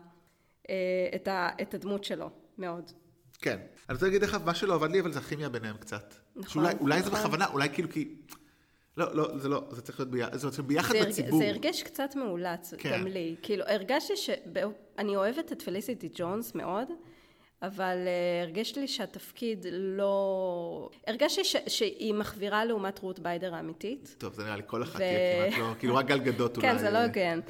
את, 1.14 1.28
ה... 1.28 1.48
את 1.62 1.74
הדמות 1.74 2.04
שלו, 2.04 2.31
מאוד. 2.59 2.92
כן. 3.38 3.59
אני 3.88 3.94
רוצה 3.94 4.07
להגיד 4.07 4.22
לך, 4.22 4.37
מה 4.44 4.55
שלא 4.55 4.74
עבד 4.74 4.90
לי, 4.90 5.01
אבל 5.01 5.12
זה 5.12 5.18
הכימיה 5.18 5.48
ביניהם 5.48 5.77
קצת. 5.77 6.14
נכון, 6.37 6.51
שאולי 6.51 6.74
אולי 6.81 7.03
זה 7.03 7.11
נכון. 7.11 7.20
בכוונה, 7.20 7.46
אולי 7.46 7.68
כאילו 7.72 7.90
כי... 7.90 8.14
לא, 8.96 9.16
לא, 9.16 9.38
זה 9.38 9.48
לא, 9.48 9.64
זה 9.70 9.83
צריך 9.83 10.01
להיות 10.01 10.11
ביחד, 10.11 10.37
זה 10.37 10.51
צריך 10.51 10.61
ביחד 10.61 10.92
זה, 10.92 10.98
הרג... 10.98 11.09
בציבור. 11.09 11.38
זה 11.38 11.48
הרגיש 11.48 11.83
קצת 11.83 12.16
מאולץ, 12.16 12.74
כן. 12.79 12.90
גם 12.92 13.07
לי. 13.07 13.37
כאילו, 13.42 13.64
הרגשתי 13.66 14.16
ש... 14.16 14.31
אני 14.98 15.16
אוהבת 15.16 15.53
את 15.53 15.62
פליסיטי 15.62 16.09
ג'ונס 16.14 16.55
מאוד, 16.55 16.88
אבל 17.62 17.96
uh, 18.04 18.46
הרגיש 18.46 18.76
לי 18.76 18.88
שהתפקיד 18.88 19.66
לא... 19.70 20.90
הרגשתי 21.06 21.44
ש... 21.44 21.56
שהיא 21.66 22.14
מחווירה 22.14 22.64
לעומת 22.64 22.98
רות 22.98 23.18
ביידר 23.18 23.54
האמיתית. 23.54 24.14
טוב, 24.18 24.34
זה 24.34 24.44
נראה 24.44 24.56
לי 24.56 24.62
כל 24.66 24.82
אחת 24.82 24.94
ו- 24.94 24.98
תהיה 24.98 25.50
כמעט 25.50 25.60
לא, 25.60 25.74
כאילו 25.78 25.96
רק 25.96 26.06
גל 26.06 26.18
גדות 26.18 26.56
אולי. 26.56 26.68
כן, 26.68 26.78
זה 26.78 26.90
לא 26.90 26.98
הוגן. 27.04 27.40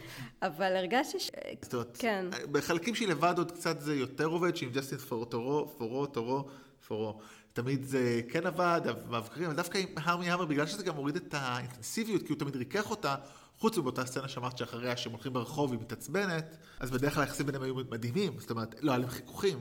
אבל 0.42 0.76
הרגשתי 0.76 1.20
ש... 1.20 1.30
זאת 1.62 1.74
אומרת, 1.74 1.96
כן. 1.98 2.26
בחלקים 2.52 2.94
שהיא 2.94 3.08
לבד 3.08 3.34
עוד 3.38 3.52
קצת 3.52 3.80
זה 3.80 3.94
יותר 3.94 4.26
עובד, 4.26 4.56
שעם 4.56 4.70
ג'סטין 4.70 4.98
פורו, 4.98 5.68
פורו, 5.78 6.06
טורו, 6.06 6.44
פורו. 6.88 7.20
תמיד 7.52 7.84
זה 7.84 8.20
כן 8.28 8.46
עבד, 8.46 8.80
המבקרים, 8.84 9.46
אבל 9.46 9.56
דווקא 9.56 9.78
עם 9.78 9.88
הרמי 9.96 10.30
המר, 10.30 10.44
בגלל 10.44 10.66
שזה 10.66 10.84
גם 10.84 10.94
מוריד 10.94 11.16
את 11.16 11.34
האינטנסיביות, 11.38 12.22
כי 12.22 12.32
הוא 12.32 12.38
תמיד 12.38 12.56
ריכך 12.56 12.90
אותה, 12.90 13.14
חוץ 13.58 13.78
מבאותה 13.78 14.06
סצנה 14.06 14.28
שאמרת 14.28 14.58
שאחריה 14.58 14.96
שהם 14.96 15.12
הולכים 15.12 15.32
ברחוב 15.32 15.70
והיא 15.70 15.80
מתעצבנת, 15.80 16.56
אז 16.80 16.90
בדרך 16.90 17.14
כלל 17.14 17.22
היחסים 17.22 17.46
ביניהם 17.46 17.64
היו 17.64 17.74
מדהימים, 17.74 18.32
זאת 18.38 18.50
אומרת, 18.50 18.74
לא, 18.80 18.90
היה 18.90 18.98
להם 18.98 19.10
חיכוכים. 19.10 19.58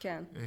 כן. 0.00 0.24
אה, 0.36 0.42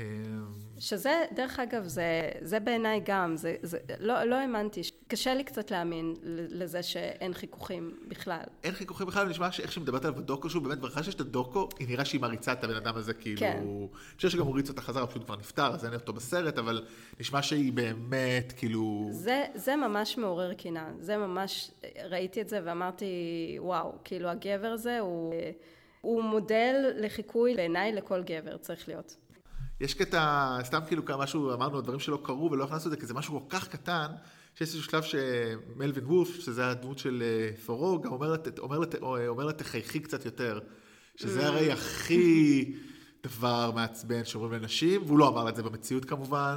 שזה, 0.79 1.23
דרך 1.35 1.59
אגב, 1.59 1.83
זה, 1.87 2.29
זה 2.41 2.59
בעיניי 2.59 3.01
גם, 3.05 3.37
זה, 3.37 3.55
זה, 3.61 3.77
לא, 3.99 4.23
לא 4.23 4.35
האמנתי, 4.35 4.81
קשה 5.07 5.33
לי 5.33 5.43
קצת 5.43 5.71
להאמין 5.71 6.13
לזה 6.23 6.83
שאין 6.83 7.33
חיכוכים 7.33 7.97
בכלל. 8.07 8.43
אין 8.63 8.73
חיכוכים 8.73 9.07
בכלל, 9.07 9.27
נשמע 9.27 9.51
שאיך 9.51 9.71
שהיא 9.71 9.81
מדברת 9.81 10.05
עליו 10.05 10.15
בדוקו, 10.15 10.49
שהוא 10.49 10.63
באמת, 10.63 10.83
ואחרי 10.83 11.03
שיש 11.03 11.15
את 11.15 11.19
הדוקו, 11.19 11.69
היא 11.79 11.87
נראה 11.87 12.05
שהיא 12.05 12.21
מעריצה 12.21 12.53
את 12.53 12.63
הבן 12.63 12.75
אדם 12.75 12.95
הזה, 12.95 13.13
כאילו... 13.13 13.39
כן. 13.39 13.57
אני 13.57 14.15
חושב 14.15 14.29
שגם 14.29 14.45
הוריץ 14.45 14.69
אותה 14.69 14.81
חזרה, 14.81 15.07
פשוט 15.07 15.25
כבר 15.25 15.35
נפטר, 15.35 15.73
אז 15.73 15.85
אין 15.85 15.93
אותו 15.93 16.13
בסרט, 16.13 16.57
אבל 16.57 16.85
נשמע 17.19 17.41
שהיא 17.41 17.73
באמת, 17.73 18.53
כאילו... 18.57 19.09
זה, 19.11 19.45
זה 19.55 19.75
ממש 19.75 20.17
מעורר 20.17 20.53
קנאה, 20.53 20.89
זה 20.99 21.17
ממש, 21.17 21.71
ראיתי 22.09 22.41
את 22.41 22.49
זה 22.49 22.59
ואמרתי, 22.63 23.05
וואו, 23.59 23.95
כאילו 24.03 24.29
הגבר 24.29 24.67
הזה 24.67 24.99
הוא, 24.99 25.33
הוא 26.01 26.23
מודל 26.23 26.91
לחיקוי 26.95 27.55
בעיניי 27.55 27.91
לכל 27.91 28.23
גבר, 28.23 28.57
צריך 28.57 28.87
להיות. 28.87 29.15
יש 29.81 29.93
קטע, 29.93 30.57
סתם 30.63 30.79
כאילו 30.87 31.05
כמה 31.05 31.23
משהו, 31.23 31.53
אמרנו, 31.53 31.81
דברים 31.81 31.99
שלא 31.99 32.19
קרו 32.23 32.51
ולא 32.51 32.63
הכנסנו 32.63 32.85
את 32.85 32.97
זה, 32.97 33.01
כי 33.01 33.05
זה 33.05 33.13
משהו 33.13 33.39
כל 33.39 33.57
כך 33.57 33.67
קטן, 33.67 34.07
שיש 34.55 34.61
איזשהו 34.61 34.83
שלב 34.91 35.03
שמלווין 35.03 36.05
וולף, 36.05 36.29
שזה 36.39 36.67
הדמות 36.69 36.97
של 36.99 37.23
אה, 37.25 37.57
פורו, 37.65 38.01
גם 38.01 38.11
אומר 38.11 38.31
לה, 38.31 38.37
ת- 38.37 38.59
אומר 38.59 38.79
לה, 38.79 38.85
ת- 38.85 38.95
אה, 39.03 39.27
אומר 39.27 39.45
לה 39.45 39.53
תחייכי 39.53 39.99
קצת 39.99 40.25
יותר, 40.25 40.59
שזה 41.15 41.47
הרי 41.47 41.71
הכי 41.71 42.73
דבר 43.23 43.71
מעצבן 43.75 44.25
שאומרים 44.25 44.51
לנשים, 44.53 45.01
והוא 45.05 45.19
לא 45.19 45.27
אמר 45.27 45.43
לה 45.43 45.49
את 45.49 45.55
זה 45.55 45.63
במציאות 45.63 46.05
כמובן, 46.05 46.55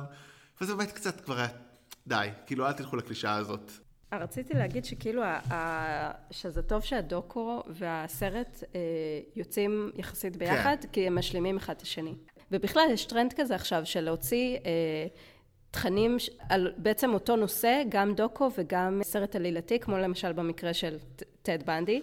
וזה 0.60 0.74
באמת 0.74 0.92
קצת 0.92 1.20
כבר 1.20 1.36
היה, 1.36 1.48
די, 2.06 2.28
כאילו 2.46 2.66
אל 2.66 2.72
תלכו 2.72 2.96
לקלישאה 2.96 3.34
הזאת. 3.34 3.70
רציתי 4.12 4.54
להגיד 4.54 4.84
שכאילו, 4.84 5.22
שזה 6.30 6.62
טוב 6.62 6.82
שהדוקו 6.82 7.62
והסרט 7.68 8.62
אה, 8.74 8.80
יוצאים 9.36 9.90
יחסית 9.96 10.36
ביחד, 10.36 10.76
כי 10.92 11.06
הם 11.06 11.18
משלימים 11.18 11.56
אחד 11.56 11.74
את 11.76 11.82
השני. 11.82 12.14
ובכלל, 12.52 12.86
יש 12.92 13.04
טרנד 13.04 13.32
כזה 13.32 13.54
עכשיו 13.54 13.86
של 13.86 14.00
להוציא 14.00 14.56
אה, 14.56 15.06
תכנים 15.70 16.16
על 16.48 16.72
בעצם 16.76 17.14
אותו 17.14 17.36
נושא, 17.36 17.82
גם 17.88 18.14
דוקו 18.14 18.50
וגם 18.58 19.00
סרט 19.02 19.36
עלילתי, 19.36 19.78
כמו 19.78 19.98
למשל 19.98 20.32
במקרה 20.32 20.74
של 20.74 20.98
טד 21.42 21.62
בנדי, 21.62 22.02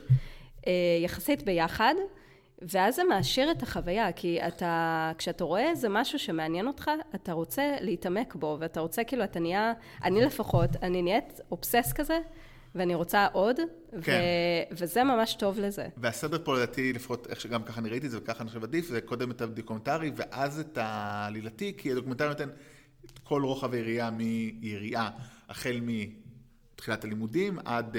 אה, 0.67 0.71
יחסית 1.03 1.43
ביחד. 1.43 1.93
ואז 2.61 2.95
זה 2.95 3.03
מעשיר 3.03 3.51
את 3.51 3.63
החוויה, 3.63 4.11
כי 4.11 4.39
אתה, 4.47 5.11
כשאתה 5.17 5.43
רואה 5.43 5.69
איזה 5.69 5.89
משהו 5.89 6.19
שמעניין 6.19 6.67
אותך, 6.67 6.91
אתה 7.15 7.33
רוצה 7.33 7.75
להתעמק 7.81 8.35
בו, 8.35 8.57
ואתה 8.59 8.79
רוצה, 8.79 9.03
כאילו, 9.03 9.23
אתה 9.23 9.39
נהיה, 9.39 9.73
אני 10.03 10.21
לפחות, 10.21 10.69
אני 10.81 11.01
נהיית 11.01 11.39
אובסס 11.51 11.93
כזה, 11.93 12.19
ואני 12.75 12.95
רוצה 12.95 13.27
עוד, 13.33 13.55
כן. 14.01 14.21
ו- 14.71 14.75
וזה 14.75 15.03
ממש 15.03 15.35
טוב 15.39 15.59
לזה. 15.59 15.87
והסדר 15.97 16.37
פה 16.43 16.55
לדעתי, 16.55 16.93
לפחות 16.93 17.27
איך 17.29 17.41
שגם 17.41 17.63
ככה 17.63 17.81
אני 17.81 17.89
ראיתי 17.89 18.05
את 18.05 18.11
זה 18.11 18.17
וככה 18.17 18.41
אני 18.41 18.49
חושב 18.49 18.63
עדיף, 18.63 18.87
זה 18.87 19.01
קודם 19.01 19.31
את 19.31 19.41
הדוקומנטרי 19.41 20.11
ואז 20.15 20.59
את 20.59 20.77
העלילתי, 20.77 21.73
כי 21.77 21.91
הדוקומנטרי 21.91 22.27
נותן 22.27 22.49
את 23.05 23.19
כל 23.19 23.43
רוחב 23.43 23.73
היריעה 23.73 24.11
מיריעה, 24.11 25.09
החל 25.49 25.81
מתחילת 25.81 27.03
הלימודים 27.03 27.59
עד 27.65 27.95
uh, 27.95 27.97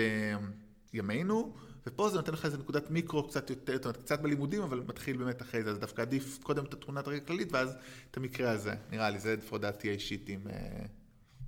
ימינו, 0.93 1.53
ופה 1.87 2.09
זה 2.09 2.17
נותן 2.17 2.33
לך 2.33 2.45
איזה 2.45 2.59
נקודת 2.59 2.91
מיקרו 2.91 3.29
קצת 3.29 3.51
יותר, 3.51 3.73
זאת 3.73 3.85
אומרת, 3.85 3.97
קצת 3.97 4.21
בלימודים, 4.21 4.63
אבל 4.63 4.83
מתחיל 4.89 5.17
באמת 5.17 5.43
אחרי 5.43 5.63
זה, 5.63 5.71
אז 5.71 5.79
דווקא 5.79 6.03
עדיף 6.03 6.39
קודם 6.43 6.65
את 6.65 6.75
התמונת 6.75 7.07
הרקע 7.07 7.23
הכללית, 7.25 7.53
ואז 7.53 7.77
את 8.11 8.17
המקרה 8.17 8.51
הזה. 8.51 8.75
נראה 8.91 9.11
לי, 9.11 9.19
זה 9.19 9.37
לפחות 9.37 9.61
דעתי 9.61 9.89
האישית 9.89 10.29
עם, 10.29 10.41
uh, 10.47 10.51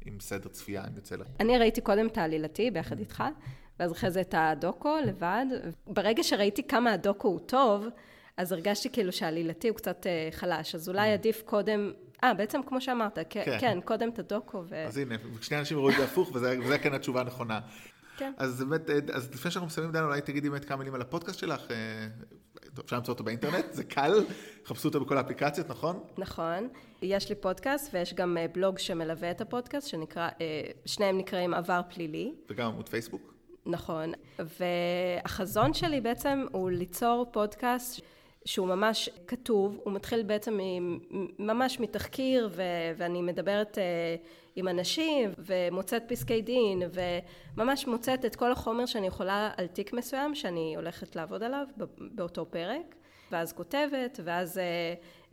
עם 0.07 0.21
סדר 0.21 0.49
צפייה, 0.49 0.83
אם 0.85 0.97
יוצא 0.97 1.17
לך. 1.17 1.27
אני 1.41 1.59
ראיתי 1.59 1.81
קודם 1.81 2.07
את 2.07 2.19
העלילתי 2.19 2.71
ביחד 2.71 2.99
איתך, 2.99 3.25
ואז 3.81 3.93
אחרי 3.93 4.11
זה 4.11 4.21
את 4.21 4.35
הדוקו 4.39 4.97
לבד. 5.07 5.47
ברגע 5.87 6.23
שראיתי 6.23 6.67
כמה 6.67 6.93
הדוקו 6.93 7.29
הוא 7.29 7.41
טוב, 7.41 7.87
אז 8.37 8.53
הרגשתי 8.53 8.91
כאילו 8.91 9.13
שהעלילתי 9.13 9.69
הוא 9.69 9.77
קצת 9.77 10.07
אה, 10.07 10.29
חלש, 10.31 10.75
אז 10.75 10.89
אולי 10.89 11.13
עדיף 11.13 11.43
קודם, 11.43 11.93
אה, 12.25 12.35
בעצם 12.35 12.61
כמו 12.67 12.81
שאמרת, 12.81 13.19
כן, 13.31 13.43
כן. 13.45 13.59
כן 13.61 13.81
קודם 13.85 14.09
את 14.09 14.19
הדוקו, 14.19 14.65
ו... 14.69 14.87
אז 14.87 14.99
הנה, 14.99 15.15
שני 15.41 15.59
אנשים 15.59 15.79
ראו 15.79 15.91
את 15.91 15.95
זה 15.97 16.05
הפוך, 16.05 16.31
וזה 16.35 16.57
וזה 16.65 16.79
כן 16.79 16.95
התשובה 16.95 17.21
הנכונה. 17.21 17.61
כן. 18.23 18.33
אז 18.37 18.63
באמת, 18.63 18.91
אה, 18.91 18.99
אז 19.13 19.35
לפני 19.35 19.51
שאנחנו 19.51 19.67
מסיימים, 19.67 19.93
דן, 19.93 20.05
אולי 20.05 20.21
תגידי 20.21 20.51
באמת 20.51 20.65
כמה 20.65 20.77
מילים 20.77 20.95
על 20.95 21.01
הפודקאסט 21.01 21.39
שלך. 21.39 21.71
אה, 21.71 21.77
אפשר 22.85 22.97
למצוא 22.97 23.15
אותו 23.15 23.25
באינטרנט, 23.25 23.65
זה 23.71 23.85
קל, 23.85 24.25
חפשו 24.67 24.89
אותו 24.89 25.01
בכל 25.01 25.17
האפליקציות, 25.17 25.69
נכון? 25.69 26.01
נכון. 26.19 26.69
יש 27.03 27.29
לי 27.29 27.35
פודקאסט 27.35 27.95
ויש 27.95 28.15
גם 28.15 28.37
אה, 28.39 28.47
בלוג 28.55 28.79
שמלווה 28.79 29.31
את 29.31 29.41
הפודקאסט, 29.41 29.89
שנקרא, 29.89 30.29
שניהם 30.87 31.19
נקראים 31.19 31.55
עבר 31.55 31.81
פלילי. 31.95 32.35
וגם 32.51 32.67
עמוד 32.67 32.89
פייסבוק. 32.89 33.35
נכון. 33.67 34.13
והחזון 34.39 35.75
שלי 35.75 36.01
בעצם 36.01 36.47
הוא 36.53 36.71
ליצור 36.71 37.27
פודקאסט 37.33 38.01
שהוא 38.45 38.69
ממש 38.69 39.11
כתוב, 39.27 39.81
הוא 39.85 39.93
מתחיל 39.93 40.23
בעצם 40.23 40.59
ממש 41.39 41.81
מתחקיר, 41.81 42.49
ו- 42.53 42.63
ואני 42.97 43.23
מדברת 43.23 43.79
אה, 43.79 44.17
עם 44.57 44.69
אנשים, 44.69 45.31
ומוצאת 45.39 46.03
פסקי 46.09 46.43
דין, 46.43 46.83
וממש 47.57 47.87
מוצאת 47.87 48.25
את 48.25 48.37
כל 48.37 48.53
החומר 48.53 48.87
שאני 48.87 49.07
יכולה 49.07 49.51
על 49.57 49.67
תיק 49.67 49.93
מסוים, 49.93 50.35
שאני 50.35 50.77
הולכת 50.77 51.17
לעבוד 51.17 51.43
עליו 51.43 51.67
באותו 51.99 52.47
פרק, 52.51 52.95
ואז 53.31 53.53
כותבת, 53.53 54.21
ואז 54.25 54.59
אה, 54.59 54.65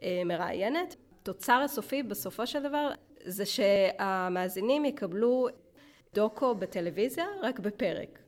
אה, 0.04 0.22
מראיינת. 0.26 0.96
התוצר 1.22 1.62
הסופי 1.66 2.04
בסופו 2.04 2.48
של 2.48 2.64
דבר 2.64 2.90
זה 3.24 3.46
שהמאזינים 3.46 4.86
יקבלו 4.86 5.48
דוקו 6.14 6.56
בטלוויזיה 6.56 7.26
רק 7.42 7.60
בפרק. 7.60 8.20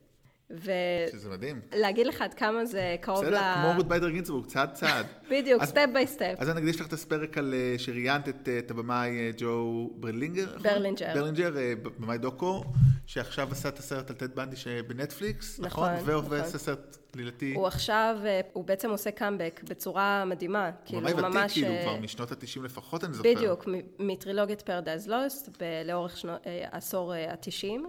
שזה 1.12 1.30
מדהים. 1.30 1.60
ולהגיד 1.72 2.06
לך 2.06 2.22
עד 2.22 2.34
כמה 2.34 2.64
זה 2.64 2.96
קרוב 3.00 3.24
ל... 3.24 3.26
בסדר, 3.26 3.54
כמו 3.54 3.72
רות 3.76 3.88
ביידר 3.88 4.08
גינצבורג, 4.10 4.46
צעד 4.46 4.72
צעד. 4.72 5.06
בדיוק, 5.30 5.64
step 5.64 5.86
by 5.92 6.06
step. 6.06 6.34
אז 6.38 6.50
אני 6.50 6.60
אקדיש 6.60 6.80
לך 6.80 6.86
את 6.86 6.92
הפרק 6.92 7.38
על 7.38 7.54
אה, 7.54 7.74
שראיינת 7.78 8.28
את, 8.28 8.48
אה, 8.48 8.58
את 8.58 8.70
הבמאי 8.70 9.10
אה, 9.10 9.30
ג'ו 9.36 9.90
ברלינגר. 9.94 10.44
נכון? 10.44 10.62
ברלינג'ר. 10.62 11.14
ברלינג'ר, 11.14 11.54
במאי 11.98 12.18
דוקו, 12.18 12.64
שעכשיו 13.06 13.48
עשה 13.52 13.68
את 13.68 13.78
הסרט 13.78 14.10
על 14.10 14.16
טד 14.16 14.34
בנדי 14.34 14.56
שבנטפליקס, 14.56 15.60
נכון? 15.60 15.92
נכון, 15.92 16.08
ועובד 16.08 16.38
נכון. 16.38 16.58
סרט 16.58 16.96
עלילתי. 17.14 17.54
הוא 17.54 17.66
עכשיו, 17.66 18.18
הוא 18.52 18.64
בעצם 18.64 18.90
עושה 18.90 19.10
קאמבק 19.10 19.60
בצורה 19.68 20.24
מדהימה. 20.24 20.66
הוא 20.66 20.72
כאילו, 20.84 21.00
ממש 21.00 21.12
הוא 21.12 21.20
ותיק, 21.20 21.34
ממש... 21.34 21.52
כאילו, 21.52 21.68
אה, 21.68 21.82
כבר 21.82 21.96
משנות 21.96 22.32
ה-90 22.32 22.62
לפחות, 22.62 23.04
אני 23.04 23.14
זוכר. 23.14 23.28
בדיוק, 23.34 23.68
מטרילוגיית 23.98 24.62
Paradise 24.62 25.08
Lost, 25.08 25.62
לאורך 25.84 26.16
שנו- 26.16 26.36
העשור 26.44 27.12
ה-90. 27.12 27.80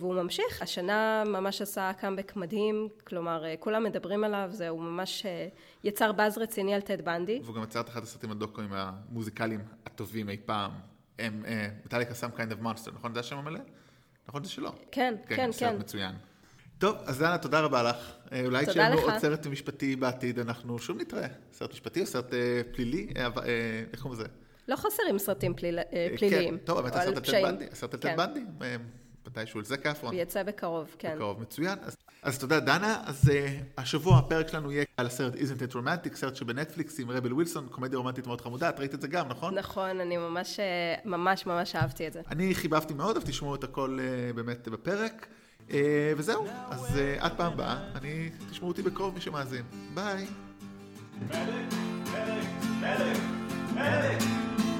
והוא 0.00 0.14
ממשיך. 0.14 0.62
השנה 0.62 1.24
ממש 1.26 1.62
עשה 1.62 1.92
קאמבק 1.92 2.36
מדהים, 2.36 2.88
כלומר, 3.04 3.44
אה, 3.44 3.54
כולם 3.58 3.84
מדברים 3.84 4.24
עליו, 4.24 4.48
זה, 4.52 4.68
הוא 4.68 4.80
ממש 4.80 5.26
אה, 5.26 5.48
יצר 5.84 6.12
באז 6.12 6.38
רציני 6.38 6.74
על 6.74 6.80
טד 6.80 7.04
בנדי. 7.04 7.40
והוא 7.44 7.54
גם 7.54 7.62
יצר 7.62 7.80
את 7.80 7.88
אחד 7.88 8.02
הסרטים 8.02 8.30
הדוקואים 8.30 8.72
המוזיקליים 8.72 9.60
הטובים 9.86 10.28
אי 10.28 10.36
פעם. 10.46 10.70
הם, 11.18 11.44
מטאליקה 11.84 12.14
Some 12.14 12.30
Kind 12.30 12.52
of 12.52 12.62
Monster, 12.62 12.90
נכון? 12.94 13.14
זה 13.14 13.20
השם 13.20 13.36
המלא? 13.36 13.60
נכון 14.28 14.44
זה 14.44 14.50
שלא. 14.50 14.72
כן, 14.90 15.14
כן, 15.28 15.52
סרט 15.52 15.70
כן. 15.70 15.78
מצוין. 15.78 16.14
טוב, 16.78 16.96
אז 17.06 17.18
דנה, 17.18 17.38
תודה 17.38 17.60
רבה 17.60 17.82
לך. 17.82 18.12
אה, 18.32 18.46
אולי 18.46 18.66
כשיהיה 18.66 18.90
לנו. 18.90 19.00
עוד 19.00 19.18
סרט 19.18 19.46
משפטי 19.46 19.96
בעתיד, 19.96 20.38
אנחנו 20.38 20.78
שוב 20.78 21.00
נתראה. 21.00 21.28
סרט 21.52 21.72
משפטי 21.72 22.00
או 22.00 22.06
סרט 22.06 22.34
אה, 22.34 22.60
פלילי? 22.72 23.12
אה, 23.16 23.26
אבל, 23.26 23.42
אה, 23.42 23.84
איך 23.92 24.02
קוראים 24.02 24.20
לזה? 24.20 24.28
לא 24.68 24.76
חסרים 24.76 25.18
סרטים 25.18 25.54
פליל, 25.54 25.78
אה, 25.78 26.08
פליליים. 26.16 26.58
כן. 26.58 26.64
טוב, 26.64 26.78
או 26.78 26.86
הסרט 26.86 27.16
על 27.16 27.22
טד. 27.22 27.42
בנדי. 27.42 27.66
הסרט 27.72 27.94
על 27.94 28.00
טד 28.00 28.08
כן. 28.08 28.16
בנדי. 28.16 28.40
מתישהו 29.38 29.58
על 29.58 29.64
זה 29.64 29.76
כאפרון. 29.76 30.14
הוא 30.14 30.22
יצא 30.22 30.42
בקרוב, 30.42 30.96
כן. 30.98 31.12
בקרוב, 31.14 31.40
מצוין. 31.40 31.78
אז, 31.82 31.96
אז 32.22 32.38
תודה, 32.38 32.60
דנה. 32.60 33.02
אז 33.06 33.28
uh, 33.28 33.32
השבוע 33.78 34.18
הפרק 34.18 34.48
שלנו 34.48 34.72
יהיה 34.72 34.84
על 34.96 35.06
הסרט 35.06 35.34
Isn't 35.34 35.70
It 35.70 35.74
Romantic, 35.74 36.14
סרט 36.16 36.36
שבנטפליקס 36.36 37.00
עם 37.00 37.10
רבל 37.10 37.32
ווילסון, 37.32 37.66
קומדיה 37.70 37.98
רומנטית 37.98 38.26
מאוד 38.26 38.40
חמודה, 38.40 38.68
את 38.68 38.80
ראית 38.80 38.94
את 38.94 39.00
זה 39.00 39.08
גם, 39.08 39.28
נכון? 39.28 39.54
נכון, 39.54 40.00
אני 40.00 40.16
ממש, 40.16 40.60
אה, 40.60 40.94
ממש 41.04 41.46
ממש 41.46 41.76
אהבתי 41.76 42.06
את 42.06 42.12
זה. 42.12 42.20
אני 42.30 42.54
חיבבתי 42.54 42.94
מאוד, 42.94 43.16
אבל 43.16 43.26
תשמעו 43.26 43.54
את 43.54 43.64
הכל 43.64 43.98
uh, 44.00 44.36
באמת 44.36 44.68
בפרק. 44.68 45.26
Uh, 45.68 45.72
וזהו, 46.16 46.46
אז 46.70 46.96
uh, 46.96 47.24
עד 47.24 47.32
פעם 47.36 47.52
הבאה, 47.52 47.76
אני, 47.94 48.30
תשמעו 48.50 48.68
אותי 48.70 48.82
בקרוב 48.82 49.14
מי 49.14 49.20
שמאזין. 49.20 49.64
ביי. 49.94 50.26
Medic, 51.30 51.72
medic, 52.12 52.48
medic, 52.82 53.20
medic. 53.76 54.73